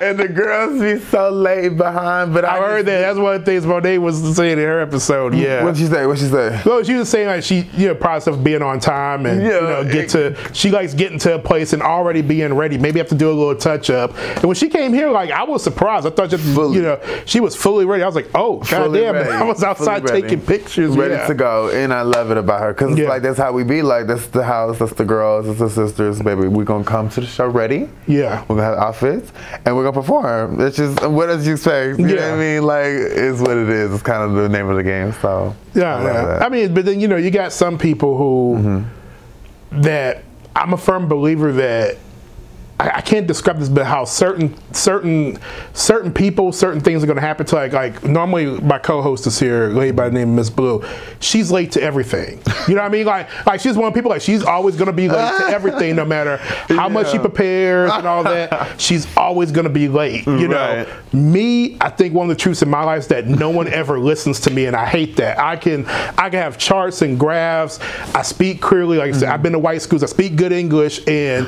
and 0.00 0.18
the 0.18 0.28
girls 0.28 0.80
be 0.80 0.98
so 0.98 1.30
laid 1.30 1.76
behind, 1.76 2.34
but 2.34 2.44
I, 2.44 2.56
I 2.56 2.60
heard 2.68 2.86
that. 2.86 3.00
That's 3.00 3.18
one 3.18 3.34
of 3.36 3.40
the 3.44 3.44
things 3.44 3.66
Monet 3.66 3.98
was 3.98 4.36
saying 4.36 4.52
in 4.58 4.64
her 4.64 4.80
episode. 4.80 5.34
Yeah. 5.34 5.62
What'd 5.64 5.78
she 5.78 5.86
say? 5.86 6.06
What'd 6.06 6.22
she 6.22 6.28
say? 6.30 6.60
No, 6.66 6.82
she 6.82 6.94
was 6.94 7.08
saying 7.08 7.28
like 7.28 7.42
she, 7.44 7.60
you 7.74 7.88
know, 7.88 7.94
process 7.94 8.34
of 8.34 8.42
being 8.44 8.62
on 8.62 8.80
time 8.80 9.26
and 9.26 9.42
you 9.42 9.48
Yeah, 9.48 9.60
know 9.60 9.84
get 9.84 10.14
it- 10.14 10.34
to. 10.34 10.54
She 10.54 10.70
likes 10.70 10.94
getting 10.94 11.18
to 11.20 11.34
a 11.36 11.38
place 11.38 11.72
and 11.72 11.82
already 11.82 12.22
being 12.22 12.54
ready. 12.54 12.78
Maybe 12.78 12.98
have 12.98 13.08
to 13.08 13.14
do 13.14 13.30
a 13.30 13.32
little 13.32 13.54
touch 13.56 13.90
up. 13.90 14.16
And 14.18 14.44
when 14.44 14.54
she 14.56 14.68
came 14.68 14.92
here, 14.92 15.10
like 15.10 15.30
I 15.30 15.44
was 15.44 15.62
surprised. 15.62 16.06
I 16.06 16.10
thought 16.10 16.30
just 16.30 16.44
Fully. 16.54 16.76
you 16.76 16.82
know 16.82 17.00
she 17.26 17.40
was 17.40 17.54
fully 17.56 17.84
ready. 17.84 18.02
I 18.02 18.06
was 18.06 18.14
like, 18.16 18.30
oh 18.34 18.58
goddamn! 18.70 19.14
I 19.16 19.42
was 19.46 19.62
outside 19.62 20.06
taking 20.06 20.40
pictures. 20.40 20.96
ready 20.96 21.14
yeah. 21.14 21.26
to 21.26 21.34
go, 21.34 21.70
and 21.70 21.92
I 21.92 22.02
love 22.02 22.30
it 22.30 22.36
about 22.36 22.60
her 22.60 22.72
because 22.72 22.96
Yeah. 22.96 23.04
it's 23.04 23.08
like 23.08 23.22
that's 23.22 23.38
how 23.38 23.52
we 23.52 23.62
be. 23.64 23.82
Like 23.82 24.06
that's 24.06 24.26
the 24.26 24.42
house, 24.44 24.78
that's 24.78 24.92
the 24.94 25.04
girls, 25.04 25.46
that's 25.46 25.58
the 25.58 25.68
sisters, 25.70 26.20
baby. 26.20 26.48
We're 26.48 26.64
gonna 26.64 26.84
come 26.84 27.08
to 27.10 27.20
the 27.20 27.26
show 27.26 27.46
ready. 27.48 27.88
Yeah. 28.06 28.40
We're 28.48 28.56
gonna 28.56 28.62
have 28.64 28.78
outfits, 28.78 29.32
and 29.64 29.76
we're 29.76 29.83
gonna 29.84 30.00
perform. 30.00 30.60
It's 30.60 30.76
just 30.76 31.06
what 31.06 31.30
else 31.30 31.46
you 31.46 31.52
expect? 31.54 31.98
You 32.00 32.06
know 32.06 32.14
Yeah. 32.14 32.30
what 32.32 32.38
I 32.38 32.40
mean? 32.40 32.62
Like 32.64 32.86
it's 32.88 33.40
what 33.40 33.56
it 33.56 33.68
is. 33.68 33.92
It's 33.92 34.02
kind 34.02 34.22
of 34.22 34.34
the 34.34 34.48
name 34.48 34.68
of 34.68 34.76
the 34.76 34.82
game. 34.82 35.12
So 35.22 35.54
Yeah, 35.74 35.96
I 35.96 36.02
yeah. 36.04 36.44
I 36.44 36.48
mean, 36.48 36.74
but 36.74 36.84
then 36.84 37.00
you 37.00 37.08
know, 37.08 37.16
you 37.16 37.30
got 37.30 37.52
some 37.52 37.78
people 37.78 38.16
who 38.16 38.56
Mm-hmm. 38.58 39.80
that 39.82 40.24
I'm 40.56 40.72
a 40.72 40.76
firm 40.76 41.08
believer 41.08 41.52
that 41.52 41.96
I, 42.84 42.98
I 42.98 43.00
can't 43.00 43.26
describe 43.26 43.58
this, 43.58 43.68
but 43.68 43.86
how 43.86 44.04
certain 44.04 44.54
certain 44.72 45.38
certain 45.72 46.12
people, 46.12 46.52
certain 46.52 46.80
things 46.80 47.02
are 47.02 47.06
going 47.06 47.16
to 47.16 47.22
happen 47.22 47.46
to 47.46 47.54
like 47.54 47.72
like 47.72 48.04
normally 48.04 48.60
my 48.60 48.78
co-host 48.78 49.26
is 49.26 49.38
here, 49.38 49.68
lady 49.68 49.92
by 49.92 50.08
the 50.08 50.14
name 50.14 50.30
of 50.30 50.34
Miss 50.36 50.50
Blue. 50.50 50.84
She's 51.20 51.50
late 51.50 51.72
to 51.72 51.82
everything. 51.82 52.40
You 52.68 52.74
know 52.74 52.82
what 52.82 52.88
I 52.88 52.92
mean? 52.92 53.06
Like 53.06 53.46
like 53.46 53.60
she's 53.60 53.76
one 53.76 53.88
of 53.88 53.94
the 53.94 53.98
people 53.98 54.10
like 54.10 54.20
she's 54.22 54.42
always 54.44 54.76
going 54.76 54.86
to 54.86 54.92
be 54.92 55.08
late 55.08 55.38
to 55.38 55.44
everything, 55.48 55.96
no 55.96 56.04
matter 56.04 56.36
how 56.68 56.88
much 56.88 57.10
she 57.10 57.18
prepares 57.18 57.90
and 57.92 58.06
all 58.06 58.22
that. 58.24 58.78
She's 58.80 59.06
always 59.16 59.50
going 59.52 59.64
to 59.64 59.70
be 59.72 59.88
late. 59.88 60.26
You 60.26 60.48
know, 60.48 60.84
Right. 60.84 61.14
me, 61.14 61.76
I 61.80 61.88
think 61.90 62.12
one 62.14 62.28
of 62.30 62.36
the 62.36 62.40
truths 62.42 62.62
in 62.62 62.68
my 62.70 62.82
life 62.82 63.00
is 63.00 63.06
that 63.08 63.26
no 63.26 63.50
one 63.50 63.68
ever 63.68 63.98
listens 63.98 64.40
to 64.40 64.50
me, 64.50 64.66
and 64.66 64.74
I 64.76 64.84
hate 64.86 65.16
that. 65.16 65.38
I 65.38 65.56
can 65.56 65.86
I 65.86 66.28
can 66.30 66.40
have 66.40 66.58
charts 66.58 67.02
and 67.02 67.18
graphs. 67.18 67.78
I 68.14 68.22
speak 68.22 68.60
clearly. 68.60 68.98
Like 68.98 69.14
I 69.14 69.18
said, 69.18 69.28
mm. 69.28 69.32
I've 69.32 69.42
been 69.42 69.52
to 69.52 69.58
white 69.58 69.82
schools. 69.82 70.02
I 70.02 70.06
speak 70.06 70.36
good 70.36 70.52
English, 70.52 71.06
and 71.06 71.46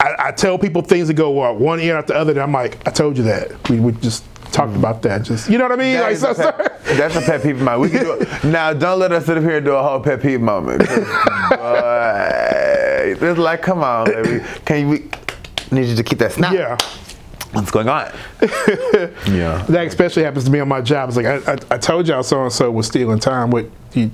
I, 0.00 0.14
I 0.18 0.32
tell 0.32 0.58
people 0.58 0.82
things 0.82 1.08
that 1.08 1.14
go 1.14 1.30
well, 1.30 1.54
one 1.56 1.80
ear 1.80 1.96
after 1.96 2.12
the 2.12 2.18
other. 2.18 2.32
And 2.32 2.40
I'm 2.40 2.52
like, 2.52 2.86
I 2.86 2.90
told 2.90 3.16
you 3.16 3.24
that. 3.24 3.68
We, 3.70 3.80
we 3.80 3.92
just 3.92 4.24
talked 4.52 4.76
about 4.76 5.02
that. 5.02 5.22
Just 5.22 5.48
you 5.50 5.58
know 5.58 5.64
what 5.64 5.72
I 5.72 5.76
mean? 5.76 6.00
Like, 6.00 6.12
is 6.12 6.22
a 6.22 6.34
pet- 6.34 6.84
that's 6.84 7.16
a 7.16 7.20
pet 7.20 7.42
peeve 7.42 7.56
of 7.56 7.62
mine. 7.62 7.80
We 7.80 7.90
can 7.90 8.04
do 8.04 8.12
it. 8.12 8.44
Now, 8.44 8.72
don't 8.72 8.98
let 8.98 9.12
us 9.12 9.26
sit 9.26 9.36
up 9.36 9.42
here 9.42 9.56
and 9.56 9.64
do 9.64 9.72
a 9.72 9.82
whole 9.82 10.00
pet 10.00 10.22
peeve 10.22 10.40
moment. 10.40 10.82
It's 13.06 13.38
like, 13.38 13.62
come 13.62 13.82
on, 13.82 14.06
baby. 14.06 14.44
Can 14.64 14.80
you? 14.80 14.88
We, 14.88 15.08
need 15.70 15.86
you 15.88 15.96
to 15.96 16.02
keep 16.02 16.18
that 16.18 16.32
snap. 16.32 16.52
yeah. 16.52 16.76
What's 17.54 17.70
going 17.70 17.88
on? 17.88 18.12
yeah. 19.30 19.64
That 19.68 19.86
especially 19.86 20.24
happens 20.24 20.44
to 20.44 20.50
me 20.50 20.60
on 20.60 20.68
my 20.68 20.80
job. 20.80 21.08
It's 21.08 21.16
like 21.16 21.26
I, 21.26 21.52
I, 21.52 21.56
I 21.72 21.78
told 21.78 22.08
y'all 22.08 22.22
so 22.22 22.42
and 22.42 22.52
so 22.52 22.70
was 22.70 22.86
stealing 22.86 23.18
time. 23.20 23.50
What 23.50 23.66
you, 23.94 24.10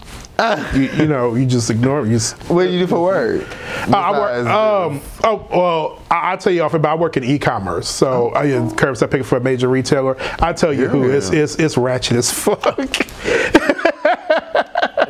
you, 0.75 0.81
you 0.81 1.07
know, 1.07 1.35
you 1.35 1.47
just 1.47 1.71
ignore 1.71 2.01
it. 2.03 2.07
You 2.09 2.13
just, 2.17 2.37
What 2.51 2.65
do 2.65 2.71
you 2.71 2.81
do 2.81 2.87
for 2.87 3.01
work? 3.03 3.43
Uh, 3.89 3.97
I 3.97 4.11
work. 4.13 4.45
Besides 4.45 4.49
Um, 4.49 5.01
oh 5.25 5.47
well, 5.51 6.03
I, 6.11 6.31
I'll 6.33 6.39
tell 6.39 6.53
you 6.53 6.63
off 6.63 6.75
about. 6.75 6.93
I 6.99 7.01
work 7.01 7.17
in 7.17 7.25
e-commerce, 7.25 7.89
so 7.89 8.29
I 8.31 8.51
uh, 8.51 8.69
curbside 8.73 9.11
picking 9.11 9.25
for 9.25 9.37
a 9.39 9.41
major 9.41 9.69
retailer. 9.69 10.17
I 10.39 10.53
tell 10.53 10.73
you 10.73 10.89
who 10.89 11.09
Yeah. 11.09 11.17
it's, 11.17 11.31
it's 11.31 11.55
it's 11.57 11.77
ratchet 11.79 12.17
as 12.19 12.31
fuck. 12.33 12.77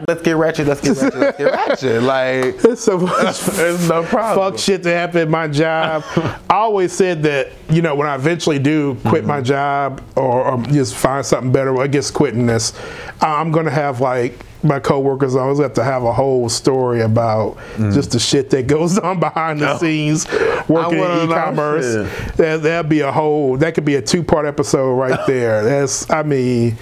Let's 0.09 0.23
get 0.23 0.37
ratchet. 0.37 0.67
Let's 0.67 0.81
get 0.81 0.97
ratchet. 0.97 1.19
Let's 1.19 1.39
get 1.39 1.53
ratchet. 1.53 2.03
Like, 2.03 2.65
It's 2.65 2.83
so 2.83 2.99
much 2.99 3.41
there's 3.41 3.89
no 3.89 4.03
problem. 4.05 4.53
fuck 4.53 4.61
shit 4.61 4.83
to 4.85 4.91
happen 4.91 5.21
at 5.21 5.29
my 5.29 5.49
job. 5.49 6.05
I 6.49 6.55
always 6.55 6.93
said 6.93 7.23
that 7.25 7.53
you 7.69 7.83
know 7.83 7.95
when 7.95 8.07
I 8.07 8.15
eventually 8.15 8.59
do 8.59 8.97
quit 9.07 9.25
my 9.25 9.37
mm-hmm. 9.37 9.45
job 9.45 10.03
or, 10.17 10.45
or 10.53 10.63
just 10.65 10.95
find 10.97 11.25
something 11.25 11.53
better, 11.53 11.81
I 11.81 11.87
guess 11.87 12.11
quitting 12.11 12.47
this, 12.47 12.73
I'm 13.21 13.51
gonna 13.53 13.71
have 13.71 14.01
like 14.01 14.39
my 14.63 14.79
coworkers 14.79 15.37
always 15.37 15.59
have 15.59 15.73
to 15.75 15.85
have 15.85 16.05
a 16.05 16.13
whole 16.13 16.49
story 16.49 17.01
about 17.01 17.57
mm. 17.77 17.93
just 17.95 18.11
the 18.11 18.19
shit 18.19 18.51
that 18.51 18.67
goes 18.67 18.99
on 18.99 19.19
behind 19.19 19.61
the 19.61 19.79
scenes 19.79 20.27
working 20.69 20.99
in 20.99 21.31
e-commerce. 21.31 21.95
That 22.37 22.63
that'd 22.63 22.89
be 22.89 23.01
a 23.01 23.11
whole. 23.11 23.57
That 23.57 23.75
could 23.75 23.85
be 23.85 23.95
a 23.95 24.03
two 24.03 24.23
part 24.23 24.47
episode 24.47 24.95
right 24.95 25.27
there. 25.27 25.65
That's 25.65 26.09
I 26.11 26.23
mean. 26.23 26.77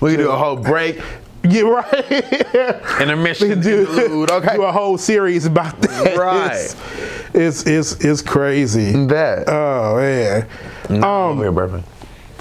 we 0.00 0.12
can 0.12 0.20
do 0.20 0.30
a 0.30 0.36
whole 0.36 0.56
break, 0.56 1.00
Yeah, 1.48 1.62
right. 1.62 3.00
intermission, 3.00 3.60
do, 3.60 3.80
interlude. 3.80 4.30
Okay. 4.30 4.56
do 4.56 4.62
a 4.62 4.72
whole 4.72 4.98
series 4.98 5.46
about 5.46 5.80
that. 5.80 6.16
Right. 6.16 6.52
It's 7.32 7.62
it's, 7.62 7.66
it's, 7.66 8.04
it's 8.04 8.22
crazy. 8.22 8.92
that. 9.06 9.48
Oh 9.48 9.96
man. 9.96 10.46
Um, 10.90 11.04
Over 11.04 11.42
here, 11.44 11.52
Bourbon. 11.52 11.84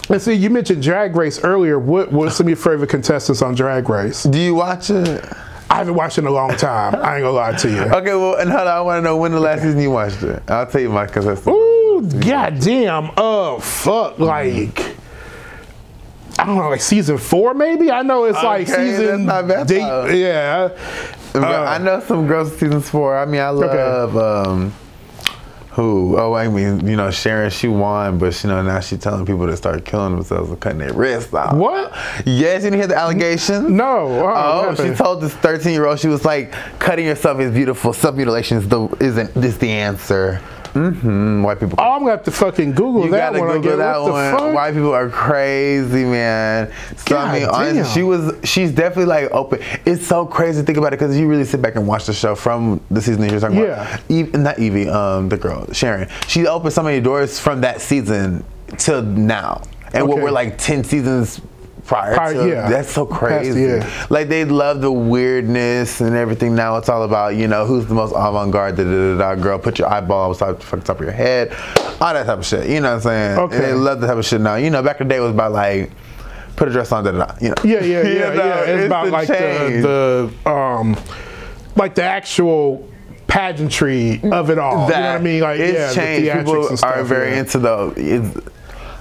let's 0.10 0.26
see. 0.26 0.34
You 0.34 0.50
mentioned 0.50 0.84
Drag 0.84 1.16
Race 1.16 1.40
earlier. 1.44 1.80
What 1.80 2.12
what's 2.12 2.36
some 2.36 2.48
of 2.48 2.50
your 2.50 2.58
favorite 2.58 2.90
contestants 2.90 3.42
on 3.42 3.56
Drag 3.56 3.88
Race? 3.88 4.24
Do 4.24 4.38
you 4.38 4.56
watch 4.56 4.90
it? 4.90 5.24
I 5.70 5.76
haven't 5.76 5.94
watched 5.96 6.18
it 6.18 6.22
in 6.22 6.28
a 6.28 6.32
long 6.32 6.56
time. 6.58 6.96
I 6.96 7.16
ain't 7.18 7.24
gonna 7.24 7.32
lie 7.32 7.54
to 7.54 7.70
you. 7.70 7.82
Okay, 7.82 8.16
well, 8.16 8.36
and 8.36 8.50
hold 8.50 8.68
on, 8.68 8.68
I 8.68 8.82
want 8.82 8.98
to 8.98 9.02
know 9.04 9.16
when 9.18 9.32
the 9.32 9.40
last 9.40 9.62
season 9.62 9.80
you 9.80 9.92
watched 9.92 10.24
it. 10.24 10.42
I'll 10.50 10.66
tell 10.66 10.82
you 10.82 10.90
my 10.90 11.06
contestant. 11.06 11.56
Ooh, 11.56 12.02
goddamn. 12.20 13.12
Oh 13.16 13.60
fuck. 13.60 14.20
Like. 14.20 14.98
I 16.42 16.46
don't 16.46 16.56
know, 16.58 16.70
like 16.70 16.82
season 16.82 17.18
four, 17.18 17.54
maybe. 17.54 17.92
I 17.92 18.02
know 18.02 18.26
it's 18.26 18.42
like 18.44 18.68
season 18.68 19.26
that's 19.26 19.46
not 19.46 19.48
bad, 19.48 19.68
deep. 19.68 19.80
Yeah. 20.18 20.70
Uh, 21.36 21.40
I 21.46 21.78
know 21.78 22.00
some 22.00 22.28
girls 22.28 22.52
in 22.54 22.58
seasons 22.60 22.90
four. 22.90 23.18
I 23.18 23.26
mean, 23.26 23.42
I 23.42 23.50
love 23.50 24.16
um, 24.18 24.74
who? 25.72 26.18
Oh, 26.18 26.34
I 26.34 26.48
mean, 26.48 26.86
you 26.88 26.96
know, 26.96 27.12
Sharon. 27.12 27.52
She 27.52 27.68
won, 27.68 28.18
but 28.18 28.44
you 28.44 28.50
know 28.50 28.62
now 28.64 28.80
she's 28.80 29.00
telling 29.00 29.26
people 29.26 29.46
to 29.48 29.56
start 29.56 29.86
killing 29.86 30.16
themselves 30.16 30.50
and 30.50 30.60
cutting 30.60 30.80
their 30.80 30.94
wrists 30.94 31.34
off. 31.34 31.54
What? 31.56 31.92
Yes, 32.26 32.64
you 32.64 32.72
didn't 32.72 32.80
hear 32.80 32.88
the 32.88 32.98
allegations? 32.98 33.70
No. 33.70 34.28
uh, 34.28 34.66
Oh, 34.70 34.76
she 34.76 34.94
told 34.96 35.22
this 35.22 35.34
13 35.36 35.72
year 35.72 35.86
old 35.86 36.00
she 36.00 36.08
was 36.08 36.26
like, 36.26 36.52
cutting 36.80 37.06
yourself 37.06 37.40
is 37.40 37.52
beautiful. 37.54 37.94
Self 37.94 38.16
mutilation 38.16 38.58
is 38.58 38.68
the 38.68 38.88
isn't 39.00 39.34
this 39.36 39.58
the 39.58 39.70
answer? 39.70 40.42
Mm-hmm. 40.74 41.44
White 41.44 41.60
people. 41.60 41.76
Oh, 41.80 41.94
I'm 41.94 42.00
gonna 42.02 42.12
have 42.12 42.24
to 42.24 42.32
fucking 42.32 42.74
Google 42.74 43.06
You 43.06 43.12
that 43.12 43.34
gotta 43.34 43.40
one. 43.44 43.58
Google 43.62 43.74
again. 43.74 43.80
that 43.80 44.02
one. 44.42 44.54
White 44.54 44.74
people 44.74 44.94
are 44.94 45.10
crazy, 45.10 46.04
man. 46.06 46.72
So 46.98 47.18
I 47.18 47.34
mean, 47.40 47.46
God 47.48 47.56
honestly, 47.76 47.94
she 47.94 48.04
was. 48.04 48.34
She's 48.44 48.72
definitely 48.72 49.06
like 49.06 49.32
open. 49.32 49.60
It's 49.86 50.06
so 50.06 50.26
crazy 50.26 50.62
to 50.62 50.66
think 50.66 50.78
about 50.78 50.94
it 50.94 51.00
because 51.00 51.18
you 51.18 51.28
really 51.28 51.46
sit 51.46 51.62
back 51.62 51.76
and 51.76 51.88
watch 51.88 52.06
the 52.06 52.14
show 52.14 52.36
from 52.36 52.82
the 52.92 53.02
season 53.02 53.22
that 53.22 53.32
you're 53.32 53.40
talking 53.40 53.58
Yeah. 53.58 53.88
about. 53.90 54.02
Eve, 54.10 54.34
not 54.34 54.60
Evie, 54.60 54.88
um, 54.90 55.30
the 55.30 55.38
girl 55.38 55.72
Sharon. 55.74 56.08
She 56.28 56.46
opened 56.48 56.74
so 56.74 56.84
many 56.84 57.02
doors 57.02 57.40
from 57.40 57.62
that 57.62 57.82
season 57.82 58.44
till 58.78 59.02
now, 59.02 59.62
and 59.94 60.08
what 60.08 60.22
we're 60.22 60.32
like 60.32 60.58
ten 60.58 60.84
seasons. 60.84 61.42
Prior 61.90 62.14
Prior- 62.14 62.34
to 62.36 62.48
yeah. 62.48 62.70
that's 62.70 62.92
so 62.92 63.04
crazy. 63.04 63.64
yeah. 63.64 64.06
Like 64.12 64.30
they 64.30 64.46
love 64.46 64.80
the 64.80 64.92
weirdness 64.92 66.02
and 66.02 66.16
everything. 66.16 66.54
Now 66.54 66.78
it's 66.78 66.88
all 66.88 67.02
about 67.02 67.36
you 67.36 67.48
know 67.48 67.66
who's 67.66 67.88
the 67.88 67.96
most 67.96 68.12
avant-garde. 68.12 68.76
Da, 68.76 68.84
da, 68.84 69.18
da, 69.18 69.18
da, 69.18 69.42
girl, 69.42 69.58
put 69.58 69.80
your 69.80 69.92
eyeball 69.92 70.30
outside 70.30 70.60
the 70.60 70.82
top 70.82 71.00
of 71.00 71.02
your 71.02 71.12
head. 71.12 71.52
All 72.00 72.14
that 72.14 72.28
type 72.28 72.38
of 72.38 72.46
shit. 72.46 72.70
You 72.70 72.82
know 72.82 72.90
what 72.90 72.96
I'm 72.98 73.02
saying? 73.02 73.40
Okay. 73.40 73.56
And 73.56 73.64
they 73.64 73.74
love 73.74 74.02
that 74.02 74.08
type 74.08 74.18
of 74.18 74.26
shit 74.26 74.40
now. 74.40 74.54
You 74.54 74.70
know, 74.70 74.84
back 74.84 75.02
in 75.02 75.08
the 75.08 75.14
day 75.16 75.18
it 75.18 75.22
was 75.22 75.32
about 75.32 75.52
like 75.52 75.90
put 76.58 76.68
a 76.68 76.72
dress 76.72 76.92
on, 76.92 77.06
da 77.06 77.12
da 77.12 77.26
da. 77.26 77.36
You 77.42 77.50
know. 77.50 77.56
Yeah, 77.64 77.84
yeah, 77.84 78.04
You 78.08 78.20
yeah, 78.20 78.34
know, 78.36 78.46
yeah. 78.46 78.62
It's, 78.66 78.86
about 78.86 79.06
the 79.06 79.12
like 79.12 79.28
change. 79.28 79.82
the, 79.82 80.32
the 80.44 80.50
um, 80.52 80.96
like 81.76 81.96
the 81.96 82.04
actual 82.04 82.88
pageantry 83.26 84.22
of 84.32 84.52
it 84.52 84.60
all. 84.60 84.74
you 84.74 84.78
know 84.78 84.84
what 84.86 84.96
I 84.96 85.18
mean? 85.18 85.42
Like 85.42 85.60
it's 85.60 85.74
yeah, 85.74 85.88
the 85.88 85.96
changed. 85.96 86.38
People 86.38 86.78
are 86.84 87.04
very 87.04 87.32
yeah. 87.32 87.40
into 87.40 87.58
the 87.58 87.94
it's 87.98 88.59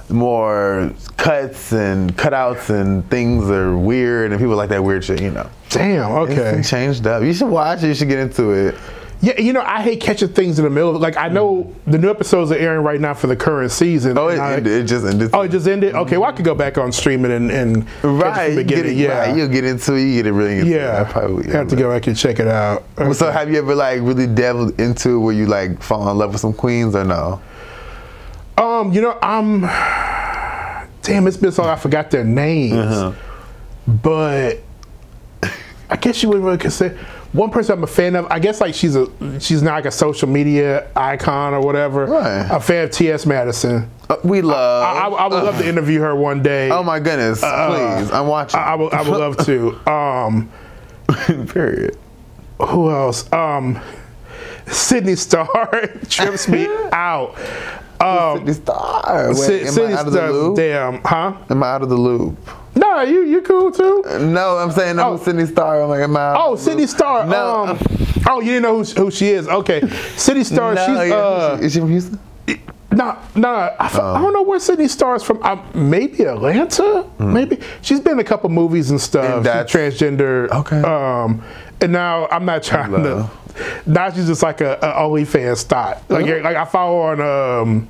more 0.09 0.91
cuts 1.17 1.71
and 1.71 2.15
cutouts 2.17 2.69
and 2.69 3.07
things 3.09 3.49
are 3.49 3.77
weird 3.77 4.31
and 4.31 4.39
people 4.39 4.55
like 4.55 4.69
that 4.69 4.83
weird 4.83 5.03
shit. 5.03 5.21
You 5.21 5.31
know. 5.31 5.49
Damn. 5.69 6.11
Okay. 6.11 6.35
been 6.53 6.63
changed 6.63 7.05
up. 7.07 7.23
You 7.23 7.33
should 7.33 7.49
watch 7.49 7.83
it. 7.83 7.87
You 7.87 7.93
should 7.93 8.07
get 8.09 8.19
into 8.19 8.51
it. 8.51 8.75
Yeah, 9.21 9.37
you 9.37 9.51
know, 9.51 9.61
I 9.61 9.81
hate 9.81 9.99
catching 9.99 10.29
things 10.29 10.59
in 10.59 10.63
the 10.63 10.71
middle. 10.71 10.93
Like 10.97 11.17
I 11.17 11.27
know 11.27 11.75
the 11.85 11.97
new 11.97 12.09
episodes 12.09 12.51
are 12.53 12.55
airing 12.57 12.85
right 12.85 13.01
now 13.01 13.13
for 13.13 13.27
the 13.27 13.35
current 13.35 13.69
season. 13.69 14.17
Oh, 14.17 14.29
it, 14.29 14.39
I- 14.39 14.55
it, 14.55 14.67
it 14.67 14.83
just 14.85 15.05
ended. 15.05 15.31
oh, 15.33 15.41
it 15.41 15.51
just 15.51 15.67
ended. 15.67 15.93
Okay, 15.93 16.15
well 16.17 16.29
I 16.29 16.31
could 16.31 16.45
go 16.45 16.55
back 16.55 16.77
on 16.77 16.93
streaming 16.93 17.31
and 17.33 17.51
and 17.51 17.85
catch 17.85 18.03
it 18.03 18.07
right. 18.07 18.47
get 18.47 18.57
it, 18.57 18.67
beginning. 18.67 18.97
Yeah, 18.97 19.19
right, 19.19 19.35
You'll 19.35 19.49
get 19.49 19.65
into 19.65 19.95
it. 19.95 20.03
You 20.03 20.15
get 20.15 20.27
it 20.27 20.31
really 20.31 20.59
into 20.59 20.71
yeah. 20.71 21.01
it. 21.01 21.07
I 21.07 21.11
probably 21.11 21.51
have 21.51 21.67
to 21.67 21.75
go 21.75 21.89
back 21.91 22.07
and 22.07 22.15
check 22.15 22.39
it 22.39 22.47
out. 22.47 22.83
Well, 22.97 23.13
So 23.13 23.29
have 23.29 23.51
you 23.51 23.57
ever 23.57 23.75
like 23.75 23.99
really 24.01 24.27
delved 24.27 24.79
into 24.79 25.19
where 25.19 25.33
you 25.33 25.47
like 25.47 25.81
fall 25.83 26.09
in 26.09 26.17
love 26.17 26.31
with 26.31 26.39
some 26.41 26.53
queens 26.53 26.95
or 26.95 27.03
no? 27.03 27.41
Um, 28.59 28.91
you 28.93 29.01
know, 29.01 29.17
I'm. 29.21 29.61
Damn, 31.01 31.25
it's 31.27 31.37
been 31.37 31.51
so 31.51 31.63
long 31.63 31.71
I 31.71 31.75
forgot 31.77 32.11
their 32.11 32.23
names. 32.23 32.73
Uh-huh. 32.73 33.13
But 33.87 34.59
I 35.89 35.95
guess 35.95 36.21
you 36.21 36.29
wouldn't 36.29 36.45
really 36.45 36.57
consider 36.59 36.95
one 37.31 37.49
person 37.49 37.73
I'm 37.77 37.83
a 37.83 37.87
fan 37.87 38.15
of. 38.15 38.27
I 38.29 38.37
guess 38.39 38.61
like 38.61 38.75
she's 38.75 38.95
a 38.95 39.07
she's 39.39 39.63
not 39.63 39.73
like 39.73 39.85
a 39.85 39.91
social 39.91 40.27
media 40.27 40.87
icon 40.95 41.53
or 41.53 41.61
whatever. 41.61 42.05
Right. 42.05 42.47
A 42.51 42.59
fan 42.59 42.85
of 42.85 42.91
T.S. 42.91 43.25
Madison. 43.25 43.89
Uh, 44.09 44.17
we 44.23 44.41
love. 44.41 44.83
I, 44.83 45.07
I, 45.07 45.07
I 45.07 45.27
would 45.27 45.43
love 45.43 45.57
to 45.59 45.67
interview 45.67 46.01
her 46.01 46.15
one 46.15 46.43
day. 46.43 46.69
oh 46.69 46.83
my 46.83 46.99
goodness! 46.99 47.39
please, 47.39 48.11
I'm 48.11 48.27
watching. 48.27 48.59
I, 48.59 48.63
I 48.63 48.75
would 48.75 48.93
I 48.93 49.01
would 49.01 49.17
love 49.19 49.37
to. 49.45 49.79
Um, 49.89 50.51
Period. 51.47 51.97
who 52.59 52.91
else? 52.91 53.31
Um, 53.33 53.81
Sidney 54.67 55.15
Starr 55.15 55.87
trips 56.09 56.47
me 56.47 56.67
out. 56.91 57.35
Um, 58.01 58.37
Sidney 58.37 58.53
Starr. 58.53 59.27
Wait, 59.29 59.35
Sy- 59.35 59.53
am 59.53 59.67
Sydney 59.73 59.93
I 59.93 59.97
out 59.99 60.07
of 60.07 60.13
the 60.13 60.19
Star, 60.19 60.31
loop? 60.31 60.55
damn, 60.55 61.01
huh? 61.03 61.33
Am 61.49 61.63
I 61.63 61.67
out 61.67 61.81
of 61.83 61.89
the 61.89 61.95
loop? 61.97 62.37
No, 62.75 63.01
you 63.01 63.23
you 63.23 63.41
cool 63.41 63.71
too. 63.71 64.03
No, 64.19 64.57
I'm 64.57 64.71
saying 64.71 64.95
no. 64.95 65.13
Oh. 65.13 65.17
Sidney 65.17 65.45
Starr. 65.45 65.81
I'm 65.81 65.89
like, 65.89 66.01
am 66.01 66.15
I? 66.15 66.19
out 66.21 66.37
Oh, 66.39 66.53
of 66.53 66.59
the 66.59 66.63
Sydney 66.65 66.81
loop? 66.83 66.89
Star. 66.91 67.25
No. 67.25 67.65
Um, 67.67 67.79
oh, 68.27 68.39
you 68.39 68.51
didn't 68.51 68.63
know 68.63 68.81
who, 68.83 68.83
who 69.05 69.11
she 69.11 69.29
is? 69.29 69.47
Okay, 69.47 69.81
Sidney 70.15 70.43
Starr. 70.45 70.75
no, 70.75 70.85
she's 70.85 71.09
yeah, 71.09 71.15
uh, 71.15 71.57
is 71.61 71.73
she 71.73 71.79
from 71.79 71.89
Houston? 71.89 72.19
no, 72.91 73.17
no. 73.35 73.49
I, 73.49 73.89
Oh. 73.93 74.13
I 74.15 74.21
don't 74.21 74.33
know 74.33 74.43
where 74.43 74.59
Sidney 74.59 74.87
Starr 74.87 75.15
is 75.15 75.23
from. 75.23 75.39
Uh, 75.43 75.57
maybe 75.73 76.23
Atlanta. 76.23 77.05
Maybe 77.19 77.59
she's 77.81 77.99
been 77.99 78.13
in 78.13 78.19
a 78.19 78.23
couple 78.23 78.49
movies 78.49 78.91
and 78.91 79.01
stuff. 79.01 79.25
And 79.25 79.67
transgender. 79.67 80.49
Okay. 80.51 80.81
Um, 80.81 81.43
and 81.81 81.91
now 81.91 82.27
I'm 82.31 82.45
not 82.45 82.63
trying 82.63 82.91
to. 82.91 83.29
Now 83.85 84.11
she's 84.11 84.27
just 84.27 84.43
like 84.43 84.61
a, 84.61 84.73
a 84.81 84.87
OnlyFans 85.01 85.63
thought. 85.63 86.01
Like 86.09 86.25
Uh-huh. 86.25 86.41
like 86.43 86.55
I 86.57 86.65
follow 86.65 87.15
her 87.15 87.23
on 87.23 87.61
um, 87.67 87.87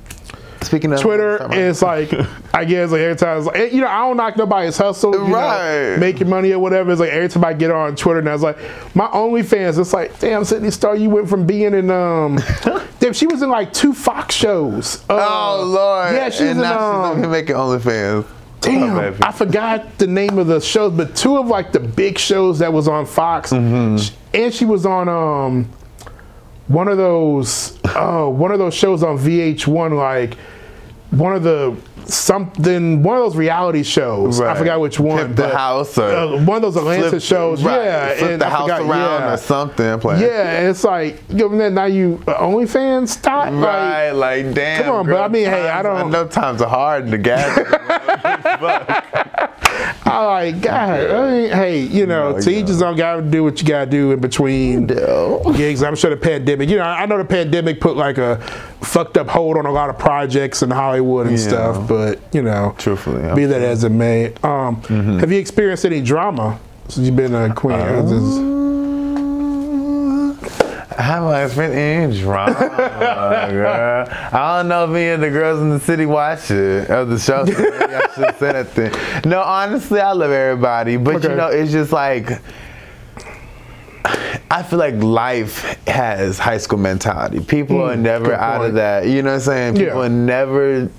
Speaking 0.62 0.92
of 0.92 1.00
Twitter. 1.00 1.38
It's 1.52 1.80
like 1.80 2.12
I 2.54 2.64
guess 2.66 2.90
like 2.90 3.00
every 3.00 3.16
time 3.16 3.38
it's 3.38 3.46
like 3.46 3.72
you 3.72 3.80
know 3.80 3.86
I 3.88 4.00
don't 4.00 4.16
knock 4.18 4.36
nobody's 4.36 4.76
hustle. 4.76 5.12
You 5.14 5.34
Right. 5.34 5.92
Know, 5.92 5.96
making 5.98 6.28
money 6.28 6.52
or 6.52 6.58
whatever. 6.58 6.90
It's 6.92 7.00
like 7.00 7.08
every 7.10 7.28
time 7.28 7.44
I 7.46 7.54
get 7.54 7.70
on 7.70 7.96
Twitter 7.96 8.18
and 8.18 8.28
I 8.28 8.32
was 8.34 8.42
like 8.42 8.58
my 8.94 9.06
OnlyFans. 9.06 9.78
It's 9.78 9.92
like 9.94 10.18
damn 10.20 10.44
Sidney 10.44 10.70
Starr, 10.70 10.96
you 10.96 11.08
went 11.08 11.28
from 11.30 11.46
being 11.46 11.72
in 11.74 11.90
um. 11.90 12.38
damn, 13.00 13.14
she 13.14 13.26
was 13.26 13.40
in 13.40 13.48
like 13.48 13.72
two 13.72 13.94
Fox 13.94 14.34
shows. 14.34 15.02
Uh, 15.08 15.16
Oh 15.30 15.64
Lord! 15.64 16.14
Yeah, 16.14 16.28
she 16.28 16.42
was 16.44 16.50
and 16.52 16.58
in 16.58 16.62
now 16.64 16.74
she's 16.74 17.12
um. 17.16 17.18
here 17.20 17.28
making 17.30 17.56
OnlyFans. 17.56 18.26
Damn, 18.60 18.96
Oh. 18.98 19.14
I 19.22 19.32
forgot 19.32 19.98
the 19.98 20.06
name 20.06 20.38
of 20.38 20.46
the 20.46 20.60
shows, 20.60 20.92
but 20.92 21.16
two 21.16 21.38
of 21.38 21.46
like 21.48 21.72
the 21.72 21.80
big 21.80 22.18
shows 22.18 22.58
that 22.58 22.72
was 22.72 22.88
on 22.88 23.06
Fox, 23.06 23.52
Mm-hmm. 23.52 24.14
And 24.34 24.54
she 24.54 24.64
was 24.64 24.86
on 24.86 25.08
um 25.08 25.68
one 26.68 26.86
of 26.88 26.96
those 26.98 27.78
uh 27.96 28.26
one 28.26 28.52
of 28.52 28.58
those 28.58 28.74
shows 28.74 29.02
on 29.02 29.18
VH1, 29.18 29.96
like 29.96 30.34
one 31.10 31.34
of 31.34 31.42
the 31.42 31.76
something 32.10 33.02
one 33.02 33.16
of 33.16 33.22
those 33.24 33.36
reality 33.36 33.82
shows. 33.82 34.40
I 34.40 34.54
forgot 34.56 34.80
which 34.80 34.98
one. 35.00 35.34
The 35.34 35.48
house 35.48 35.96
or 35.98 36.04
uh, 36.10 36.44
one 36.44 36.56
of 36.56 36.62
those 36.62 36.76
Atlanta 36.76 37.08
Flip- 37.10 37.22
shows. 37.22 37.62
right, 37.62 37.76
Yeah, 37.84 38.14
flip 38.14 38.30
and 38.32 38.40
the 38.42 38.46
I 38.46 38.50
house 38.50 38.62
forgot, 38.62 38.80
around 38.82 39.20
yeah. 39.22 39.32
or 39.32 39.36
something. 39.36 40.00
Playing. 40.00 40.22
Yeah, 40.22 40.58
and 40.58 40.68
it's 40.68 40.84
like 40.84 41.22
you 41.28 41.48
know, 41.48 41.68
now 41.68 41.84
you 41.86 42.16
OnlyFans 42.26 43.08
stop. 43.08 43.52
Right, 43.52 44.10
like 44.10 44.52
damn. 44.54 44.84
Come 44.84 44.94
on, 44.94 45.06
girl, 45.06 45.16
but 45.18 45.24
I 45.24 45.28
mean, 45.28 45.46
hey, 45.46 45.68
I 45.68 45.82
don't- 45.82 45.96
I 45.96 46.08
know 46.08 46.26
times 46.26 46.60
are 46.62 46.68
hard 46.68 47.10
to 47.10 47.18
gas. 47.18 47.58
I 50.12 50.24
like 50.26 50.60
God. 50.60 51.10
I 51.10 51.30
mean, 51.30 51.50
hey, 51.50 51.80
you 51.80 52.06
know, 52.06 52.32
No, 52.32 52.40
to 52.40 52.50
yeah. 52.52 52.58
each 52.60 52.68
his 52.68 52.82
own. 52.82 52.96
Got 52.96 53.16
to 53.16 53.22
do 53.22 53.42
what 53.44 53.60
you 53.60 53.66
got 53.68 53.84
to 53.86 53.90
do 53.90 54.12
in 54.12 54.20
between 54.20 54.86
No. 54.86 55.42
gigs. 55.56 55.82
I'm 55.82 55.94
sure 55.96 56.10
the 56.10 56.16
pandemic. 56.16 56.68
You 56.68 56.76
know, 56.76 56.82
I 56.84 57.06
know 57.06 57.18
the 57.18 57.24
pandemic 57.24 57.80
put 57.80 57.96
like 57.96 58.18
a 58.18 58.36
fucked 58.80 59.16
up 59.16 59.28
hold 59.28 59.56
on 59.56 59.66
a 59.66 59.72
lot 59.72 59.90
of 59.90 59.98
projects 59.98 60.62
in 60.62 60.70
Hollywood 60.70 61.26
and 61.26 61.38
Yeah. 61.38 61.48
stuff. 61.48 61.88
But 61.88 62.18
you 62.32 62.42
know, 62.42 62.74
Truthfully, 62.78 63.22
Mm-hmm. 63.22 63.34
be 63.36 63.44
that 63.46 63.60
as 63.62 63.84
it 63.84 63.90
may. 63.92 64.32
Um, 64.42 64.82
Have 65.20 65.30
you 65.32 65.38
experienced 65.38 65.84
any 65.84 66.00
drama 66.00 66.58
since 66.88 67.06
you've 67.06 67.16
been 67.16 67.34
a 67.34 67.52
queen? 67.54 67.78
Uh, 70.90 71.02
Have 71.02 71.24
I 71.24 71.44
experienced 71.44 71.76
any 72.18 72.20
drama, 72.22 72.54
girl? 73.50 74.08
I 74.32 74.58
don't 74.58 74.68
know 74.68 74.84
if 74.84 74.90
any 74.90 75.08
of 75.10 75.20
the 75.20 75.30
girls 75.30 75.60
in 75.60 75.70
the 75.70 75.80
city 75.80 76.06
watch 76.06 76.50
it 76.50 76.90
of 76.90 77.08
the 77.08 77.18
show. 77.18 77.44
So 77.46 77.52
maybe 77.52 77.94
I 77.94 78.00
should 78.14 78.38
say 78.38 78.52
that 78.52 78.68
thing. 78.68 78.92
No, 79.30 79.40
honestly, 79.42 80.00
I 80.00 80.12
love 80.12 80.30
everybody, 80.30 80.96
but 80.96 81.16
Okay. 81.16 81.30
you 81.30 81.36
know, 81.36 81.48
it's 81.48 81.72
just 81.72 81.92
like. 81.92 82.40
I 84.52 84.64
feel 84.64 84.80
like 84.80 84.94
life 84.96 85.78
has 85.86 86.38
high 86.38 86.58
school 86.58 86.78
mentality. 86.78 87.38
People 87.38 87.82
are 87.82 87.94
never 87.96 88.34
out 88.34 88.64
of 88.64 88.74
that. 88.74 89.06
You 89.06 89.22
know 89.22 89.30
what 89.30 89.34
I'm 89.34 89.40
saying? 89.42 89.76
Yeah. 89.76 89.84
People 89.84 90.08
never 90.08 90.90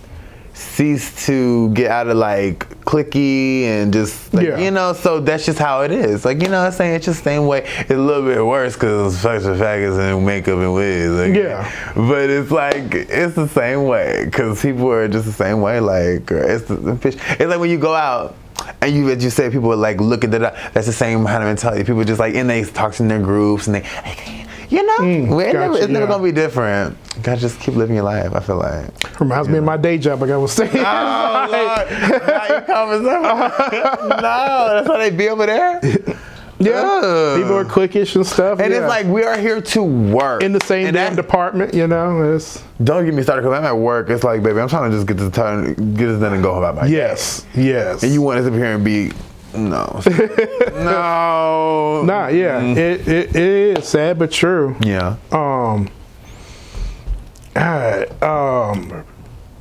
cease 0.54 1.26
to 1.26 1.70
get 1.74 1.92
out 1.92 2.08
of 2.08 2.16
like 2.16 2.66
clicky 2.92 3.64
and 3.64 3.94
just 3.94 4.34
like, 4.34 4.46
Yeah. 4.46 4.60
you 4.60 4.70
know 4.70 4.92
so 4.92 5.22
that's 5.22 5.46
just 5.46 5.58
how 5.60 5.82
it 5.84 5.92
is 5.92 6.26
like 6.26 6.42
you 6.42 6.50
know 6.50 6.60
what 6.60 6.68
i'm 6.68 6.72
saying 6.74 6.96
it's 6.96 7.06
just 7.06 7.20
the 7.20 7.24
same 7.24 7.48
way 7.48 7.60
it's 7.80 7.90
a 7.90 7.96
little 7.96 8.24
bit 8.24 8.46
worse 8.46 8.74
because 8.74 9.16
fucks 9.16 9.46
and 9.46 9.56
faggots 9.62 9.98
and 9.98 10.26
makeup 10.26 10.60
and 10.60 10.74
wigs 10.74 11.12
like, 11.12 11.34
Yeah. 11.34 11.64
but 11.96 12.30
it's 12.30 12.52
like 12.52 12.94
it's 12.94 13.36
the 13.36 13.48
same 13.48 13.86
way 13.86 14.26
because 14.26 14.62
people 14.62 14.92
are 14.92 15.08
just 15.08 15.26
the 15.26 15.32
same 15.32 15.62
way 15.62 15.80
like 15.80 16.30
it's 16.30 16.66
the, 16.66 16.76
the 16.76 16.96
fish 16.98 17.16
it's 17.40 17.50
like 17.50 17.60
when 17.62 17.70
you 17.70 17.78
go 17.78 17.94
out 17.96 18.36
and 18.82 18.94
you 18.94 19.10
as 19.10 19.24
you 19.24 19.30
say 19.30 19.50
people 19.50 19.72
are 19.72 19.78
like 19.78 20.02
looking 20.02 20.34
at 20.34 20.42
that 20.42 20.74
that's 20.74 20.86
the 20.88 20.94
same 20.94 21.26
kind 21.26 21.42
of 21.42 21.48
mentality 21.48 21.86
people 21.86 22.04
just 22.04 22.20
like 22.20 22.36
and 22.36 22.50
they 22.50 22.66
talk 22.66 23.00
in 23.00 23.08
their 23.08 23.22
groups 23.22 23.68
and 23.68 23.76
they 23.78 24.41
you 24.72 24.84
know 24.86 24.98
mm, 25.00 25.36
we're 25.36 25.54
never, 25.54 25.78
it's 25.78 25.88
never 25.88 26.06
yeah. 26.06 26.12
gonna 26.12 26.24
be 26.24 26.32
different 26.32 26.98
you 27.16 27.22
gotta 27.22 27.42
just 27.42 27.60
keep 27.60 27.76
living 27.76 27.96
your 27.96 28.06
life 28.06 28.34
i 28.34 28.40
feel 28.40 28.58
like 28.58 29.20
Reminds 29.20 29.50
me 29.50 29.60
of 29.60 29.64
my 29.64 29.78
day 29.78 30.00
job. 30.00 30.20
Like 30.22 30.32
I 30.32 30.38
was 30.38 30.52
saying. 30.52 30.72
Oh, 30.74 31.48
Lord. 31.52 31.92
Now 32.28 32.56
you 32.56 32.62
coming 32.62 33.04
no, 33.04 34.74
that's 34.74 34.88
how 34.88 34.98
they 34.98 35.12
be 35.12 35.30
over 35.30 35.46
there. 35.46 35.80
yeah, 36.60 36.72
Ugh. 37.04 37.40
people 37.40 37.56
are 37.56 37.66
quickish 37.66 38.16
and 38.16 38.26
stuff. 38.26 38.60
And 38.60 38.74
yeah. 38.74 38.80
it's 38.80 38.88
like 38.90 39.06
we 39.06 39.24
are 39.24 39.38
here 39.38 39.62
to 39.62 39.84
work 39.84 40.42
in 40.42 40.54
the 40.54 40.62
same 40.62 40.88
And 40.88 40.96
damn 40.96 41.16
that- 41.16 41.22
department. 41.22 41.76
You 41.76 41.86
know, 41.86 42.34
it's 42.34 42.64
Don't 42.84 43.06
get 43.06 43.14
me 43.14 43.22
started 43.22 43.44
because 43.44 43.60
I'm 43.60 43.66
at 43.66 43.78
work. 43.78 44.10
It's 44.10 44.24
like, 44.24 44.42
baby, 44.42 44.60
I'm 44.60 44.70
trying 44.70 44.90
to 44.90 44.98
just 44.98 45.06
get 45.08 45.18
this 45.18 45.30
done, 45.30 45.76
get 45.94 46.08
this 46.08 46.20
done 46.20 46.34
and 46.34 46.42
go 46.42 46.56
about 46.56 46.76
my 46.76 46.88
day. 46.88 46.94
yes, 46.94 47.46
yes. 47.54 48.02
And 48.02 48.12
you 48.12 48.24
want 48.24 48.40
us 48.40 48.48
up 48.48 48.54
here 48.54 48.74
and 48.74 48.84
be 48.84 49.12
no, 49.54 50.02
no, 50.74 52.04
Nah, 52.06 52.28
yeah, 52.30 52.62
it, 52.62 53.08
it, 53.08 53.36
it 53.36 53.78
is 53.80 53.88
sad 53.88 54.18
but 54.20 54.32
true. 54.32 54.76
yeah. 54.82 55.18
Um, 55.32 55.90
alright, 57.56 58.24
um, 58.24 59.04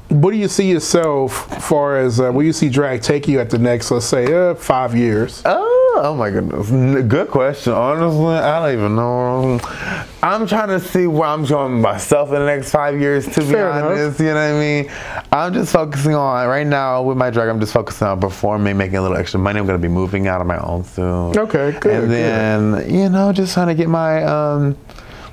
what 0.09 0.31
do 0.33 0.37
you 0.37 0.49
see 0.49 0.71
yourself 0.71 1.63
far 1.65 1.97
as 1.99 2.19
uh, 2.21 2.31
where 2.33 2.45
you 2.45 2.53
see 2.53 2.69
drag 2.69 3.03
take 3.03 3.29
you 3.29 3.41
at 3.41 3.51
the 3.51 3.59
next, 3.59 3.91
let's 3.91 4.07
say, 4.07 4.33
uh, 4.33 4.55
five 4.55 4.97
years? 4.97 5.43
Oh, 5.45 5.70
oh 6.03 6.15
my 6.15 6.31
goodness. 6.31 6.71
Good 7.07 7.29
question. 7.29 7.73
Honestly, 7.73 8.35
I 8.35 8.61
don't 8.61 8.79
even 8.79 8.97
know. 8.97 9.61
I'm 10.23 10.47
trying 10.47 10.69
to 10.69 10.81
see 10.81 11.07
where 11.07 11.29
I'm 11.29 11.45
going 11.45 11.81
myself 11.81 12.29
in 12.29 12.35
the 12.35 12.47
next 12.47 12.71
five 12.71 13.01
years, 13.01 13.25
to 13.35 13.41
be 13.41 13.53
Fair 13.53 13.71
enough. 13.71 13.85
honest. 13.93 14.21
You 14.21 14.27
know 14.27 14.35
what 14.35 14.41
I 14.41 14.59
mean? 14.61 14.91
I'm 15.33 15.53
just 15.55 15.73
focusing 15.73 16.15
on, 16.15 16.47
right 16.49 16.67
now 16.67 17.03
with 17.03 17.17
my 17.17 17.31
drag, 17.31 17.49
I'm 17.49 17.61
just 17.61 17.73
focusing 17.73 18.07
on 18.07 18.21
performing, 18.21 18.77
making 18.77 18.97
a 18.97 19.03
little 19.03 19.17
extra 19.17 19.41
money. 19.41 19.59
I'm 19.59 19.67
going 19.67 19.81
to 19.81 19.83
be 19.83 19.93
moving 19.93 20.27
out 20.29 20.41
on 20.41 20.47
my 20.47 20.59
own 20.59 20.85
soon. 20.85 21.37
Okay, 21.39 21.77
good, 21.81 22.05
And 22.05 22.13
then, 22.13 22.91
you 22.93 23.09
know, 23.09 23.33
just 23.33 23.55
trying 23.55 23.69
to 23.69 23.75
get 23.75 23.89
my, 23.89 24.23
um, 24.25 24.77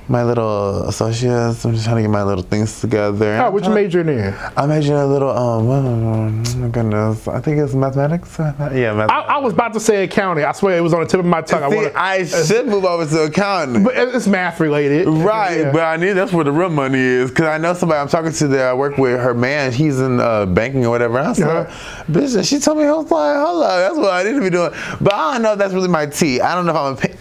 my 0.10 0.24
little 0.24 0.84
associates. 0.88 1.66
I'm 1.66 1.74
just 1.74 1.84
trying 1.86 1.98
to 1.98 2.02
get 2.04 2.10
my 2.12 2.24
little 2.24 2.44
things 2.44 2.80
together. 2.80 3.38
Oh, 3.38 3.48
I'm 3.48 3.54
what 3.54 3.66
you 3.66 3.72
majoring 3.72 4.08
in? 4.08 4.34
I 4.56 4.66
majored 4.66 4.92
in 4.92 4.96
a 4.98 5.06
little, 5.06 5.30
um, 5.30 5.68
oh 5.70 6.30
my 6.58 6.68
goodness. 6.70 7.28
I 7.28 7.42
think 7.42 7.58
it's 7.60 7.74
mathematics. 7.74 8.34
Yeah, 8.40 8.46
mathematics. 8.94 9.12
I, 9.14 9.20
I 9.36 9.38
was 9.40 9.54
about 9.54 9.74
to 9.74 9.80
say 9.82 10.04
accounting. 10.06 10.46
I 10.46 10.52
swear 10.54 10.78
it 10.78 10.82
was 10.82 10.94
on 10.94 11.02
the 11.02 11.08
tip 11.08 11.20
of 11.20 11.26
my 11.26 11.42
tongue. 11.42 11.64
I 11.64 11.68
wanna, 11.68 11.92
I 11.96 12.24
should 12.26 12.68
move 12.68 12.86
over 12.86 13.06
to 13.06 13.24
accounting. 13.24 13.84
but 13.84 13.96
it's 13.98 14.28
math 14.28 14.60
related, 14.60 15.08
Right, 15.08 15.60
Yeah. 15.60 15.72
but 15.72 15.82
I 15.82 15.98
need 15.98 16.14
that's 16.14 16.32
where 16.32 16.46
the 16.46 16.52
real 16.54 16.70
money 16.70 17.00
is. 17.00 17.32
Cause 17.32 17.46
I 17.48 17.58
know 17.58 17.74
somebody 17.74 18.00
I'm 18.00 18.08
talking 18.08 18.32
to 18.32 18.48
that 18.50 18.68
I 18.70 18.74
work 18.74 18.98
with. 18.98 19.20
Her 19.20 19.34
man, 19.34 19.72
he's 19.74 20.00
in 20.00 20.20
uh, 20.22 20.46
banking 20.46 20.86
or 20.86 20.90
whatever. 20.90 21.18
And 21.20 21.28
I 21.28 21.34
said, 21.34 21.48
Uh-huh. 21.50 22.04
"Bitch," 22.10 22.36
and 22.36 22.46
she 22.46 22.60
told 22.60 22.78
me, 22.78 22.86
"I 22.86 22.92
was 22.94 23.12
like, 23.12 23.36
hold 23.46 23.64
up, 23.64 23.70
that's 23.80 23.98
what 23.98 24.14
I 24.14 24.24
need 24.24 24.36
to 24.38 24.42
be 24.42 24.50
doing." 24.50 24.72
But 25.02 25.14
I 25.14 25.34
don't 25.34 25.42
know 25.42 25.52
if 25.54 25.60
that's 25.60 25.74
really 25.74 25.90
my 25.90 26.06
tea. 26.06 26.40
I 26.40 26.56
don't 26.56 26.66
know 26.66 26.72
if 26.94 27.04
I'm 27.06 27.12
a, 27.12 27.18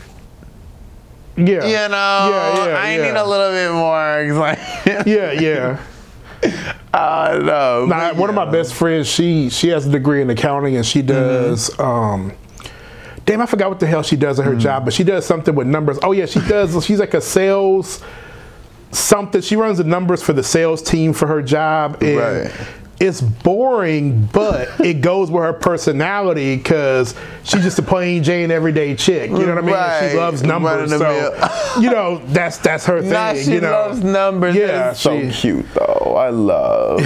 yeah, 1.36 1.64
you 1.64 1.88
know, 1.88 2.30
yeah, 2.30 2.66
yeah, 2.66 2.78
I 2.78 2.96
yeah. 2.96 3.02
need 3.02 3.16
a 3.18 3.24
little 3.26 3.50
bit 3.50 3.72
more. 3.72 4.38
Like, 4.40 4.58
yeah, 5.06 5.32
yeah. 5.32 5.82
I 6.92 7.32
don't 7.32 7.46
know. 7.46 7.86
Now, 7.86 8.10
but 8.10 8.16
one 8.16 8.28
of 8.30 8.36
my 8.36 8.50
best 8.50 8.74
friends, 8.74 9.06
she 9.08 9.50
she 9.50 9.68
has 9.68 9.86
a 9.86 9.90
degree 9.90 10.22
in 10.22 10.30
accounting 10.30 10.76
and 10.76 10.84
she 10.86 11.00
Mm-hmm. 11.00 11.08
does 11.08 11.78
um, 11.78 12.32
damn, 13.24 13.40
I 13.40 13.46
forgot 13.46 13.68
what 13.70 13.80
the 13.80 13.86
hell 13.86 14.02
she 14.02 14.16
does 14.16 14.38
at 14.38 14.46
her 14.46 14.54
job, 14.56 14.84
but 14.84 14.94
she 14.94 15.04
does 15.04 15.26
something 15.26 15.54
with 15.54 15.66
numbers. 15.66 15.98
Oh 16.02 16.12
yeah, 16.12 16.26
she 16.26 16.40
does. 16.40 16.84
She's 16.84 17.00
like 17.00 17.14
a 17.14 17.20
sales 17.20 18.02
something. 18.92 19.40
She 19.42 19.56
runs 19.56 19.78
the 19.78 19.84
numbers 19.84 20.22
for 20.22 20.32
the 20.32 20.42
sales 20.42 20.80
team 20.82 21.12
for 21.12 21.26
her 21.26 21.42
job, 21.42 22.02
and 22.02 22.16
Right. 22.18 22.52
It's 22.98 23.20
boring, 23.20 24.26
but 24.32 24.68
it 24.80 25.00
goes 25.02 25.30
with 25.30 25.42
her 25.42 25.52
personality 25.52 26.56
because 26.56 27.14
she's 27.44 27.62
just 27.62 27.78
a 27.78 27.82
plain 27.82 28.22
Jane 28.22 28.50
everyday 28.50 28.94
chick. 28.96 29.30
You 29.30 29.44
know 29.46 29.54
what 29.54 29.64
I 29.64 29.66
mean? 29.66 29.74
And 29.74 30.10
She 30.12 30.16
loves 30.16 30.42
numbers, 30.42 30.90
so 30.90 31.50
you 31.80 31.90
know 31.90 32.22
that's 32.28 32.58
that's 32.58 32.86
her 32.86 33.00
thing. 33.02 33.10
Nah, 33.10 33.34
she 33.34 33.52
you 33.54 33.60
know, 33.60 33.70
loves 33.70 34.02
numbers. 34.02 34.56
Yeah, 34.56 34.92
so 34.94 35.28
she- 35.30 35.40
cute 35.40 35.66
though. 35.74 36.14
I 36.16 36.30
love. 36.30 37.00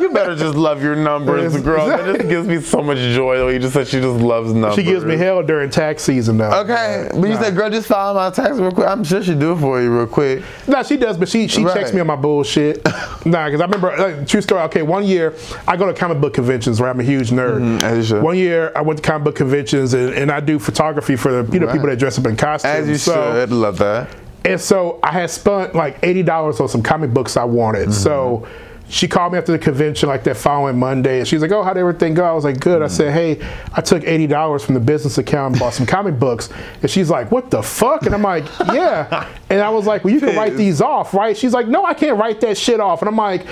you 0.00 0.10
better 0.10 0.34
just 0.34 0.56
love 0.56 0.82
your 0.82 0.96
numbers, 0.96 1.54
girl. 1.60 1.86
That 1.86 2.16
just 2.16 2.28
gives 2.28 2.48
me 2.48 2.60
so 2.60 2.82
much 2.82 2.96
joy. 3.14 3.36
Though 3.36 3.48
you 3.48 3.58
just 3.58 3.74
said 3.74 3.86
she 3.88 4.00
just 4.00 4.20
loves 4.20 4.52
numbers. 4.54 4.76
She 4.76 4.82
gives 4.82 5.04
me 5.04 5.16
hell 5.16 5.42
during 5.42 5.68
tax 5.68 6.02
season 6.02 6.38
though. 6.38 6.50
Okay, 6.62 7.08
but 7.12 7.28
you 7.28 7.34
Nah. 7.34 7.40
said, 7.42 7.56
girl, 7.56 7.68
just 7.70 7.86
file 7.88 8.14
my 8.14 8.30
tax 8.30 8.56
real 8.56 8.70
quick. 8.72 8.86
I'm 8.88 9.04
sure 9.04 9.22
she 9.22 9.34
do 9.34 9.52
it 9.52 9.58
for 9.58 9.80
you 9.82 9.94
real 9.94 10.06
quick. 10.06 10.42
No, 10.66 10.82
she 10.82 10.96
does, 10.96 11.18
but 11.18 11.28
she 11.28 11.46
she 11.48 11.62
Right. 11.64 11.74
checks 11.74 11.92
me 11.92 12.00
on 12.00 12.06
my 12.06 12.16
bullshit. 12.16 12.82
nah, 13.26 13.46
because 13.46 13.60
I 13.60 13.64
remember 13.64 13.94
like, 13.98 14.26
true 14.26 14.40
story. 14.40 14.62
Okay, 14.62 14.80
one 14.82 15.04
year 15.10 15.34
I 15.68 15.76
go 15.76 15.86
to 15.86 15.92
comic 15.94 16.20
book 16.20 16.32
conventions 16.34 16.80
where 16.80 16.88
I'm 16.88 17.00
a 17.00 17.02
huge 17.04 17.30
nerd. 17.30 17.60
Mm-hmm. 17.60 18.14
you. 18.16 18.22
One 18.22 18.36
year 18.38 18.72
I 18.74 18.80
went 18.82 19.02
to 19.02 19.02
comic 19.02 19.24
book 19.24 19.36
conventions 19.36 19.92
and, 19.94 20.14
and 20.14 20.30
I 20.30 20.40
do 20.40 20.58
photography 20.58 21.16
for 21.16 21.42
the 21.42 21.52
you 21.52 21.60
know 21.60 21.66
Right. 21.66 21.72
people 21.74 21.88
that 21.88 21.98
dress 21.98 22.18
up 22.18 22.26
in 22.26 22.36
costumes. 22.36 22.82
As 22.82 22.88
you 22.88 22.96
so, 22.96 23.12
should. 23.34 23.50
Love 23.50 23.78
that. 23.78 24.08
And 24.44 24.58
so 24.60 24.98
I 25.02 25.12
had 25.12 25.28
spent 25.30 25.74
like 25.74 25.98
eighty 26.02 26.22
dollars 26.22 26.60
on 26.60 26.68
some 26.68 26.82
comic 26.82 27.12
books 27.12 27.36
I 27.36 27.44
wanted. 27.44 27.88
Mm-hmm. 27.88 27.92
So 27.92 28.48
she 28.90 29.06
called 29.06 29.32
me 29.32 29.38
after 29.38 29.52
the 29.52 29.58
convention 29.58 30.08
like 30.08 30.24
that 30.24 30.36
following 30.36 30.78
Monday, 30.78 31.20
and 31.20 31.28
she's 31.28 31.40
like, 31.40 31.52
"Oh, 31.52 31.62
how'd 31.62 31.76
everything 31.76 32.12
go?" 32.12 32.24
I 32.24 32.32
was 32.32 32.44
like, 32.44 32.58
"Good." 32.58 32.82
I 32.82 32.86
mm. 32.86 32.90
said, 32.90 33.12
"Hey, 33.12 33.40
I 33.72 33.80
took 33.80 34.02
eighty 34.04 34.26
dollars 34.26 34.64
from 34.64 34.74
the 34.74 34.80
business 34.80 35.16
account 35.16 35.52
and 35.52 35.60
bought 35.60 35.74
some 35.74 35.86
comic 35.86 36.18
books." 36.18 36.50
And 36.82 36.90
she's 36.90 37.08
like, 37.08 37.30
"What 37.30 37.50
the 37.50 37.62
fuck?" 37.62 38.06
And 38.06 38.14
I'm 38.14 38.22
like, 38.22 38.44
"Yeah." 38.66 39.28
And 39.50 39.60
I 39.60 39.68
was 39.68 39.84
like, 39.84 40.04
"Well, 40.04 40.14
you 40.14 40.20
can 40.20 40.36
write 40.36 40.56
these 40.56 40.80
off, 40.80 41.12
right?" 41.12 41.36
She's 41.36 41.52
like, 41.52 41.66
"No, 41.66 41.84
I 41.84 41.92
can't 41.92 42.16
write 42.16 42.40
that 42.42 42.56
shit 42.56 42.78
off." 42.78 43.02
And 43.02 43.08
I'm 43.08 43.16
like, 43.16 43.44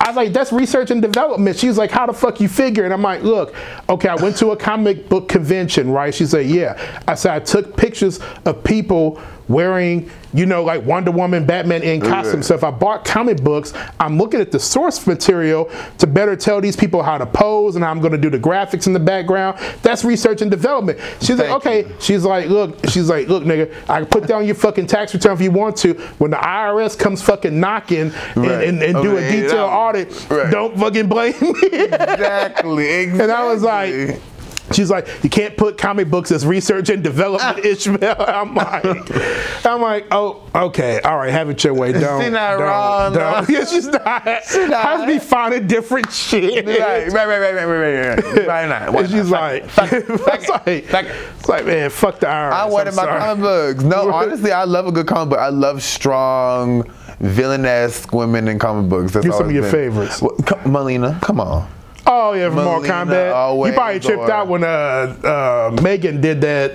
"I 0.00 0.08
was 0.08 0.16
like, 0.16 0.32
that's 0.32 0.52
research 0.52 0.90
and 0.90 1.00
development." 1.00 1.56
She's 1.56 1.78
like, 1.78 1.92
"How 1.92 2.06
the 2.06 2.12
fuck 2.12 2.40
you 2.40 2.48
figure?" 2.48 2.84
And 2.84 2.92
I'm 2.92 3.02
like, 3.02 3.22
"Look, 3.22 3.54
okay, 3.88 4.08
I 4.08 4.16
went 4.16 4.36
to 4.38 4.50
a 4.50 4.56
comic 4.56 5.08
book 5.08 5.28
convention, 5.28 5.92
right?" 5.92 6.12
She's 6.12 6.34
like, 6.34 6.48
"Yeah." 6.48 6.76
I 7.06 7.14
said, 7.14 7.34
"I 7.34 7.38
took 7.38 7.76
pictures 7.76 8.18
of 8.44 8.64
people." 8.64 9.22
Wearing, 9.52 10.10
you 10.32 10.46
know, 10.46 10.64
like 10.64 10.84
Wonder 10.84 11.10
Woman, 11.10 11.44
Batman 11.44 11.82
in 11.82 12.00
costume. 12.00 12.42
So 12.42 12.54
if 12.54 12.64
I 12.64 12.70
bought 12.70 13.04
comic 13.04 13.42
books, 13.42 13.72
I'm 14.00 14.18
looking 14.18 14.40
at 14.40 14.50
the 14.50 14.58
source 14.58 15.06
material 15.06 15.70
to 15.98 16.06
better 16.06 16.34
tell 16.36 16.60
these 16.60 16.76
people 16.76 17.02
how 17.02 17.18
to 17.18 17.26
pose 17.26 17.76
and 17.76 17.84
how 17.84 17.90
I'm 17.90 18.00
going 18.00 18.12
to 18.12 18.18
do 18.18 18.30
the 18.30 18.38
graphics 18.38 18.86
in 18.86 18.92
the 18.92 19.00
background. 19.00 19.58
That's 19.82 20.04
research 20.04 20.42
and 20.42 20.50
development. 20.50 20.98
She's 21.20 21.38
like, 21.38 21.48
Thank 21.48 21.66
okay. 21.66 21.92
She's 22.00 22.24
like, 22.24 22.48
look. 22.48 22.78
She's 22.88 23.08
like, 23.08 23.28
look, 23.28 23.44
nigga. 23.44 23.72
I 23.88 24.00
can 24.00 24.06
put 24.06 24.26
down 24.26 24.46
your 24.46 24.54
fucking 24.54 24.86
tax 24.86 25.12
return 25.14 25.34
if 25.34 25.40
you 25.40 25.50
want 25.50 25.76
to. 25.78 25.94
When 26.18 26.30
the 26.30 26.38
IRS 26.38 26.98
comes 26.98 27.22
fucking 27.22 27.58
knocking 27.58 28.00
and, 28.00 28.12
Right. 28.36 28.68
and, 28.68 28.82
and 28.82 29.02
do 29.02 29.16
a 29.16 29.20
detailed 29.20 29.70
audit, 29.70 30.30
right. 30.30 30.50
don't 30.50 30.78
fucking 30.78 31.08
blame 31.08 31.34
me. 31.40 31.52
Exactly. 31.72 32.86
exactly. 32.88 33.22
And 33.22 33.30
I 33.30 33.44
was 33.46 33.62
like, 33.62 34.20
she's 34.74 34.90
like, 34.90 35.06
you 35.22 35.30
can't 35.30 35.56
put 35.56 35.78
comic 35.78 36.08
books 36.10 36.30
as 36.30 36.44
research 36.46 36.88
and 36.90 37.02
development, 37.02 37.58
ah. 37.64 37.68
Ishmael. 37.68 38.16
I'm 38.28 38.54
like, 38.54 38.84
I'm 39.66 39.80
like, 39.80 40.06
oh, 40.10 40.42
okay, 40.54 41.00
all 41.02 41.16
right, 41.18 41.30
have 41.30 41.48
it 41.50 41.62
your 41.64 41.74
way. 41.74 41.92
Don't, 41.92 42.32
not 42.32 42.52
don't, 42.58 42.60
wrong, 42.62 43.12
don't. 43.12 43.46
though. 43.46 43.52
Yeah, 43.58 43.64
she's 43.64 43.86
not. 43.86 44.04
not. 44.24 44.72
I 44.72 45.06
be 45.06 45.18
finding 45.18 45.66
different 45.66 46.10
shit. 46.12 46.64
Right, 46.66 47.08
right, 47.12 47.12
right, 47.12 47.38
right, 47.38 47.54
right, 47.54 47.64
right, 47.64 48.16
right, 48.16 48.24
right. 48.36 48.46
Why 48.46 48.66
not? 48.66 48.92
Why 48.92 49.00
And 49.02 49.10
she's 49.10 49.30
not? 49.30 49.40
like, 49.40 49.66
Fuck 49.68 49.88
fuck 49.90 49.92
it's 49.92 50.08
it, 50.10 50.20
like, 50.26 50.42
fuck 50.42 50.66
it. 50.68 50.84
it's 51.38 51.48
like, 51.48 51.66
man, 51.66 51.90
fuck 51.90 52.18
the 52.20 52.26
IRS. 52.26 52.52
I 52.52 52.64
wanted 52.66 52.88
I'm 52.90 52.96
my 52.96 53.02
sorry. 53.04 53.20
comic 53.20 53.42
books. 53.42 53.84
No, 53.84 54.12
honestly, 54.12 54.52
I 54.52 54.64
love 54.64 54.86
a 54.86 54.92
good 54.92 55.06
comic 55.06 55.30
book. 55.30 55.38
I 55.38 55.48
love 55.48 55.82
strong, 55.82 56.90
villainous 57.20 58.06
women 58.12 58.48
in 58.48 58.58
comic 58.58 58.88
books. 58.88 59.12
That's 59.12 59.26
Give 59.26 59.34
some 59.34 59.46
of 59.46 59.52
your 59.52 59.62
been- 59.62 59.70
favorites. 59.72 60.22
What, 60.22 60.44
co- 60.46 60.56
Mileena, 60.58 61.20
come 61.20 61.40
on. 61.40 61.68
Oh 62.14 62.32
yeah, 62.34 62.48
from 62.50 62.64
Mortal 62.64 62.90
Kombat. 62.90 63.66
You 63.66 63.72
probably 63.72 64.00
tripped 64.00 64.28
out 64.30 64.48
when 64.48 64.64
uh, 64.64 64.66
uh, 65.76 65.80
Megan 65.82 66.20
did 66.20 66.40
that. 66.42 66.72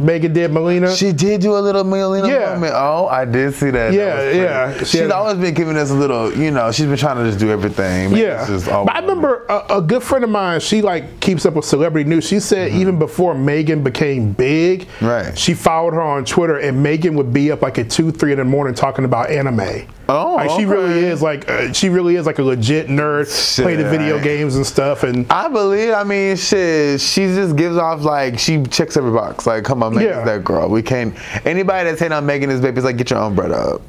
Megan 0.00 0.32
did 0.32 0.52
Mileena. 0.52 0.96
She 0.96 1.10
did 1.10 1.40
do 1.40 1.56
a 1.56 1.58
little 1.58 1.82
Mileena 1.82 2.28
Yeah. 2.28 2.54
moment. 2.54 2.72
Oh, 2.76 3.08
I 3.08 3.24
did 3.24 3.52
see 3.52 3.70
that. 3.70 3.90
That 3.90 3.92
Yeah, 3.92 4.14
pretty. 4.14 4.38
yeah. 4.38 4.78
She 4.78 4.84
She's 4.84 5.00
had- 5.00 5.10
always 5.10 5.38
been 5.38 5.54
giving 5.54 5.76
us 5.76 5.90
a 5.90 5.94
little, 5.94 6.32
you 6.32 6.52
know, 6.52 6.70
she's 6.70 6.86
been 6.86 6.96
trying 6.96 7.16
to 7.16 7.24
just 7.24 7.40
do 7.40 7.50
everything. 7.50 8.12
Make 8.12 8.22
Yeah, 8.22 8.42
us 8.42 8.46
just 8.48 8.66
but 8.66 8.94
I 8.94 9.00
remember 9.00 9.44
a, 9.48 9.78
a 9.78 9.82
good 9.82 10.04
friend 10.04 10.22
of 10.22 10.30
mine. 10.30 10.60
She 10.60 10.82
like 10.82 11.18
keeps 11.18 11.44
up 11.46 11.54
with 11.54 11.64
celebrity 11.64 12.08
news. 12.08 12.24
She 12.28 12.38
said 12.38 12.70
even 12.70 12.96
before 13.00 13.34
Megan 13.34 13.82
became 13.82 14.30
big, 14.30 14.82
Mm-hmm. 14.86 15.06
Right. 15.06 15.36
She 15.36 15.52
followed 15.54 15.94
her 15.94 16.00
on 16.02 16.24
Twitter, 16.24 16.58
and 16.58 16.80
Megan 16.80 17.16
would 17.16 17.32
be 17.32 17.50
up 17.50 17.62
like 17.62 17.76
at 17.80 17.90
two, 17.90 18.12
three 18.12 18.30
in 18.30 18.38
the 18.38 18.44
morning 18.44 18.74
talking 18.76 19.04
about 19.04 19.30
anime. 19.30 19.84
Oh, 20.10 20.36
like 20.36 20.50
she 20.58 20.64
really 20.64 21.00
is 21.04 21.20
like 21.20 21.50
uh, 21.50 21.70
she 21.74 21.90
really 21.90 22.16
is 22.16 22.24
like 22.24 22.38
a 22.38 22.42
legit 22.42 22.86
nerd. 22.88 23.26
Play 23.62 23.76
the 23.76 23.88
video 23.90 24.16
Shit. 24.16 24.24
games 24.24 24.56
and 24.56 24.64
stuff, 24.64 25.02
and 25.02 25.30
I 25.30 25.48
believe. 25.48 25.92
I 25.92 26.02
mean, 26.04 26.34
shit. 26.36 27.00
She 27.00 27.26
just 27.26 27.56
gives 27.56 27.76
off 27.76 28.02
like 28.02 28.38
she 28.38 28.62
checks 28.64 28.96
every 28.96 29.12
box. 29.12 29.46
Like, 29.46 29.64
come 29.64 29.82
on, 29.82 29.94
Megan's 29.94 30.16
Yeah. 30.16 30.24
that 30.24 30.44
girl. 30.44 30.68
We 30.70 30.82
can't. 30.82 31.14
Anybody 31.46 31.90
that's 31.90 32.00
hating 32.00 32.12
on 32.14 32.24
Megan 32.24 32.48
is 32.48 32.60
baby 32.62 32.78
is 32.78 32.84
like, 32.84 32.96
get 32.96 33.10
your 33.10 33.18
own 33.18 33.34
bread 33.34 33.52
up. 33.52 33.82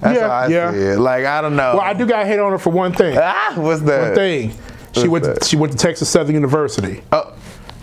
That's 0.00 0.16
Yeah, 0.20 0.28
how 0.28 0.34
I 0.34 0.46
yeah. 0.46 0.70
see 0.72 0.78
it. 0.78 0.98
Like, 1.00 1.24
I 1.24 1.40
don't 1.40 1.56
know. 1.56 1.72
well, 1.74 1.80
I 1.80 1.92
do 1.92 2.06
got 2.06 2.24
hit 2.26 2.38
on 2.38 2.52
her 2.52 2.58
for 2.58 2.70
one 2.70 2.92
thing. 2.92 3.16
Ah, 3.20 3.54
what's 3.56 3.80
that? 3.82 4.02
One 4.08 4.14
thing. 4.14 4.50
She 4.92 5.08
What's 5.08 5.08
went. 5.08 5.24
that? 5.24 5.40
To, 5.40 5.48
she 5.48 5.56
went 5.56 5.72
to 5.72 5.78
Texas 5.78 6.08
Southern 6.08 6.36
University. 6.36 7.02
Oh, 7.10 7.32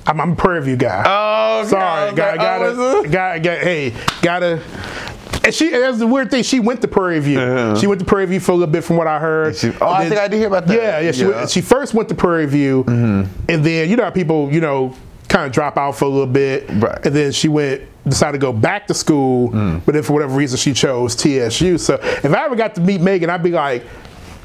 I'm, 0.07 0.19
I'm 0.21 0.31
a 0.31 0.35
Prairie 0.35 0.63
View 0.63 0.77
guy. 0.77 1.03
oh 1.05 1.59
okay. 1.61 1.69
Sorry, 1.71 2.05
was 2.11 2.13
got, 2.17 2.37
gotta, 2.37 2.65
oh, 2.77 3.03
gotta, 3.03 3.39
got, 3.41 3.57
hey, 3.59 3.93
gotta. 4.21 4.61
And 5.43 5.53
she, 5.53 5.73
and 5.73 5.81
that's 5.83 5.97
the 5.99 6.07
weird 6.07 6.29
thing. 6.29 6.43
She 6.43 6.59
went 6.59 6.81
to 6.81 6.87
Prairie 6.87 7.19
View. 7.19 7.75
She 7.77 7.87
went 7.87 7.99
to 7.99 8.05
Prairie 8.05 8.27
View 8.27 8.39
for 8.39 8.51
a 8.51 8.55
little 8.55 8.71
bit, 8.71 8.83
from 8.83 8.97
what 8.97 9.07
I 9.07 9.19
heard. 9.19 9.55
Uh-huh. 9.55 9.71
She- 9.71 9.77
oh, 9.81 9.89
I 9.89 10.07
think 10.07 10.19
I 10.21 10.27
did 10.27 10.37
hear 10.37 10.47
about 10.47 10.67
that. 10.67 10.75
Yeah, 10.75 10.99
yeah. 10.99 11.11
She, 11.11 11.21
Yeah. 11.21 11.27
Mm-hmm. 11.27 11.37
Went, 11.39 11.49
she 11.49 11.61
first 11.61 11.93
went 11.93 12.09
to 12.09 12.15
Prairie 12.15 12.45
View, 12.45 12.83
and 12.87 13.27
then 13.65 13.89
you 13.89 13.95
know 13.95 14.03
how 14.03 14.11
people, 14.11 14.51
you 14.51 14.61
know, 14.61 14.95
kind 15.27 15.45
of 15.45 15.51
drop 15.51 15.77
out 15.77 15.93
for 15.95 16.05
a 16.05 16.09
little 16.09 16.27
bit, 16.27 16.69
Right. 16.69 17.05
And 17.05 17.15
then 17.15 17.31
she 17.31 17.47
went, 17.47 17.81
decided 18.07 18.33
to 18.33 18.37
go 18.45 18.51
back 18.53 18.85
to 18.87 18.93
school, 18.93 19.49
Mm. 19.49 19.81
but 19.85 19.93
then 19.93 20.03
for 20.03 20.13
whatever 20.13 20.35
reason 20.35 20.57
she 20.57 20.73
chose 20.73 21.15
TSU. 21.15 21.77
So 21.77 21.95
if 22.01 22.25
I 22.25 22.45
ever 22.45 22.55
got 22.55 22.75
to 22.75 22.81
meet 22.81 23.01
Megan, 23.01 23.29
I'd 23.29 23.41
be 23.43 23.51
like. 23.51 23.83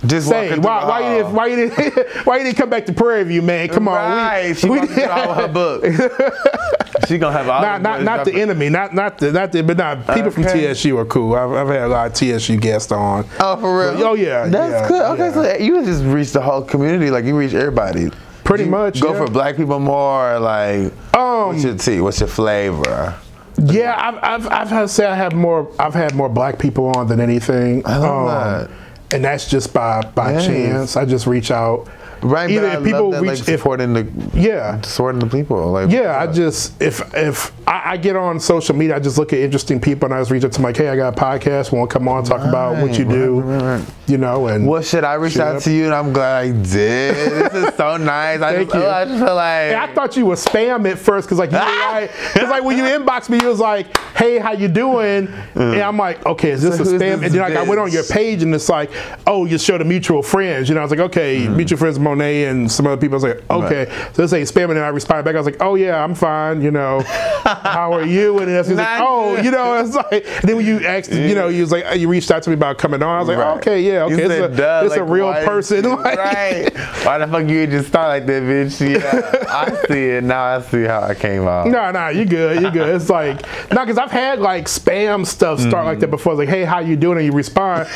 Just 0.04 0.28
Say, 0.28 0.48
walking 0.50 0.62
why, 0.62 0.84
why, 0.84 1.00
you 1.00 1.16
didn't, 1.22 1.32
why 1.34 1.46
you 1.46 1.56
didn't 1.56 2.06
why 2.26 2.36
you 2.38 2.44
didn't 2.44 2.56
come 2.58 2.68
back 2.68 2.84
to 2.86 2.92
Prairie 2.92 3.24
View, 3.24 3.40
man? 3.42 3.68
Come 3.68 3.88
on, 3.88 3.94
Right. 3.94 4.48
we, 4.48 4.54
she 4.54 4.68
we- 4.68 4.86
through 4.86 5.04
all 5.06 5.32
her 5.34 5.48
books. 5.48 5.86
she 7.08 7.18
gonna 7.18 7.36
have 7.36 7.48
all 7.48 7.62
not 7.62 7.80
not 7.82 8.02
not 8.02 8.24
the 8.26 8.34
enemy, 8.34 8.68
not 8.68 8.94
not 8.94 9.16
the 9.18 9.32
not 9.32 9.52
the, 9.52 9.62
but 9.62 9.76
not 9.78 10.06
people 10.14 10.30
from 10.30 10.44
TSU 10.44 10.98
are 10.98 11.06
cool. 11.06 11.34
I've, 11.34 11.50
I've 11.52 11.68
had 11.68 11.82
a 11.82 11.88
lot 11.88 12.06
of 12.08 12.14
TSU 12.14 12.58
guests 12.58 12.92
on. 12.92 13.26
Oh, 13.40 13.56
for 13.56 13.78
real? 13.78 13.94
But, 13.94 14.02
oh 14.02 14.14
yeah, 14.14 14.46
That's 14.48 14.72
yeah, 14.82 14.88
good. 14.88 15.02
Okay, 15.12 15.26
yeah. 15.28 15.32
so 15.58 15.64
you 15.64 15.84
just 15.84 16.04
reach 16.04 16.32
the 16.32 16.42
whole 16.42 16.62
community. 16.62 17.10
Like 17.10 17.24
you 17.24 17.36
reach 17.36 17.54
everybody. 17.54 18.10
Pretty 18.44 18.64
much, 18.66 19.00
Go 19.00 19.12
yeah. 19.12 19.24
for 19.24 19.30
black 19.32 19.56
people 19.56 19.80
more. 19.80 20.38
Like, 20.38 20.92
Um, 21.16 21.48
what's 21.48 21.64
your 21.64 21.76
tea? 21.76 22.00
What's 22.00 22.20
your 22.20 22.28
flavor? 22.28 23.14
yeah, 23.58 23.94
I've 23.98 24.16
I've 24.44 24.52
I've 24.52 24.68
had 24.68 24.80
to 24.82 24.88
say 24.88 25.06
I 25.06 25.14
have 25.16 25.32
more 25.32 25.72
I've 25.78 25.94
had 25.94 26.14
more 26.14 26.28
black 26.28 26.58
people 26.58 26.88
on 26.96 27.08
than 27.08 27.20
anything. 27.20 27.78
Um, 27.86 27.92
I 27.92 27.96
love 27.96 28.68
that. 28.68 28.76
And 29.10 29.24
that's 29.24 29.48
just 29.48 29.72
by 29.72 30.02
by 30.14 30.32
chance. 30.44 30.96
I 30.96 31.04
just 31.04 31.26
reach 31.26 31.50
out. 31.50 31.88
Right, 32.26 32.50
Either 32.50 32.66
if 32.66 32.84
people 32.84 33.10
that, 33.12 33.22
reach 33.22 33.40
like, 33.40 33.48
if 33.48 33.60
supporting 33.60 33.92
the 33.94 34.06
yeah. 34.34 34.80
supporting 34.82 35.20
the 35.20 35.26
people. 35.26 35.70
Like, 35.70 35.90
Yeah, 35.90 36.18
I 36.20 36.26
just 36.26 36.80
if 36.82 37.00
if 37.14 37.52
I, 37.68 37.92
I 37.92 37.96
get 37.96 38.16
on 38.16 38.40
social 38.40 38.74
media, 38.74 38.96
I 38.96 38.98
just 38.98 39.16
look 39.18 39.32
at 39.32 39.38
interesting 39.38 39.80
people 39.80 40.06
and 40.06 40.14
I 40.14 40.20
just 40.20 40.30
reach 40.30 40.44
out 40.44 40.52
to 40.52 40.58
them 40.58 40.64
like, 40.64 40.76
hey, 40.76 40.88
I 40.88 40.96
got 40.96 41.16
a 41.16 41.20
podcast, 41.20 41.72
want 41.72 41.90
to 41.90 41.98
come 41.98 42.08
on 42.08 42.24
talk 42.24 42.40
about 42.42 42.82
what 42.82 42.98
you 42.98 43.04
Right, 43.04 43.14
do, 43.14 43.40
right, 43.40 43.62
right, 43.62 43.78
right. 43.80 43.88
you 44.08 44.18
know, 44.18 44.46
and 44.48 44.66
Well, 44.66 44.82
shit, 44.82 45.04
I 45.04 45.14
reached 45.14 45.38
out 45.38 45.54
Yep. 45.54 45.62
to 45.64 45.72
you, 45.72 45.84
and 45.86 45.94
I'm 45.94 46.12
glad 46.12 46.36
I 46.44 46.50
did. 46.50 47.14
this 47.52 47.54
is 47.68 47.74
so 47.76 47.96
nice. 47.98 48.40
I 48.40 48.54
Thank 48.56 48.68
just, 48.70 48.74
you. 48.80 48.84
oh, 48.86 48.90
I 48.90 49.04
just 49.04 49.24
feel 49.24 49.34
like 49.34 49.62
And 49.72 49.76
I 49.76 49.94
thought 49.94 50.16
you 50.16 50.26
was 50.26 50.44
spam 50.44 50.90
at 50.90 50.98
first 50.98 51.26
because 51.28 51.38
like 51.38 51.50
you 51.52 51.58
were 51.58 51.62
like, 51.92 52.10
cause 52.34 52.48
like 52.48 52.64
when 52.64 52.76
you 52.76 52.84
inbox 52.84 53.28
me, 53.28 53.38
you 53.40 53.48
was 53.48 53.60
like, 53.60 53.96
"Hey, 54.16 54.38
how 54.38 54.52
you 54.52 54.68
doing?" 54.68 55.28
And 55.54 55.80
I'm 55.80 55.96
like, 55.96 56.24
"Okay, 56.26 56.50
is 56.50 56.62
this 56.62 56.76
So 56.76 56.82
a 56.82 56.86
spam?" 56.86 56.98
this 57.20 57.22
And 57.26 57.34
then 57.34 57.40
like 57.42 57.56
I 57.56 57.62
went 57.62 57.80
on 57.80 57.90
your 57.92 58.04
page 58.04 58.42
and 58.42 58.54
it's 58.54 58.68
like, 58.68 58.90
"Oh, 59.26 59.44
you 59.44 59.58
showed 59.58 59.80
a 59.80 59.84
mutual 59.84 60.22
friends." 60.22 60.68
You 60.68 60.74
know, 60.74 60.80
I 60.80 60.84
was 60.84 60.90
like, 60.90 61.00
"Okay, 61.00 61.44
hmm. 61.46 61.56
mutual 61.56 61.78
friends, 61.78 61.98
Monet 62.16 62.44
and 62.46 62.70
some 62.70 62.86
other 62.86 63.00
people." 63.00 63.14
I 63.14 63.20
was 63.20 63.24
like, 63.24 63.50
"Okay." 63.50 64.08
So 64.12 64.22
this 64.22 64.32
ain't 64.32 64.48
spam, 64.48 64.70
and 64.70 64.78
I 64.78 64.88
responded 64.88 65.24
back. 65.24 65.34
I 65.34 65.38
was 65.38 65.46
like, 65.46 65.60
"Oh 65.60 65.74
yeah, 65.74 66.02
I'm 66.02 66.14
fine." 66.14 66.62
You 66.62 66.70
know, 66.70 67.00
how 67.44 67.92
are 67.92 68.04
you? 68.04 68.38
And 68.38 68.48
then 68.48 68.64
he 68.64 68.74
like, 68.74 69.00
"Oh, 69.00 69.40
you 69.40 69.50
know," 69.50 69.80
it's 69.80 69.94
like. 69.94 70.26
And 70.26 70.48
then 70.48 70.56
when 70.56 70.66
you 70.66 70.84
asked, 70.86 71.12
you 71.12 71.34
know, 71.34 71.48
you 71.48 71.62
was 71.62 71.72
like, 71.72 71.98
you 71.98 72.08
reached 72.08 72.30
out 72.30 72.42
to 72.44 72.50
me 72.50 72.54
about 72.54 72.78
coming 72.78 73.02
on. 73.02 73.16
I 73.16 73.18
was 73.20 73.28
like, 73.28 73.38
Right. 73.38 73.56
"Okay, 73.58 73.82
yeah, 73.82 74.06
You 74.06 74.14
okay, 74.14 74.28
said, 74.28 74.50
it's 74.52 74.60
a, 74.60 74.86
it's 74.86 74.96
a 74.96 75.04
real 75.04 75.26
why- 75.26 75.44
person." 75.44 75.84
Like- 75.96 76.18
right? 76.18 76.76
Why 77.04 77.18
the 77.18 77.26
fuck 77.26 77.48
you 77.48 77.66
just 77.66 77.88
start 77.88 78.08
like 78.08 78.26
that, 78.26 78.42
bitch? 78.42 78.76
Yeah, 78.80 79.44
I 79.48 79.86
see 79.86 80.08
it 80.08 80.24
now. 80.24 80.44
I 80.44 80.60
see 80.60 80.84
how 80.84 81.02
I 81.02 81.14
came 81.14 81.46
out. 81.46 81.66
No, 81.68 81.90
no, 81.90 82.08
you 82.08 82.24
good, 82.24 82.62
you 82.62 82.70
good. 82.70 82.94
It's 82.94 83.08
like 83.08 83.42
no, 83.72 83.84
because 83.84 83.98
I've 83.98 84.10
had 84.10 84.40
like 84.40 84.66
spam 84.66 85.26
stuff 85.26 85.60
start 85.60 85.86
like 85.86 86.00
that 86.00 86.08
mm. 86.08 86.10
before. 86.10 86.32
It's 86.32 86.38
like, 86.38 86.48
hey, 86.48 86.64
how 86.64 86.80
you 86.80 86.96
doing? 86.96 87.18
And 87.18 87.26
you 87.26 87.32
respond, 87.32 87.88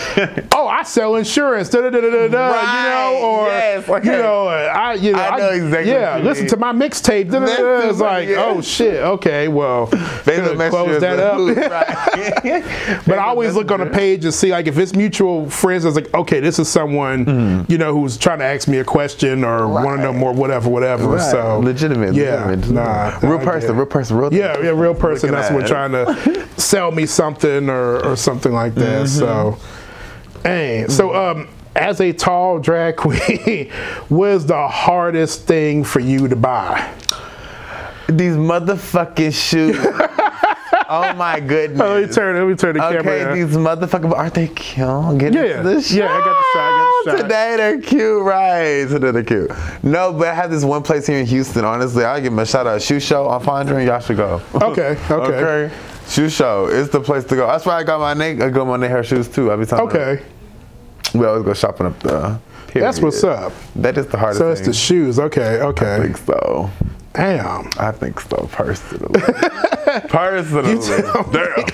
oh, 0.54 0.66
I 0.66 0.82
sell 0.82 1.16
insurance, 1.16 1.68
da 1.68 1.80
da 1.82 1.90
da 1.90 2.00
da 2.00 2.10
da, 2.10 2.28
da, 2.28 2.82
you 2.82 2.90
know, 2.90 3.26
or 3.26 3.48
yes, 3.48 3.88
Okay. 3.88 4.09
You 4.10 4.22
know, 4.22 4.48
uh, 4.48 4.72
I 4.74 4.94
you 4.94 5.12
know, 5.12 5.18
I 5.20 5.38
know 5.38 5.50
exactly 5.50 5.92
Yeah, 5.92 6.18
listen 6.18 6.46
to 6.48 6.56
my 6.56 6.72
mixtape. 6.72 7.30
It's 7.88 8.00
like, 8.00 8.28
yeah. 8.28 8.44
oh 8.44 8.60
shit. 8.60 8.96
Okay, 9.02 9.48
well, 9.48 9.86
close 9.88 11.00
that 11.00 11.18
up. 11.18 11.40
Right. 11.70 13.00
But 13.06 13.18
I 13.18 13.24
always 13.24 13.54
look 13.54 13.70
on 13.70 13.80
the 13.80 13.86
page 13.86 14.24
and 14.24 14.34
see 14.34 14.50
like 14.50 14.66
if 14.66 14.78
it's 14.78 14.94
mutual 14.94 15.48
friends. 15.50 15.84
I 15.84 15.88
was 15.88 15.96
like, 15.96 16.12
okay, 16.14 16.40
this 16.40 16.58
is 16.58 16.68
someone 16.68 17.66
you 17.68 17.78
know 17.78 17.92
who's 17.94 18.16
trying 18.16 18.38
to 18.40 18.44
ask 18.44 18.68
me 18.68 18.78
a 18.78 18.84
question 18.84 19.44
or 19.44 19.68
want 19.68 19.98
to 19.98 20.02
know 20.02 20.10
Right. 20.10 20.18
more, 20.18 20.32
whatever, 20.32 20.68
whatever. 20.68 21.06
Right. 21.08 21.30
So 21.30 21.60
legitimate. 21.60 22.14
Yeah, 22.14 22.44
legitimate. 22.46 22.70
nah, 22.74 23.18
real 23.22 23.38
person, 23.38 23.76
real 23.76 23.86
person, 23.86 24.16
real. 24.16 24.32
Yeah, 24.32 24.58
yeah, 24.60 24.70
real 24.70 24.94
person. 24.94 25.30
That's 25.30 25.52
what 25.52 25.62
at. 25.64 25.68
trying 25.68 25.92
to 25.92 26.48
sell 26.56 26.90
me 26.90 27.06
something 27.06 27.68
or, 27.68 28.04
or 28.04 28.16
something 28.16 28.52
like 28.52 28.74
that. 28.74 29.08
So, 29.08 29.58
hey, 30.42 30.86
so 30.88 31.14
um, 31.14 31.48
as 31.76 32.00
a 32.00 32.12
tall 32.12 32.58
drag 32.58 32.96
queen, 32.96 33.70
was 34.10 34.46
the 34.46 34.68
hardest 34.68 35.46
thing 35.46 35.84
for 35.84 36.00
you 36.00 36.28
to 36.28 36.36
buy? 36.36 36.92
These 38.08 38.34
motherfucking 38.36 39.32
shoes. 39.32 39.76
oh 40.88 41.14
my 41.16 41.38
goodness. 41.38 41.80
Oh, 41.80 41.94
let 41.94 42.08
me 42.08 42.12
turn. 42.12 42.36
Let 42.36 42.46
me 42.48 42.54
turn 42.56 42.76
the 42.76 42.84
Okay, 42.84 42.96
camera. 43.02 43.30
Okay, 43.30 43.42
these 43.44 43.56
motherfucking 43.56 44.12
aren't 44.12 44.34
they 44.34 44.48
cute? 44.48 45.18
Get 45.18 45.32
Yeah, 45.32 45.58
into 45.58 45.62
this 45.68 45.92
yeah, 45.92 46.06
I 46.12 46.18
got 46.18 46.24
the 46.24 46.44
shot, 46.52 46.56
I 46.56 47.02
got 47.04 47.04
the 47.04 47.10
shot. 47.10 47.22
Today 47.22 47.54
they're 47.56 47.80
cute, 47.80 48.22
right? 48.24 48.88
Today 48.88 49.10
they're 49.12 49.22
cute. 49.22 49.50
No, 49.84 50.12
but 50.12 50.26
I 50.28 50.34
have 50.34 50.50
this 50.50 50.64
one 50.64 50.82
place 50.82 51.06
here 51.06 51.18
in 51.18 51.26
Houston. 51.26 51.64
Honestly, 51.64 52.04
I'll 52.04 52.20
give 52.20 52.32
them 52.32 52.40
a 52.40 52.46
shout 52.46 52.66
out. 52.66 52.82
Shoe 52.82 52.98
show 52.98 53.28
on 53.28 53.40
Fondren. 53.44 53.86
Y'all 53.86 54.00
should 54.00 54.16
go. 54.16 54.40
Okay, 54.54 54.96
okay. 55.08 55.14
okay. 55.14 55.74
Shoe 56.08 56.28
show. 56.28 56.66
It's 56.66 56.90
the 56.90 57.00
place 57.00 57.22
to 57.26 57.36
go. 57.36 57.46
That's 57.46 57.64
why 57.64 57.76
I 57.76 57.84
got 57.84 58.00
my 58.00 58.14
Nate. 58.14 58.42
I 58.42 58.50
got 58.50 58.66
my 58.66 58.84
hair 58.88 59.04
shoes 59.04 59.28
too. 59.28 59.52
I 59.52 59.56
be 59.56 59.64
talking. 59.66 59.86
Okay, 59.86 60.22
We 61.14 61.24
always 61.26 61.44
go 61.44 61.54
shopping 61.54 61.86
up 61.86 62.00
there. 62.00 62.38
that's 62.74 63.00
what's 63.00 63.24
up. 63.24 63.52
That 63.76 63.98
is 63.98 64.06
the 64.06 64.16
hardest 64.18 64.38
So 64.40 64.50
it's 64.50 64.60
thing. 64.60 64.68
the 64.70 64.74
shoes. 64.74 65.18
Okay, 65.18 65.60
Okay. 65.60 65.94
I 65.96 66.00
think 66.00 66.16
so. 66.18 66.70
Damn. 67.14 67.68
I 67.78 67.90
think 67.90 68.20
so, 68.20 68.48
personally. 68.52 69.20
personally. 70.08 70.74
Damn. 71.32 71.64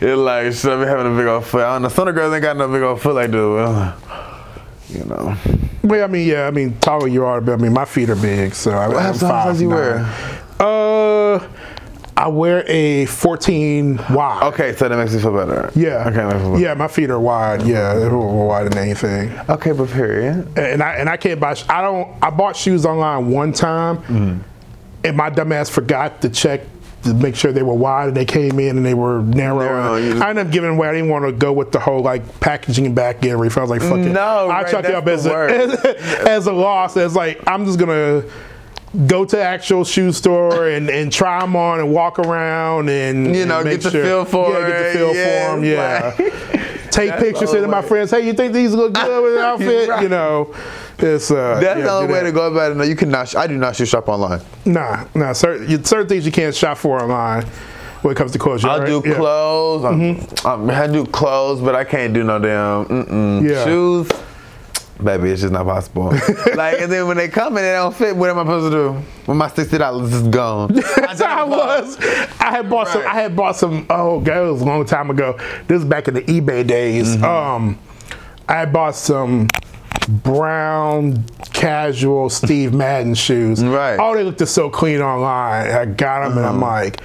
It's 0.00 0.18
like, 0.20 0.52
should 0.52 0.78
I 0.80 0.84
be 0.84 0.88
having 0.88 1.12
a 1.12 1.16
big 1.16 1.26
old 1.26 1.44
foot? 1.44 1.64
I 1.64 1.72
don't 1.74 1.82
know. 1.82 1.88
Some 1.88 2.06
of 2.06 2.14
the 2.14 2.20
girls 2.20 2.32
ain't 2.32 2.42
got 2.42 2.56
no 2.56 2.68
big 2.68 2.82
old 2.82 3.00
foot 3.00 3.14
like. 3.16 3.32
Well, 3.32 3.96
You 4.88 5.04
know. 5.04 5.36
Well, 5.82 6.04
I 6.04 6.06
mean, 6.06 6.28
yeah, 6.28 6.46
I 6.46 6.52
mean, 6.52 6.78
taller 6.78 7.08
you 7.08 7.24
are, 7.24 7.40
but 7.40 7.54
I 7.54 7.56
mean, 7.56 7.72
my 7.72 7.84
feet 7.84 8.08
are 8.10 8.14
big, 8.16 8.54
so 8.54 8.70
I, 8.72 8.86
What 8.88 8.96
I'm 9.04 9.14
size 9.14 9.60
you 9.60 9.68
5'9". 9.68 9.70
wear? 9.70 9.98
Uh, 10.60 11.48
I 12.18 12.28
wear 12.28 12.64
a 12.66 13.04
14 13.06 13.98
wide. 14.10 14.42
Okay, 14.44 14.74
so 14.74 14.88
that 14.88 14.96
makes 14.96 15.12
me 15.14 15.20
feel 15.20 15.34
better. 15.34 15.70
Yeah. 15.74 16.08
Okay, 16.08 16.24
makes 16.24 16.34
me 16.36 16.40
feel 16.40 16.50
better. 16.52 16.62
Yeah, 16.64 16.74
my 16.74 16.88
feet 16.88 17.10
are 17.10 17.20
wide. 17.20 17.62
Yeah, 17.62 17.94
they're 17.94 18.10
more 18.10 18.48
wide 18.48 18.70
than 18.70 18.78
anything. 18.78 19.30
Okay, 19.50 19.72
but 19.72 19.90
period. 19.90 20.56
And 20.58 20.82
I 20.82 20.94
and 20.94 21.08
I 21.10 21.16
can't 21.18 21.38
buy. 21.38 21.54
I 21.68 21.82
don't. 21.82 22.08
I 22.22 22.30
bought 22.30 22.56
shoes 22.56 22.86
online 22.86 23.30
one 23.30 23.52
time, 23.52 23.98
Mm-hmm. 23.98 24.38
and 25.04 25.16
my 25.16 25.28
dumbass 25.30 25.70
forgot 25.70 26.22
to 26.22 26.30
check 26.30 26.62
to 27.02 27.12
make 27.12 27.36
sure 27.36 27.52
they 27.52 27.62
were 27.62 27.74
wide, 27.74 28.08
and 28.08 28.16
they 28.16 28.24
came 28.24 28.58
in 28.58 28.78
and 28.78 28.84
they 28.86 28.94
were 28.94 29.20
narrow. 29.20 29.58
Narrow, 29.58 30.00
just- 30.00 30.22
I 30.22 30.30
ended 30.30 30.46
up 30.46 30.52
giving 30.52 30.70
away. 30.70 30.88
I 30.88 30.92
didn't 30.92 31.10
want 31.10 31.26
to 31.26 31.32
go 31.32 31.52
with 31.52 31.70
the 31.70 31.78
whole 31.80 32.00
like 32.00 32.40
packaging 32.40 32.86
and 32.86 32.94
back 32.94 33.24
end 33.26 33.38
refund. 33.38 33.58
I 33.58 33.62
was 33.62 33.70
like, 33.82 33.82
fuck 33.90 33.98
it. 33.98 34.10
No, 34.12 34.48
I 34.48 34.62
right, 34.62 34.70
chalked 34.70 34.88
it 34.88 34.94
up 34.94 35.06
as 35.06 35.26
a, 35.26 35.98
as 36.30 36.46
a 36.46 36.52
loss. 36.52 36.96
As 36.96 37.14
like 37.14 37.42
I'm 37.46 37.66
just 37.66 37.78
gonna 37.78 38.24
go 39.06 39.24
to 39.24 39.36
the 39.36 39.42
actual 39.42 39.84
shoe 39.84 40.12
store 40.12 40.68
and, 40.68 40.88
and 40.88 41.12
try 41.12 41.40
them 41.40 41.56
on 41.56 41.80
and 41.80 41.92
walk 41.92 42.18
around 42.18 42.88
and 42.88 43.34
You 43.34 43.46
know, 43.46 43.62
make 43.62 43.82
get 43.82 43.92
the 43.92 44.02
feel 44.02 44.24
for 44.24 44.52
yeah, 44.52 44.68
get 44.68 44.92
the 44.92 44.98
feel 44.98 45.08
for 45.08 45.14
them. 45.14 45.64
Yeah. 45.64 46.62
Take 46.90 47.18
pictures, 47.18 47.50
send 47.50 47.62
to 47.62 47.68
my 47.68 47.82
friends. 47.82 48.10
Hey, 48.10 48.26
you 48.26 48.32
think 48.32 48.54
these 48.54 48.72
look 48.72 48.94
good 48.94 49.22
with 49.22 49.34
the 49.34 49.40
outfit? 49.44 49.88
Right. 49.88 50.02
You 50.02 50.08
know, 50.08 50.54
it's 50.98 51.30
uh. 51.30 51.60
That's 51.60 51.78
yeah, 51.78 51.84
the 51.84 51.90
only 51.90 52.10
way 52.10 52.20
that. 52.20 52.26
to 52.26 52.32
go 52.32 52.50
about 52.50 52.72
it. 52.72 52.76
No, 52.76 52.84
you 52.84 52.96
cannot. 52.96 53.28
Sh- 53.28 53.34
I 53.34 53.46
do 53.46 53.58
not 53.58 53.76
shoe 53.76 53.84
shop 53.84 54.08
online. 54.08 54.40
Nah, 54.64 55.04
nah. 55.14 55.34
Certain, 55.34 55.84
certain 55.84 56.08
things 56.08 56.24
you 56.24 56.32
can't 56.32 56.54
shop 56.54 56.78
for 56.78 56.98
online 57.02 57.44
when 58.00 58.12
it 58.12 58.16
comes 58.16 58.32
to 58.32 58.38
clothes. 58.38 58.64
I'll 58.64 58.78
right? 58.80 58.86
do 58.86 59.02
Yeah. 59.04 59.12
Mm-hmm. 59.12 59.20
clothes. 59.20 59.84
I'm- 60.46 60.70
I 60.70 60.86
do 60.86 61.04
clothes, 61.04 61.60
but 61.60 61.74
I 61.74 61.84
can't 61.84 62.14
do 62.14 62.24
no 62.24 62.38
damn. 62.38 63.44
Yeah. 63.46 63.62
shoes. 63.64 64.08
Baby, 65.02 65.30
it's 65.30 65.42
just 65.42 65.52
not 65.52 65.66
possible. 65.66 66.04
like, 66.54 66.80
and 66.80 66.90
then 66.90 67.06
when 67.06 67.18
they 67.18 67.28
come 67.28 67.56
and 67.56 67.64
they 67.64 67.72
don't 67.72 67.94
fit, 67.94 68.16
what 68.16 68.30
am 68.30 68.38
I 68.38 68.42
supposed 68.42 68.72
to 68.72 68.76
do? 68.76 69.06
When 69.26 69.36
my 69.36 69.48
sixty 69.48 69.76
dollars 69.76 70.12
is 70.12 70.26
gone. 70.28 70.72
That's 70.72 71.20
how 71.22 71.44
I 71.44 71.44
was. 71.80 71.98
I 72.40 72.50
had 72.50 72.70
bought 72.70 72.88
some. 72.88 73.02
I 73.02 73.14
had 73.14 73.36
bought 73.36 73.56
some. 73.56 73.86
Oh, 73.90 74.20
God, 74.20 74.48
it 74.48 74.52
was 74.52 74.62
a 74.62 74.64
long 74.64 74.84
time 74.86 75.10
ago. 75.10 75.38
This 75.68 75.82
is 75.82 75.84
back 75.84 76.08
in 76.08 76.14
the 76.14 76.22
eBay 76.22 76.66
days. 76.66 77.14
Mm-hmm. 77.14 77.24
Um, 77.24 77.78
I 78.48 78.64
bought 78.64 78.94
some 78.94 79.48
brown 80.08 81.24
casual 81.52 82.30
Steve 82.30 82.72
Madden 82.72 83.14
shoes. 83.14 83.62
Right. 83.62 83.94
Uh-huh. 83.94 84.10
Oh, 84.10 84.14
they 84.14 84.24
looked 84.24 84.46
so 84.48 84.70
clean 84.70 85.02
online. 85.02 85.72
I 85.72 85.84
got 85.84 86.28
them, 86.28 86.38
and 86.38 86.46
I'm 86.46 86.60
like. 86.60 87.02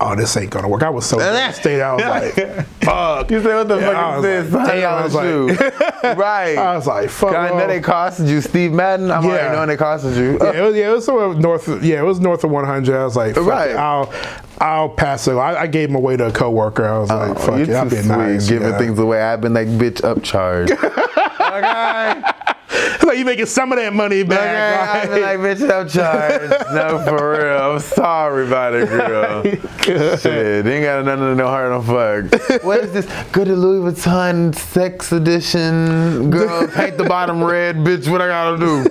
Oh, 0.00 0.14
this 0.16 0.36
ain't 0.36 0.50
gonna 0.50 0.68
work. 0.68 0.82
I 0.82 0.90
was 0.90 1.06
so 1.06 1.18
devastated. 1.18 1.82
I 1.82 1.94
was 1.94 2.04
like, 2.04 2.66
"Fuck!" 2.82 3.30
You 3.30 3.42
say, 3.42 3.54
what 3.54 3.68
the 3.68 3.76
Yeah, 3.78 3.92
fuck 3.92 4.16
is 4.16 4.22
this? 4.22 4.52
like, 4.52 4.66
damn, 4.68 4.92
I 4.94 5.04
was 5.04 5.14
like- 5.14 6.16
right. 6.18 6.58
I 6.58 6.76
was 6.76 6.86
like, 6.86 7.08
"Fuck!" 7.10 7.34
I 7.34 7.48
know 7.50 7.66
they 7.66 7.80
costed 7.80 8.28
you, 8.28 8.40
Steve 8.40 8.72
Madden. 8.72 9.10
I'm 9.10 9.22
Yeah. 9.24 9.30
already 9.30 9.54
knowing 9.56 9.68
they 9.68 9.76
costed 9.76 10.16
you. 10.16 10.38
Yeah, 10.42 10.52
it 10.58 10.60
was, 10.62 10.76
yeah, 10.76 10.90
it 10.90 10.92
was 10.94 11.04
somewhere 11.04 11.32
north. 11.34 11.68
Of, 11.68 11.84
yeah, 11.84 12.00
it 12.00 12.04
was 12.04 12.18
north 12.20 12.42
of 12.44 12.50
100. 12.50 12.96
I 13.00 13.04
was 13.04 13.16
like, 13.16 13.34
fuck 13.36 13.46
Right. 13.46 13.70
it, 13.70 13.76
I'll, 13.76 14.12
I'll 14.58 14.88
pass 14.88 15.26
it. 15.28 15.32
I, 15.34 15.62
I 15.62 15.66
gave 15.68 15.88
him 15.90 15.94
away 15.96 16.16
to 16.16 16.26
a 16.26 16.32
coworker. 16.32 16.84
I 16.86 16.98
was 16.98 17.10
oh, 17.10 17.16
like, 17.16 17.30
Oh, 17.30 17.34
fuck 17.34 17.58
you're 17.58 17.70
it, 17.70 17.74
I'll 17.74 17.88
too 17.88 18.02
nice. 18.02 18.48
giving 18.48 18.68
yeah. 18.68 18.78
things 18.78 18.98
away. 18.98 19.22
I've 19.22 19.40
been 19.40 19.54
like, 19.54 19.68
bitch, 19.68 20.00
upcharge. 20.02 20.70
okay. 21.40 22.30
Like 23.04 23.18
you 23.18 23.24
making 23.24 23.46
some 23.46 23.72
of 23.72 23.78
that 23.78 23.92
money 23.92 24.20
Okay, 24.20 24.28
back. 24.28 25.04
I've 25.04 25.10
been 25.10 25.22
like, 25.22 25.38
bitch, 25.38 25.60
no 25.68 25.86
charge. 25.88 26.50
no, 26.72 27.04
for 27.06 27.32
real. 27.32 27.56
I'm 27.74 27.80
sorry 27.80 28.46
about 28.46 28.74
it, 28.74 28.88
girl. 28.88 29.42
Shit, 30.16 30.66
ain't 30.66 30.84
got 30.84 31.04
nothing 31.04 31.24
to 31.24 31.34
no 31.34 31.46
heart 31.46 31.70
no 31.70 31.82
fuck. 31.82 32.62
What 32.64 32.80
is 32.80 32.92
this? 32.92 33.06
Go 33.32 33.44
to 33.44 33.54
Louis 33.54 33.92
Vuitton 33.92 34.54
Sex 34.54 35.12
Edition. 35.12 36.30
Girl, 36.30 36.66
paint 36.68 36.96
the 36.96 37.04
bottom 37.04 37.42
red, 37.42 37.76
bitch. 37.76 38.10
What 38.10 38.20
I 38.22 38.26
gotta 38.28 38.58
do? 38.58 38.84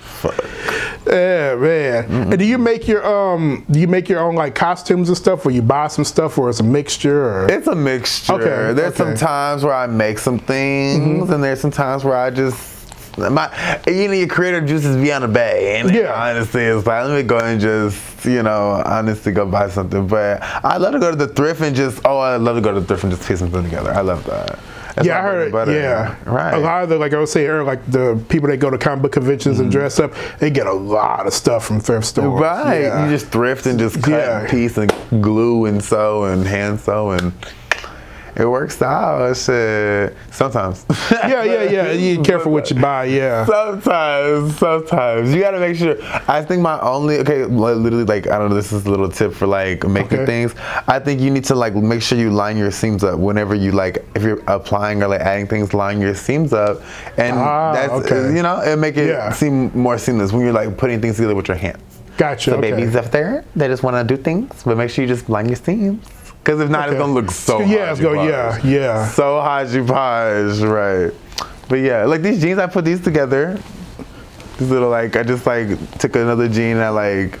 Fuck. 0.00 0.44
Yeah, 1.06 1.54
man. 1.56 2.10
And 2.32 2.38
do 2.38 2.44
you 2.44 2.56
make 2.58 2.88
your 2.88 3.04
um? 3.06 3.64
Do 3.70 3.78
you 3.78 3.86
make 3.86 4.08
your 4.08 4.20
own 4.20 4.34
like 4.34 4.54
costumes 4.54 5.08
and 5.08 5.16
stuff, 5.18 5.44
or 5.46 5.50
you 5.50 5.62
buy 5.62 5.88
some 5.88 6.04
stuff, 6.04 6.38
or 6.38 6.48
it's 6.50 6.60
a 6.60 6.64
mixture? 6.64 7.24
Or? 7.44 7.46
It's 7.50 7.66
a 7.66 7.74
mixture. 7.74 8.32
Okay, 8.32 8.72
there's 8.72 8.94
some 8.96 9.14
times 9.14 9.64
where 9.64 9.74
I 9.74 9.86
make 9.86 10.18
some 10.18 10.38
things, 10.38 11.28
and 11.30 11.44
there's 11.44 11.60
some 11.60 11.70
times 11.70 12.04
where 12.04 12.16
I 12.16 12.30
just 12.30 12.83
my 13.16 13.80
you 13.86 14.08
know 14.08 14.14
your 14.14 14.28
creative 14.28 14.66
juices 14.66 14.96
be 14.96 15.12
on 15.12 15.22
the 15.22 15.28
bay. 15.28 15.78
And 15.80 15.94
Yeah. 15.94 16.12
honestly, 16.12 16.62
it's 16.64 16.86
like 16.86 17.06
let 17.06 17.16
me 17.16 17.22
go 17.22 17.38
and 17.38 17.60
just 17.60 18.24
you 18.24 18.42
know 18.42 18.82
honestly 18.84 19.32
go 19.32 19.46
buy 19.46 19.68
something. 19.68 20.06
But 20.06 20.42
I 20.42 20.76
love 20.76 20.92
to 20.92 20.98
go 20.98 21.10
to 21.10 21.16
the 21.16 21.28
thrift 21.28 21.60
and 21.60 21.74
just 21.74 22.00
oh 22.04 22.18
I 22.18 22.36
love 22.36 22.56
to 22.56 22.62
go 22.62 22.72
to 22.72 22.80
the 22.80 22.86
thrift 22.86 23.04
and 23.04 23.12
just 23.12 23.26
piece 23.26 23.38
something 23.38 23.62
together. 23.62 23.92
I 23.92 24.00
love 24.00 24.24
that. 24.24 24.58
That's 24.94 25.08
yeah, 25.08 25.18
I 25.18 25.22
heard. 25.22 25.50
butter. 25.50 25.72
Yeah, 25.72 26.14
right. 26.24 26.54
A 26.54 26.58
lot 26.58 26.84
of 26.84 26.88
the 26.88 26.98
like 26.98 27.12
I 27.12 27.18
was 27.18 27.32
saying 27.32 27.48
earlier, 27.48 27.64
like 27.64 27.84
the 27.90 28.22
people 28.28 28.48
that 28.48 28.58
go 28.58 28.70
to 28.70 28.78
comic 28.78 29.02
book 29.02 29.12
conventions 29.12 29.58
and 29.58 29.68
mm-hmm. 29.68 29.78
dress 29.80 29.98
up, 29.98 30.12
they 30.38 30.50
get 30.50 30.68
a 30.68 30.72
lot 30.72 31.26
of 31.26 31.32
stuff 31.34 31.64
from 31.64 31.80
thrift 31.80 32.06
stores. 32.06 32.40
Right, 32.40 32.82
Yeah. 32.82 33.04
you 33.04 33.10
just 33.10 33.26
thrift 33.26 33.66
and 33.66 33.76
just 33.76 34.00
cut 34.02 34.10
Yeah. 34.12 34.40
and 34.40 34.48
piece 34.48 34.76
and 34.78 34.92
glue 35.20 35.64
and 35.66 35.82
sew 35.82 36.24
and 36.24 36.46
hand 36.46 36.78
sew 36.78 37.10
and 37.10 37.32
it 38.36 38.46
works 38.46 38.80
out. 38.82 39.36
Shit, 39.36 40.14
sometimes. 40.30 40.84
yeah, 41.12 41.42
yeah, 41.44 41.62
yeah. 41.62 41.90
You 41.92 42.22
careful 42.22 42.52
what 42.52 42.70
you 42.70 42.76
buy. 42.80 43.04
Yeah. 43.04 43.44
Sometimes, 43.46 44.56
sometimes 44.58 45.34
you 45.34 45.40
gotta 45.40 45.60
make 45.60 45.76
sure. 45.76 45.96
I 46.28 46.42
think 46.44 46.62
my 46.62 46.80
only 46.80 47.18
okay, 47.18 47.44
literally 47.44 48.04
like 48.04 48.26
I 48.28 48.38
don't 48.38 48.50
know. 48.50 48.56
This 48.56 48.72
is 48.72 48.86
a 48.86 48.90
little 48.90 49.08
tip 49.08 49.32
for 49.34 49.46
like 49.46 49.86
making 49.86 50.20
Okay. 50.20 50.26
things. 50.26 50.54
I 50.88 50.98
think 50.98 51.20
you 51.20 51.30
need 51.30 51.44
to 51.44 51.54
like 51.54 51.74
make 51.74 52.02
sure 52.02 52.18
you 52.18 52.30
line 52.30 52.56
your 52.56 52.70
seams 52.70 53.04
up 53.04 53.18
whenever 53.18 53.54
you 53.54 53.72
like 53.72 54.04
if 54.14 54.22
you're 54.22 54.42
applying 54.48 55.02
or 55.02 55.08
like 55.08 55.20
adding 55.20 55.46
things. 55.46 55.72
Line 55.74 56.00
your 56.00 56.14
seams 56.14 56.52
up, 56.52 56.82
and 57.16 57.36
Ah, 57.38 57.72
that's 57.72 57.92
okay. 57.92 58.34
you 58.36 58.42
know 58.42 58.60
it 58.60 58.76
make 58.78 58.96
it 58.96 59.08
Yeah. 59.08 59.32
seem 59.32 59.70
more 59.76 59.98
seamless 59.98 60.32
when 60.32 60.42
you're 60.44 60.52
like 60.52 60.76
putting 60.76 61.00
things 61.00 61.16
together 61.16 61.34
with 61.34 61.48
your 61.48 61.56
hands. 61.56 61.78
Gotcha. 62.16 62.50
So 62.52 62.56
okay. 62.58 62.70
babies 62.70 62.94
up 62.94 63.10
there, 63.10 63.44
they 63.56 63.66
just 63.66 63.82
want 63.82 63.96
to 63.96 64.16
do 64.16 64.22
things, 64.22 64.62
but 64.64 64.76
make 64.76 64.88
sure 64.90 65.02
you 65.04 65.08
just 65.08 65.28
line 65.28 65.48
your 65.48 65.56
seams. 65.56 66.04
Because 66.44 66.60
if 66.60 66.68
not, 66.68 66.88
Okay. 66.88 66.96
it's 66.96 67.00
gonna 67.00 67.12
look 67.14 67.30
so. 67.30 67.60
Yeah, 67.60 67.90
it's 67.90 68.00
gonna- 68.00 68.26
yeah, 68.26 68.58
yeah. 68.62 69.06
So 69.08 69.40
hodgepodge, 69.40 70.60
right? 70.60 71.10
But 71.70 71.76
yeah, 71.80 72.04
like 72.04 72.20
these 72.20 72.40
jeans, 72.42 72.58
I 72.58 72.66
put 72.66 72.84
these 72.84 73.00
together. 73.00 73.58
These 74.58 74.68
little 74.70 74.90
like 74.90 75.16
I 75.16 75.22
just 75.22 75.46
like 75.46 75.68
took 75.98 76.14
another 76.16 76.46
jean 76.48 76.76
and 76.76 76.82
I 76.84 76.90
like 76.90 77.40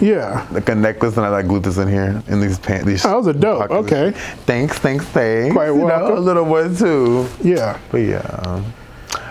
Yeah. 0.00 0.44
like 0.50 0.68
a 0.68 0.74
necklace 0.74 1.16
and 1.16 1.24
I 1.24 1.28
like 1.28 1.46
glued 1.46 1.62
this 1.62 1.78
in 1.78 1.86
here 1.88 2.20
in 2.26 2.40
these 2.40 2.58
pants. 2.58 2.86
These 2.86 3.06
Oh, 3.06 3.22
those 3.22 3.28
are 3.28 3.38
dope. 3.38 3.68
pockets. 3.68 3.92
Okay. 3.92 4.10
Thanks, 4.46 4.78
thanks, 4.78 5.04
thanks. 5.06 5.54
Quite 5.54 5.68
You 5.68 5.86
know, 5.86 6.18
a 6.18 6.20
little 6.20 6.44
one 6.44 6.74
too. 6.74 7.26
Yeah. 7.42 7.76
But 7.92 7.98
yeah. 7.98 8.22
um, 8.44 8.64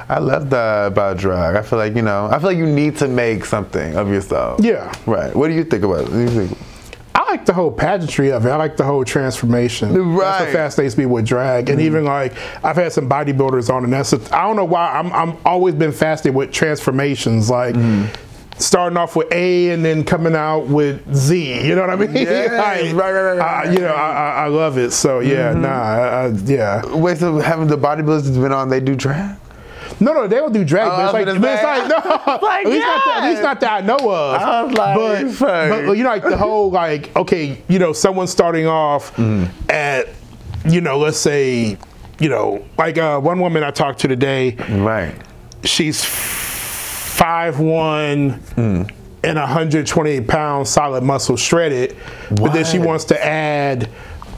I 0.07 0.19
love 0.19 0.49
that 0.51 0.87
about 0.87 1.17
drag. 1.17 1.55
I 1.57 1.61
feel 1.61 1.77
like 1.77 1.95
you 1.95 2.01
know. 2.01 2.29
I 2.31 2.39
feel 2.39 2.47
like 2.49 2.57
you 2.57 2.65
need 2.65 2.97
to 2.97 3.07
make 3.09 3.43
something 3.45 3.95
of 3.95 4.07
yourself. 4.09 4.59
Yeah. 4.63 4.91
Right. 5.05 5.35
What 5.35 5.49
do 5.49 5.53
you 5.53 5.65
think 5.65 5.83
about 5.83 5.99
it? 5.99 6.03
What 6.09 6.13
do 6.13 6.19
you 6.21 6.29
think? 6.47 6.57
I 7.19 7.31
like 7.31 7.39
like 7.39 7.45
the 7.45 7.53
whole 7.53 7.71
pageantry 7.71 8.31
of 8.31 8.45
it. 8.45 8.49
I 8.49 8.55
like 8.57 8.75
the 8.75 8.83
whole 8.83 9.05
transformation. 9.05 9.89
That's 9.89 9.99
Right. 9.99 10.41
what 10.41 10.49
fascinates 10.51 10.97
me 10.97 11.05
with 11.05 11.25
drag, 11.25 11.69
and 11.69 11.79
even 11.79 12.03
like 12.03 12.33
I've 12.63 12.75
had 12.75 12.91
some 12.91 13.07
bodybuilders 13.09 13.73
on, 13.73 13.83
and 13.85 13.93
that's 13.93 14.11
a, 14.13 14.19
I 14.35 14.43
don't 14.47 14.55
know 14.55 14.65
why 14.65 14.91
I'm 14.91 15.11
I'm 15.13 15.37
always 15.45 15.75
been 15.75 15.91
fascinated 15.91 16.35
with 16.35 16.51
transformations, 16.51 17.49
like. 17.49 17.75
Starting 18.57 18.97
off 18.97 19.15
with 19.15 19.31
A 19.31 19.69
and 19.69 19.85
then 19.85 20.03
coming 20.03 20.35
out 20.35 20.67
with 20.67 21.15
Z, 21.15 21.65
you 21.65 21.75
know 21.75 21.79
what 21.81 21.91
I 21.91 21.95
mean? 21.95 22.11
Yes, 22.13 22.51
right, 22.91 22.91
right, 22.93 23.11
right, 23.13 23.33
right, 23.37 23.67
uh, 23.67 23.71
you 23.71 23.79
know, 23.79 23.93
I, 23.93 24.09
I, 24.11 24.29
I 24.43 24.47
love 24.47 24.77
it. 24.77 24.91
So 24.91 25.21
yeah, 25.21 25.53
nah, 25.53 25.69
I, 25.69 26.27
yeah. 26.43 26.85
Wait, 26.93 27.19
so 27.19 27.39
having 27.39 27.67
the 27.67 27.77
bodybuilders 27.77 28.23
that's 28.23 28.37
been 28.37 28.51
on, 28.51 28.67
they 28.67 28.81
do 28.81 28.97
drag? 28.97 29.37
No, 29.99 30.13
no, 30.13 30.27
they 30.27 30.37
don't 30.37 30.53
do 30.53 30.63
drag, 30.63 30.87
Oh, 30.87 30.95
but 30.95 31.03
it's 31.05 31.13
like, 31.13 31.41
but 31.41 31.53
it's 31.53 31.63
like, 31.63 31.87
no, 31.89 32.37
like, 32.47 32.65
at, 32.65 32.71
least 32.71 32.85
not 32.85 33.05
that, 33.05 33.17
at 33.23 33.29
least 33.29 33.41
not 33.41 33.59
that 33.59 33.71
I 33.71 33.85
know 33.85 33.97
of. 33.97 34.41
I 34.41 34.63
was 34.63 34.73
like, 34.73 35.39
but, 35.39 35.85
but 35.87 35.91
you 35.97 36.03
know, 36.03 36.09
like 36.09 36.23
the 36.23 36.37
whole 36.37 36.71
like, 36.71 37.15
okay, 37.15 37.61
you 37.67 37.79
know, 37.79 37.91
someone 37.93 38.27
starting 38.27 38.65
off 38.67 39.15
Mm-hmm. 39.17 39.69
at, 39.69 40.07
you 40.65 40.81
know, 40.81 40.97
let's 40.99 41.17
say, 41.17 41.77
you 42.19 42.29
know, 42.29 42.65
like 42.77 42.97
uh, 42.97 43.19
one 43.19 43.39
woman 43.39 43.63
I 43.63 43.71
talked 43.71 43.99
to 43.99 44.07
today, 44.07 44.55
Right. 44.69 45.13
she's 45.63 46.03
five 46.05 47.59
one 47.59 48.39
Mm. 48.55 48.89
and 49.23 49.37
128 49.37 50.27
pounds, 50.27 50.69
solid 50.69 51.03
muscle, 51.03 51.35
shredded. 51.35 51.95
But 52.31 52.53
then 52.53 52.63
she 52.65 52.79
wants 52.79 53.03
to 53.05 53.25
add. 53.25 53.89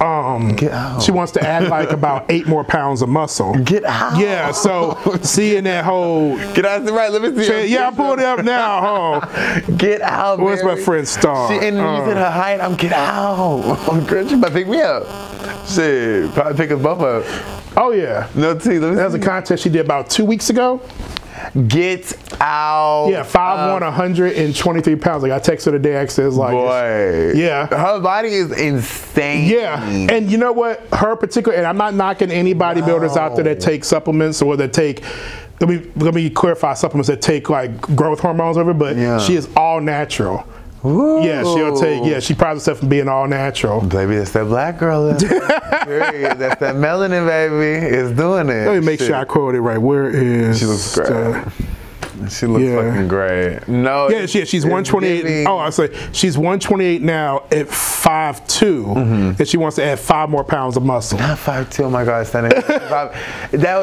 Um, 0.02 0.56
Get 0.56 0.72
out. 0.72 1.04
she 1.04 1.12
wants 1.12 1.32
to 1.34 1.41
add 1.47 1.68
like 1.68 1.91
about 1.91 2.26
eight 2.30 2.47
more 2.47 2.64
pounds 2.64 3.02
of 3.04 3.10
muscle. 3.10 3.54
Get 3.64 3.84
out. 3.86 4.18
Yeah, 4.18 4.52
so 4.52 4.97
seeing 5.22 5.66
that 5.66 5.86
whole 5.86 6.38
Get 6.54 6.66
out. 6.66 6.89
Right. 6.89 7.12
Let 7.12 7.22
me 7.22 7.43
see. 7.43 7.47
Tra- 7.47 7.64
yeah, 7.66 7.88
I'm 7.88 7.95
pulling 7.95 8.20
it 8.20 8.26
up 8.26 8.43
now. 8.43 9.20
Huh? 9.22 9.60
Get 9.78 10.02
out. 10.02 10.39
Where's 10.39 10.64
my 10.64 10.76
friend 10.76 11.08
Star? 11.08 11.49
She, 11.49 11.68
and 11.68 11.78
Uh. 11.80 11.97
you 11.99 12.06
said 12.06 12.18
her 12.18 12.32
height. 12.32 12.60
I'm 12.60 12.76
get 12.76 12.91
out. 12.93 14.08
Girl, 14.08 14.28
she 14.28 14.36
might 14.36 14.52
pick 14.54 14.68
me 14.68 14.82
up. 14.82 15.04
Shit, 15.68 16.32
probably 16.34 16.56
pick 16.58 16.72
us 16.72 16.82
both 16.82 17.02
up. 17.02 17.78
Oh 17.78 17.91
yeah, 17.91 18.28
No 18.36 18.58
T. 18.58 18.80
Let 18.80 18.89
me 18.89 18.95
that 18.95 19.06
was 19.06 19.14
a 19.14 19.20
contest 19.20 19.64
she 19.64 19.70
did 19.70 19.86
about 19.86 20.10
two 20.10 20.26
weeks 20.26 20.49
ago. 20.49 20.82
Get 21.67 22.17
out. 22.41 23.07
Yeah, 23.09 23.23
five 23.23 23.71
one, 23.73 23.81
123 23.83 24.95
pounds. 24.95 25.23
Like 25.23 25.31
I 25.31 25.39
texted 25.39 25.73
her 25.73 25.79
day 25.79 25.97
I 25.97 26.05
said, 26.05 26.33
like, 26.33 26.51
Boy. 26.53 27.33
Yeah. 27.35 27.67
Her 27.67 27.99
body 27.99 28.29
is 28.29 28.51
insane. 28.51 29.49
Yeah, 29.49 29.83
and 29.85 30.31
you 30.31 30.37
know 30.37 30.51
what? 30.51 30.79
Her 30.93 31.15
particular, 31.15 31.57
and 31.57 31.65
I'm 31.67 31.77
not 31.77 31.93
knocking 31.93 32.31
any 32.31 32.53
bodybuilders 32.55 33.17
out 33.17 33.35
there 33.35 33.43
that 33.45 33.59
take 33.59 33.83
supplements 33.83 34.41
or 34.41 34.55
that 34.57 34.73
take. 34.73 35.03
Let 35.59 35.69
me 35.69 35.91
let 35.95 36.13
me 36.15 36.29
clarify 36.29 36.73
supplements 36.73 37.07
that 37.09 37.21
take 37.21 37.49
like 37.49 37.79
growth 37.95 38.19
hormones 38.19 38.57
over, 38.57 38.73
but 38.73 38.95
Yeah. 38.95 39.19
she 39.19 39.35
is 39.35 39.47
all 39.55 39.79
natural. 39.79 40.45
Yeah, 40.84 41.43
she'll 41.43 41.77
take. 41.79 42.03
Yeah, 42.05 42.19
she 42.19 42.34
prides 42.34 42.61
herself 42.61 42.82
on 42.84 42.89
being 42.89 43.07
all 43.07 43.27
natural. 43.27 43.82
Baby, 43.82 44.15
that's 44.17 44.32
that 44.32 44.45
black 44.45 44.77
girl. 44.79 45.09
in 45.09 45.17
That's 45.17 46.59
that 46.59 46.75
melanin, 46.75 47.25
baby. 47.27 47.86
Is 47.95 48.11
doing 48.11 48.49
it. 48.49 48.65
Let 48.67 48.79
me 48.79 48.86
make 48.86 48.99
Shit. 48.99 49.07
sure 49.07 49.15
I 49.15 49.25
quote 49.25 49.55
it 49.55 49.61
right. 49.61 49.77
Where 49.77 50.09
is? 50.09 50.59
She 50.59 50.65
looks 50.65 50.95
great. 50.95 51.07
the- 51.07 51.51
She 52.29 52.45
looks 52.45 52.63
Yeah. 52.65 52.82
fucking 52.91 53.07
great. 53.07 53.67
No. 53.67 54.07
Yeah, 54.09 54.25
she, 54.27 54.45
she's 54.45 54.63
128. 54.63 55.45
Oh, 55.47 55.57
I 55.57 55.69
say 55.71 55.89
she's 56.13 56.38
128 56.38 57.01
now 57.01 57.38
at 57.51 57.67
5'2", 57.67 58.86
Mm-hmm. 58.86 59.13
and 59.39 59.47
she 59.47 59.57
wants 59.57 59.75
to 59.77 59.84
add 59.84 59.99
five 59.99 60.29
more 60.29 60.43
pounds 60.43 60.77
of 60.77 60.84
muscle. 60.84 61.17
Not 61.17 61.39
five 61.39 61.69
two. 61.71 61.84
Oh 61.86 61.89
my 61.89 62.05
God, 62.05 62.25
standing. 62.27 62.51
That 62.61 63.11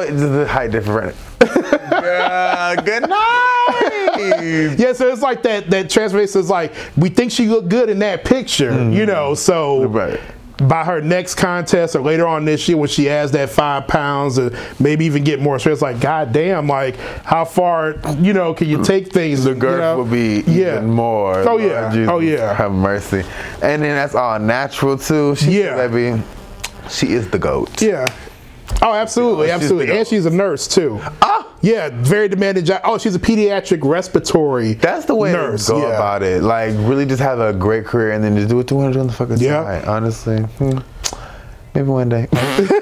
was 0.09 0.21
the 0.21 0.47
height 0.47 0.71
difference. 0.71 1.17
Girl, 1.39 2.75
good 2.83 3.09
night. 3.09 3.88
Yeah, 4.29 4.93
so 4.93 5.07
it's 5.09 5.21
like 5.21 5.43
that. 5.43 5.69
That 5.69 5.89
transformation 5.89 6.39
is 6.41 6.49
like 6.49 6.73
we 6.97 7.09
think 7.09 7.31
she 7.31 7.47
looked 7.47 7.69
good 7.69 7.89
in 7.89 7.99
that 7.99 8.23
picture, 8.25 8.71
you 8.91 9.05
know. 9.05 9.33
So. 9.33 9.85
Right. 9.85 10.19
by 10.67 10.83
her 10.83 10.99
next 10.99 11.35
contest 11.35 11.95
or 11.95 12.01
later 12.01 12.27
on 12.27 12.43
this 12.43 12.67
year 12.67 12.75
when 12.77 12.89
she 12.89 13.09
adds 13.09 13.31
that 13.31 13.49
five 13.49 13.87
pounds 13.87 14.37
or 14.37 14.51
maybe 14.77 15.05
even 15.05 15.23
get 15.23 15.39
more 15.39 15.57
stress, 15.57 15.81
like 15.81 16.01
God 16.01 16.33
damn, 16.33 16.67
like 16.67 16.97
how 17.23 17.45
far 17.45 17.95
you 18.19 18.33
know 18.33 18.53
can 18.53 18.67
you 18.67 18.83
take 18.83 19.09
things? 19.13 19.45
The 19.45 19.51
you 19.51 19.55
know? 19.55 19.99
will 19.99 20.03
be 20.05 20.41
yeah. 20.41 20.75
even 20.79 20.89
more. 20.89 21.39
Oh 21.39 21.55
Lord 21.55 21.61
yeah, 21.63 21.89
Jesus, 21.93 22.09
oh 22.09 22.19
yeah. 22.19 22.53
Have 22.53 22.73
mercy. 22.73 23.23
And 23.61 23.81
then 23.81 23.95
that's 23.95 24.15
all 24.15 24.37
natural 24.37 24.97
too. 24.97 25.35
She, 25.37 25.61
Yeah. 25.61 25.87
baby. 25.87 26.21
She 26.89 27.13
is 27.13 27.29
the 27.29 27.39
goat. 27.39 27.81
Yeah. 27.81 28.05
Oh, 28.81 28.93
absolutely, 28.93 29.47
Yeah, 29.47 29.55
she's 29.55 29.63
absolutely. 29.63 29.97
And 29.97 30.07
she's 30.07 30.25
a 30.25 30.29
nurse 30.29 30.67
too. 30.67 30.99
Ah! 31.21 31.38
Yeah, 31.61 31.89
very 31.91 32.27
demanding 32.29 32.63
job. 32.65 32.81
Oh, 32.83 32.97
she's 32.97 33.15
a 33.15 33.19
pediatric 33.19 33.79
respiratory. 33.83 34.73
That's 34.73 35.05
the 35.05 35.15
way 35.15 35.33
nurse. 35.33 35.65
to 35.65 35.73
go 35.73 35.79
yeah. 35.79 35.95
about 35.95 36.23
it. 36.23 36.41
Like, 36.41 36.73
really 36.77 37.05
just 37.05 37.21
have 37.21 37.39
a 37.39 37.51
great 37.53 37.85
career 37.85 38.11
and 38.11 38.23
then 38.23 38.35
just 38.35 38.47
do 38.49 38.55
what 38.55 38.71
you 38.71 38.77
want 38.77 38.93
to 38.93 38.97
do 38.97 39.01
on 39.01 39.07
the 39.07 39.13
fucking 39.13 39.37
Yeah. 39.39 39.63
side. 39.63 39.85
Honestly. 39.87 40.39
Hmm. 40.39 40.79
Maybe 41.75 41.87
one 41.87 42.09
day. 42.09 42.27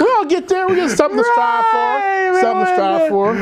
We'll 0.00 0.24
get 0.26 0.48
there. 0.48 0.66
We 0.68 0.76
got 0.76 0.90
something 0.90 1.18
to 1.18 1.24
strive 1.24 1.64
Right, 1.72 2.30
for. 2.32 2.40
Something 2.40 2.66
to 2.66 2.72
strive 2.74 3.08
for. 3.08 3.34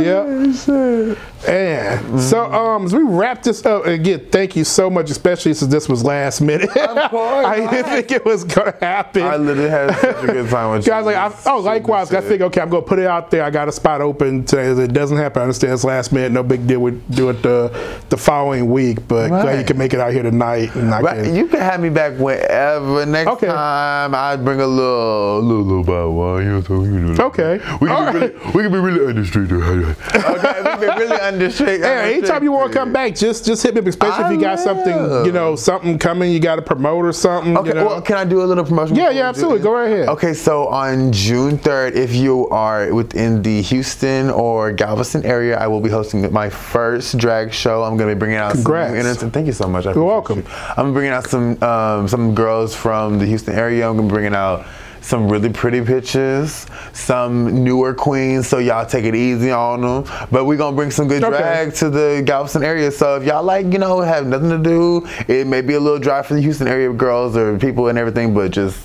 Yep. 0.00 1.39
And 1.48 2.20
so, 2.20 2.52
um, 2.52 2.84
as 2.84 2.94
we 2.94 3.02
wrap 3.02 3.42
this 3.42 3.64
up 3.64 3.86
again, 3.86 4.26
thank 4.30 4.56
you 4.56 4.64
so 4.64 4.90
much, 4.90 5.10
especially 5.10 5.54
since 5.54 5.70
this 5.70 5.88
was 5.88 6.04
last 6.04 6.40
minute. 6.40 6.68
Of 6.76 7.10
course, 7.10 7.46
I 7.46 7.56
didn't 7.56 7.72
right. 7.72 7.86
think 7.86 8.10
it 8.10 8.24
was 8.24 8.44
gonna 8.44 8.74
happen. 8.80 9.22
I 9.22 9.36
literally 9.36 9.70
had 9.70 9.94
such 9.96 10.24
a 10.24 10.26
good 10.26 10.50
time 10.50 10.70
with 10.72 10.86
you. 10.86 10.92
Guys, 10.92 11.04
like, 11.06 11.16
I, 11.16 11.32
oh, 11.46 11.60
likewise, 11.60 12.12
I 12.12 12.20
think, 12.20 12.42
okay, 12.42 12.60
I'm 12.60 12.68
gonna 12.68 12.82
put 12.82 12.98
it 12.98 13.06
out 13.06 13.30
there. 13.30 13.42
I 13.42 13.50
got 13.50 13.68
a 13.68 13.72
spot 13.72 14.00
open 14.00 14.44
today. 14.44 14.70
If 14.70 14.78
it 14.78 14.92
doesn't 14.92 15.16
happen, 15.16 15.40
I 15.40 15.44
understand 15.44 15.72
it's 15.72 15.84
last 15.84 16.12
minute. 16.12 16.32
No 16.32 16.42
big 16.42 16.66
deal. 16.66 16.80
We 16.80 16.92
do 17.10 17.30
it 17.30 17.42
the 17.42 17.70
the 18.10 18.16
following 18.16 18.70
week, 18.70 19.06
but 19.08 19.28
glad 19.28 19.58
you 19.58 19.64
can 19.64 19.78
make 19.78 19.94
it 19.94 20.00
out 20.00 20.12
here 20.12 20.22
tonight. 20.22 20.74
And 20.74 20.90
Right, 20.90 21.24
can, 21.24 21.34
you 21.34 21.46
can 21.46 21.60
have 21.60 21.80
me 21.80 21.88
back 21.88 22.18
whenever. 22.18 23.06
Next 23.06 23.30
Okay. 23.30 23.46
time, 23.46 24.14
I 24.14 24.36
bring 24.36 24.60
a 24.60 24.66
little, 24.66 25.40
little, 25.40 25.62
little 25.64 25.84
bow 25.84 26.10
wow. 26.10 26.36
You 26.38 26.44
know, 26.50 26.60
so, 26.62 26.82
you 26.84 26.90
know, 26.90 27.24
Okay. 27.24 27.58
We 27.80 27.88
can, 27.88 27.90
All 27.90 28.12
be 28.12 28.18
really, 28.18 28.34
we 28.54 28.62
can 28.62 28.72
be 28.72 28.78
really 28.78 29.06
understated. 29.06 29.52
okay, 29.52 30.62
we 30.62 30.62
can 30.62 30.80
be 30.80 30.86
really 30.86 31.20
Hey, 31.38 32.14
anytime 32.14 32.42
you 32.42 32.52
want 32.52 32.72
to 32.72 32.78
come 32.78 32.92
back, 32.92 33.14
just 33.14 33.44
just 33.44 33.62
hit 33.62 33.74
me. 33.74 33.80
Especially 33.88 34.24
if 34.24 34.32
you 34.32 34.40
got 34.40 34.58
I 34.58 34.62
something, 34.62 35.26
you 35.26 35.32
know, 35.32 35.56
something 35.56 35.98
coming, 35.98 36.32
you 36.32 36.40
got 36.40 36.56
to 36.56 36.62
promote 36.62 37.04
or 37.04 37.12
something. 37.12 37.56
Okay, 37.56 37.68
you 37.68 37.74
know? 37.74 37.86
well, 37.86 38.02
can 38.02 38.16
I 38.16 38.24
do 38.24 38.42
a 38.42 38.44
little 38.44 38.64
promotion? 38.64 38.96
Yeah, 38.96 39.10
yeah, 39.10 39.28
absolutely. 39.28 39.60
Go 39.60 39.72
right 39.72 39.90
ahead. 39.90 40.08
Okay, 40.08 40.32
so 40.34 40.68
on 40.68 41.12
June 41.12 41.58
3rd, 41.58 41.92
if 41.94 42.14
you 42.14 42.48
are 42.48 42.92
within 42.92 43.42
the 43.42 43.62
Houston 43.62 44.30
or 44.30 44.72
Galveston 44.72 45.24
area, 45.24 45.58
I 45.58 45.66
will 45.66 45.80
be 45.80 45.90
hosting 45.90 46.30
my 46.32 46.48
first 46.48 47.18
drag 47.18 47.52
show. 47.52 47.82
I'm 47.82 47.96
going 47.96 48.08
to 48.08 48.14
be 48.14 48.18
bringing 48.18 48.38
out 48.38 48.52
Congrats. 48.52 48.90
some 48.90 48.98
innocent. 48.98 49.32
Thank 49.32 49.46
you 49.46 49.52
so 49.52 49.68
much. 49.68 49.86
I 49.86 49.92
You're 49.92 50.04
welcome. 50.04 50.38
you. 50.38 50.44
I'm 50.76 50.92
bringing 50.92 51.12
out 51.12 51.28
some 51.28 51.62
um, 51.62 52.08
some 52.08 52.34
girls 52.34 52.74
from 52.74 53.18
the 53.18 53.26
Houston 53.26 53.54
area. 53.54 53.88
I'm 53.88 53.96
going 53.96 54.08
to 54.08 54.12
be 54.12 54.16
bringing 54.16 54.34
out 54.34 54.66
some 55.00 55.28
really 55.28 55.48
pretty 55.50 55.80
pictures, 55.82 56.66
some 56.92 57.64
newer 57.64 57.94
queens, 57.94 58.46
so 58.46 58.58
y'all 58.58 58.86
take 58.86 59.04
it 59.04 59.14
easy 59.14 59.50
on 59.50 59.80
them. 59.80 60.04
But 60.30 60.44
we're 60.44 60.56
gonna 60.56 60.76
bring 60.76 60.90
some 60.90 61.08
good 61.08 61.24
Okay. 61.24 61.36
drag 61.36 61.74
to 61.74 61.90
the 61.90 62.22
Galveston 62.24 62.62
area. 62.62 62.90
So 62.90 63.16
if 63.16 63.24
y'all 63.24 63.42
like, 63.42 63.66
you 63.72 63.78
know, 63.78 64.00
have 64.00 64.26
nothing 64.26 64.50
to 64.50 64.58
do, 64.58 65.06
it 65.28 65.46
may 65.46 65.60
be 65.62 65.74
a 65.74 65.80
little 65.80 65.98
dry 65.98 66.22
for 66.22 66.34
the 66.34 66.40
Houston 66.40 66.68
area 66.68 66.92
girls 66.92 67.36
or 67.36 67.58
people 67.58 67.88
and 67.88 67.98
everything, 67.98 68.34
but 68.34 68.50
just 68.50 68.78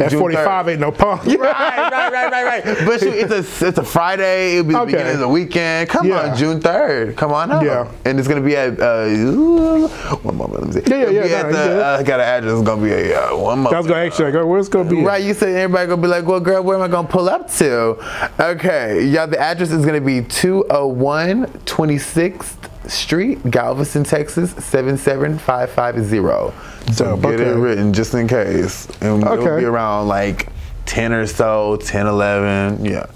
At 0.00 0.10
June 0.10 0.18
45 0.18 0.68
ain't 0.70 0.80
no 0.80 0.90
punk. 0.90 1.24
right, 1.26 1.38
right, 1.38 2.12
right, 2.12 2.30
right, 2.32 2.64
right. 2.64 2.64
But 2.84 2.98
shoot, 2.98 3.14
it's 3.14 3.30
a 3.62 3.68
it's 3.68 3.78
a 3.78 3.84
Friday. 3.84 4.54
It'll 4.56 4.64
be 4.64 4.72
the 4.74 4.80
Okay. 4.80 4.90
beginning 4.92 5.14
of 5.14 5.20
the 5.20 5.28
weekend. 5.28 5.88
Come 5.88 6.08
Yeah. 6.08 6.30
on, 6.30 6.36
June 6.36 6.60
third. 6.60 7.16
Come 7.16 7.32
on 7.32 7.52
up. 7.52 7.62
Yeah. 7.62 7.88
And 8.04 8.18
it's 8.18 8.26
gonna 8.26 8.40
be 8.40 8.56
at 8.56 8.80
uh, 8.80 9.04
ooh, 9.06 9.86
one 10.22 10.36
moment. 10.36 10.64
Let 10.64 10.74
me 10.74 10.80
see. 10.82 10.90
Yeah, 10.90 10.96
yeah, 10.96 11.02
It'll 11.06 11.14
yeah, 11.14 11.22
be 11.46 11.52
no, 11.52 11.58
at 11.58 11.66
the, 11.68 11.86
uh, 11.86 11.96
I 12.00 12.02
got 12.02 12.18
an 12.20 12.26
address. 12.26 12.52
It's 12.58 12.66
gonna 12.66 12.82
be 12.82 12.90
a 12.90 13.30
uh, 13.32 13.36
one 13.36 13.58
moment. 13.58 13.74
I 13.76 13.78
was 13.78 13.86
gonna 13.86 14.04
ask 14.04 14.18
you, 14.18 14.24
like, 14.28 14.44
where's 14.46 14.66
it 14.66 14.72
gonna 14.72 14.90
be? 14.90 15.00
at? 15.00 15.06
Right, 15.06 15.22
you 15.22 15.32
said 15.32 15.50
everybody 15.50 15.86
gonna 15.88 16.02
be 16.02 16.08
like, 16.08 16.24
well, 16.26 16.40
girl, 16.40 16.62
where 16.64 16.76
am 16.76 16.82
I 16.82 16.88
gonna 16.88 17.06
pull 17.06 17.28
up 17.28 17.48
to? 17.52 17.96
Okay, 18.40 19.04
yeah, 19.06 19.26
the 19.26 19.38
address 19.38 19.70
is 19.70 19.86
gonna 19.86 20.00
be 20.00 20.22
201 20.22 21.46
26th 21.66 22.68
Street, 22.88 23.50
Galveston, 23.50 24.04
Texas, 24.04 24.52
77550. 24.52 26.92
So 26.92 27.16
Dope, 27.16 27.22
get 27.22 27.40
it 27.40 27.54
written 27.54 27.92
just 27.92 28.14
in 28.14 28.28
case. 28.28 28.86
And 29.00 29.22
it'll 29.22 29.56
be 29.56 29.64
around 29.64 30.08
like 30.08 30.48
10 30.86 31.12
or 31.12 31.26
so, 31.26 31.76
10, 31.76 32.06
11, 32.06 32.84
yeah. 32.84 33.06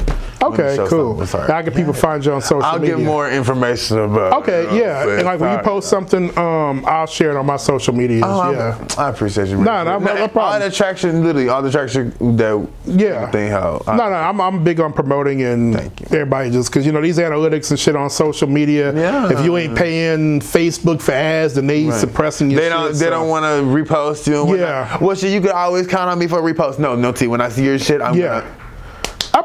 Okay, 0.40 0.76
cool. 0.88 1.24
How 1.26 1.62
can 1.62 1.72
people 1.72 1.92
find 1.92 2.24
you 2.24 2.32
on 2.32 2.40
social 2.42 2.62
I'll 2.62 2.78
media? 2.78 2.96
get 2.96 3.04
more 3.04 3.28
information 3.28 3.98
about 3.98 4.42
Okay, 4.42 4.62
you 4.64 4.82
know 4.82 4.86
yeah, 4.86 5.08
and 5.16 5.24
like 5.24 5.40
when 5.40 5.52
you 5.56 5.62
post 5.64 5.88
something, 5.88 6.36
um, 6.38 6.84
I'll 6.86 7.06
share 7.06 7.32
it 7.32 7.36
on 7.36 7.44
my 7.46 7.56
social 7.56 7.92
media. 7.94 8.22
Oh, 8.24 8.40
I'm- 8.40 8.54
yeah, 8.54 8.78
I 8.96 9.08
appreciate 9.10 9.48
you. 9.48 9.56
No, 9.58 9.82
no, 9.84 9.98
no 9.98 10.16
All 10.22 10.28
problem. 10.28 10.62
the 10.62 10.70
traction, 10.74 11.24
literally, 11.24 11.48
all 11.48 11.60
the 11.62 11.70
traction 11.72 12.14
that 12.36 12.66
Yeah. 12.86 13.08
everything 13.22 13.50
how. 13.50 13.82
no, 13.86 13.94
no, 13.96 14.02
I'm, 14.02 14.40
I'm 14.40 14.62
big 14.62 14.80
on 14.80 14.92
promoting 14.92 15.42
and 15.42 15.76
everybody 16.10 16.50
just 16.50 16.70
because 16.70 16.86
you 16.86 16.92
know 16.92 17.00
these 17.02 17.18
analytics 17.18 17.70
and 17.70 17.78
shit 17.78 17.96
on 17.96 18.08
social 18.08 18.48
media. 18.48 18.94
Yeah. 18.94 19.32
If 19.32 19.44
you 19.44 19.56
ain't 19.56 19.76
paying 19.76 20.40
Facebook 20.40 21.00
for 21.02 21.12
ads, 21.12 21.54
then 21.54 21.66
they 21.66 21.90
suppressing 21.90 22.50
your 22.50 22.60
They 22.60 22.68
don't. 22.68 22.92
They 22.92 22.98
so- 23.06 23.10
don't 23.10 23.28
want 23.28 23.44
to 23.44 23.62
repost 23.68 24.26
you. 24.26 24.42
And. 24.48 24.58
Yeah. 24.60 24.98
Well, 24.98 25.16
shit, 25.16 25.32
you 25.32 25.40
could 25.40 25.50
always 25.50 25.86
count 25.86 26.08
on 26.10 26.18
me 26.18 26.26
for 26.28 26.38
a 26.38 26.42
repost. 26.54 26.78
No, 26.78 26.94
no, 26.94 27.10
T. 27.12 27.26
When 27.26 27.40
I 27.40 27.48
see 27.48 27.64
your 27.64 27.78
shit, 27.78 28.00
I'm 28.00 28.14
Yeah. 28.14 28.40
gonna. 28.42 28.44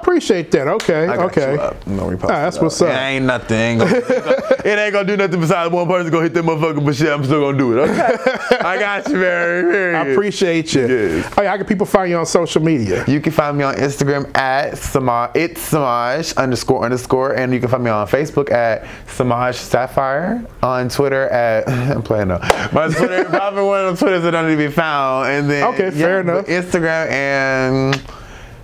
I 0.04 0.06
appreciate 0.06 0.52
that. 0.52 0.68
Okay, 0.68 1.08
I 1.08 1.16
got 1.16 1.26
okay. 1.28 1.54
you 1.54 1.62
up. 1.62 1.88
No, 1.88 2.08
we 2.08 2.16
Ah, 2.16 2.28
that's 2.28 2.60
what's 2.60 2.82
up. 2.82 2.90
It 2.90 2.94
ain't 2.94 3.26
nothing. 3.26 3.82
It 4.66 4.80
ain't 4.80 4.94
gonna 4.94 5.06
do 5.08 5.18
nothing 5.18 5.42
besides 5.42 5.74
one 5.74 5.86
person 5.88 6.10
gonna 6.10 6.24
hit 6.24 6.34
that 6.36 6.46
motherfucker, 6.46 6.86
but 6.86 6.96
shit, 6.96 7.10
I'm 7.12 7.24
still 7.26 7.42
gonna 7.42 7.58
do 7.58 7.78
it. 7.78 7.82
Okay. 7.82 8.16
I 8.62 8.78
got 8.80 9.08
you, 9.10 9.16
Barri. 9.16 9.94
I 9.94 10.06
appreciate 10.08 10.74
you. 10.74 10.88
Yes. 10.88 11.34
Oh, 11.38 11.42
yeah, 11.42 11.50
how 11.50 11.58
can 11.58 11.66
people 11.66 11.86
find 11.86 12.10
you 12.10 12.18
on 12.18 12.26
social 12.26 12.62
media? 12.62 13.04
You 13.06 13.20
can 13.20 13.34
find 13.34 13.58
me 13.58 13.66
on 13.66 13.76
Instagram 13.76 14.36
at 14.38 14.74
Semaj, 14.76 15.36
it's 15.36 15.70
Semaj 15.72 16.38
underscore 16.38 16.86
underscore, 16.86 17.34
and 17.36 17.54
you 17.54 17.60
can 17.60 17.68
find 17.68 17.84
me 17.84 17.90
on 17.90 18.08
Facebook 18.08 18.52
at 18.52 18.86
Semaj 19.08 19.56
Sapphire, 19.56 20.46
on 20.62 20.88
Twitter 20.88 21.28
at 21.28 21.68
I'm 21.94 22.02
playing 22.02 22.30
no. 22.30 22.40
My 22.72 22.88
Twitter, 22.88 23.26
probably 23.26 23.64
one 23.64 23.86
of 23.86 24.00
the 24.00 24.06
Twitters 24.06 24.24
that 24.24 24.32
don't 24.32 24.48
need 24.48 24.56
to 24.64 24.70
be 24.70 24.74
found, 24.74 25.28
and 25.28 25.50
then 25.50 25.64
Okay, 25.74 25.92
fair 25.92 26.22
enough. 26.22 26.46
Instagram 26.46 27.10
and. 27.10 28.02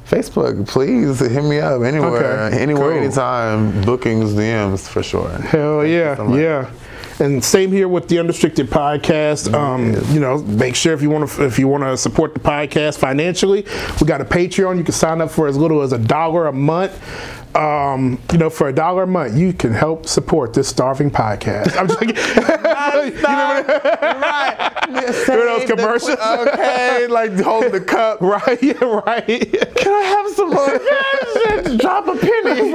Facebook, 0.10 0.68
please 0.68 1.20
hit 1.20 1.44
me 1.44 1.60
up 1.60 1.82
anywhere, 1.84 2.46
Okay, 2.48 2.58
anywhere, 2.60 2.94
cool. 2.94 3.04
anytime. 3.04 3.82
Bookings, 3.84 4.34
DMs 4.34 4.88
for 4.88 5.04
sure. 5.04 5.30
Hell 5.30 5.86
yeah, 5.86 6.16
so 6.16 6.36
yeah. 6.36 6.72
And 7.22 7.44
same 7.44 7.72
here 7.74 7.90
with 7.90 8.08
the 8.08 8.18
Unrestricted 8.18 8.68
podcast. 8.70 9.54
Um, 9.54 9.94
you 10.14 10.22
know, 10.22 10.38
make 10.38 10.74
sure 10.74 10.94
if 10.94 11.02
you 11.02 11.10
want 11.10 11.30
to 11.30 11.46
if 11.46 11.60
you 11.60 11.68
want 11.68 11.84
to 11.84 11.98
support 11.98 12.34
the 12.34 12.40
podcast 12.40 12.98
financially, 12.98 13.66
we 14.00 14.08
got 14.08 14.22
a 14.22 14.26
Patreon. 14.26 14.78
You 14.78 14.84
can 14.86 14.94
sign 14.94 15.20
up 15.22 15.30
for 15.30 15.48
as 15.48 15.58
little 15.58 15.82
as 15.82 15.92
a 15.92 15.98
dollar 16.00 16.48
a 16.48 16.54
month. 16.54 16.98
Um, 17.56 18.22
you 18.32 18.38
know, 18.38 18.50
for 18.50 18.70
a 18.70 18.74
dollar 18.74 19.04
a 19.04 19.08
month, 19.08 19.36
you 19.38 19.52
can 19.54 19.74
help 19.74 20.06
support 20.06 20.54
this 20.54 20.70
starving 20.70 21.12
podcast. 21.12 21.76
I'm 21.78 21.88
just 21.88 22.00
kidding. 22.00 22.16
You 23.00 23.12
remember 23.12 23.82
right. 23.84 24.69
Remember 24.94 25.46
those 25.60 25.70
commercials? 25.70 26.10
okay, 26.20 27.08
like 27.08 27.40
hold 27.40 27.72
the 27.72 27.82
cup. 27.82 28.22
right, 28.22 28.62
yeah, 28.62 28.74
right. 28.84 29.26
Can 29.28 29.94
I 29.94 30.02
have 30.02 30.28
some 30.36 30.50
more? 30.50 30.80
Drop 31.78 32.08
a 32.08 32.16
penny. 32.18 32.72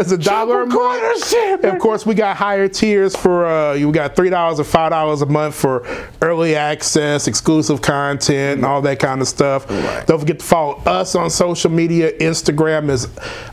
it's 0.00 0.12
a 0.12 0.18
dollar 0.18 0.62
a 0.62 0.66
quarter, 0.68 1.00
month. 1.00 1.28
shit. 1.28 1.62
And 1.64 1.74
of 1.76 1.80
course, 1.80 2.06
we 2.06 2.14
got 2.14 2.36
higher 2.36 2.68
tiers 2.68 3.14
for 3.14 3.46
uh, 3.46 3.74
you 3.74 3.90
got 3.92 4.16
three 4.16 4.30
dollars 4.30 4.58
or 4.60 4.64
five 4.64 4.90
dollars 4.90 5.22
a 5.22 5.26
month 5.26 5.54
for 5.54 5.86
early 6.22 6.56
access, 6.56 7.26
exclusive 7.26 7.82
content, 7.82 8.58
and 8.58 8.64
all 8.64 8.80
that 8.82 8.98
kind 8.98 9.20
of 9.20 9.28
stuff. 9.28 9.68
Right. 9.70 10.06
Don't 10.06 10.18
forget 10.20 10.38
to 10.38 10.44
follow 10.44 10.74
us 10.86 11.14
on 11.14 11.30
social 11.30 11.70
media. 11.70 12.12
Instagram 12.18 12.88
is 12.88 13.08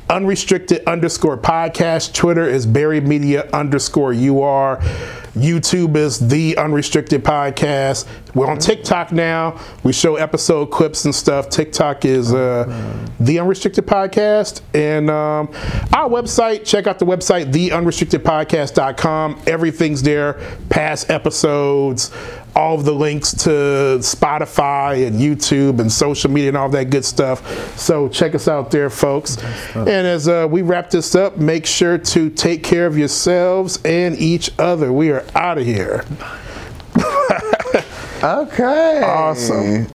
unrestricted 0.10 0.84
underscore 0.86 1.38
podcast. 1.38 2.14
Twitter 2.14 2.47
is 2.47 2.66
Barri 2.66 3.01
Media 3.01 3.49
underscore 3.51 4.14
UR. 4.14 4.82
YouTube 5.41 5.95
is 5.95 6.19
the 6.19 6.57
unrestricted 6.57 7.23
podcast. 7.23 8.07
We're 8.33 8.47
on 8.47 8.57
TikTok 8.57 9.11
now. 9.11 9.59
We 9.83 9.93
show 9.93 10.15
episode 10.15 10.67
clips 10.67 11.05
and 11.05 11.13
stuff. 11.13 11.49
TikTok 11.49 12.05
is 12.05 12.33
uh, 12.33 12.65
the 13.19 13.39
unrestricted 13.39 13.85
podcast. 13.85 14.61
And 14.73 15.09
um, 15.09 15.49
our 15.93 16.09
website, 16.09 16.65
check 16.65 16.88
out 16.88 16.99
the 16.99 17.05
website, 17.05 17.51
theunrestrictedpodcast.com. 17.51 19.41
Everything's 19.47 20.03
there, 20.03 20.33
past 20.69 21.09
episodes, 21.09 22.11
all 22.58 22.74
of 22.76 22.86
the 22.86 22.93
links 22.93 23.32
to 23.34 23.49
Spotify 23.99 25.05
and 25.05 25.20
YouTube 25.20 25.80
and 25.80 25.91
social 25.91 26.32
media 26.32 26.49
and 26.49 26.58
all 26.58 26.70
that 26.70 26.89
good 26.89 27.05
stuff. 27.05 27.78
So 27.78 28.10
check 28.10 28.34
us 28.34 28.47
out 28.47 28.72
there, 28.72 28.89
folks. 28.89 29.38
And 29.76 29.88
as 29.88 30.28
uh, 30.28 30.47
we 30.49 30.64
wrap 30.64 30.89
this 30.89 31.14
up, 31.14 31.38
make 31.38 31.68
sure 31.68 31.99
to 31.99 32.30
take 32.32 32.64
care 32.64 32.88
of 32.88 32.97
yourselves 32.97 33.80
and 33.86 34.18
each 34.18 34.49
other. 34.58 34.91
We 34.91 35.12
are 35.12 35.24
out 35.36 35.60
of 35.60 35.66
here. 35.66 36.03
Okay. 38.24 39.03
Awesome. 39.03 39.91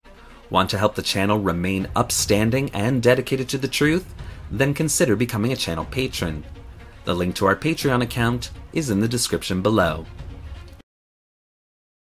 Want 0.51 0.69
to 0.69 0.77
help 0.77 0.93
the 0.93 1.01
channel 1.01 1.39
remain 1.39 1.87
upstanding 1.95 2.69
and 2.69 3.01
dedicated 3.01 3.49
to 3.49 3.57
the 3.57 3.67
truth? 3.67 4.13
Then 4.51 4.75
consider 4.75 5.15
becoming 5.15 5.51
a 5.51 5.55
channel 5.55 5.85
patron. 5.85 6.43
The 7.05 7.15
link 7.15 7.33
to 7.37 7.47
our 7.47 7.55
Patreon 7.55 8.03
account 8.03 8.51
is 8.73 8.91
in 8.91 8.99
the 8.99 9.07
description 9.07 9.63
below. 9.63 10.05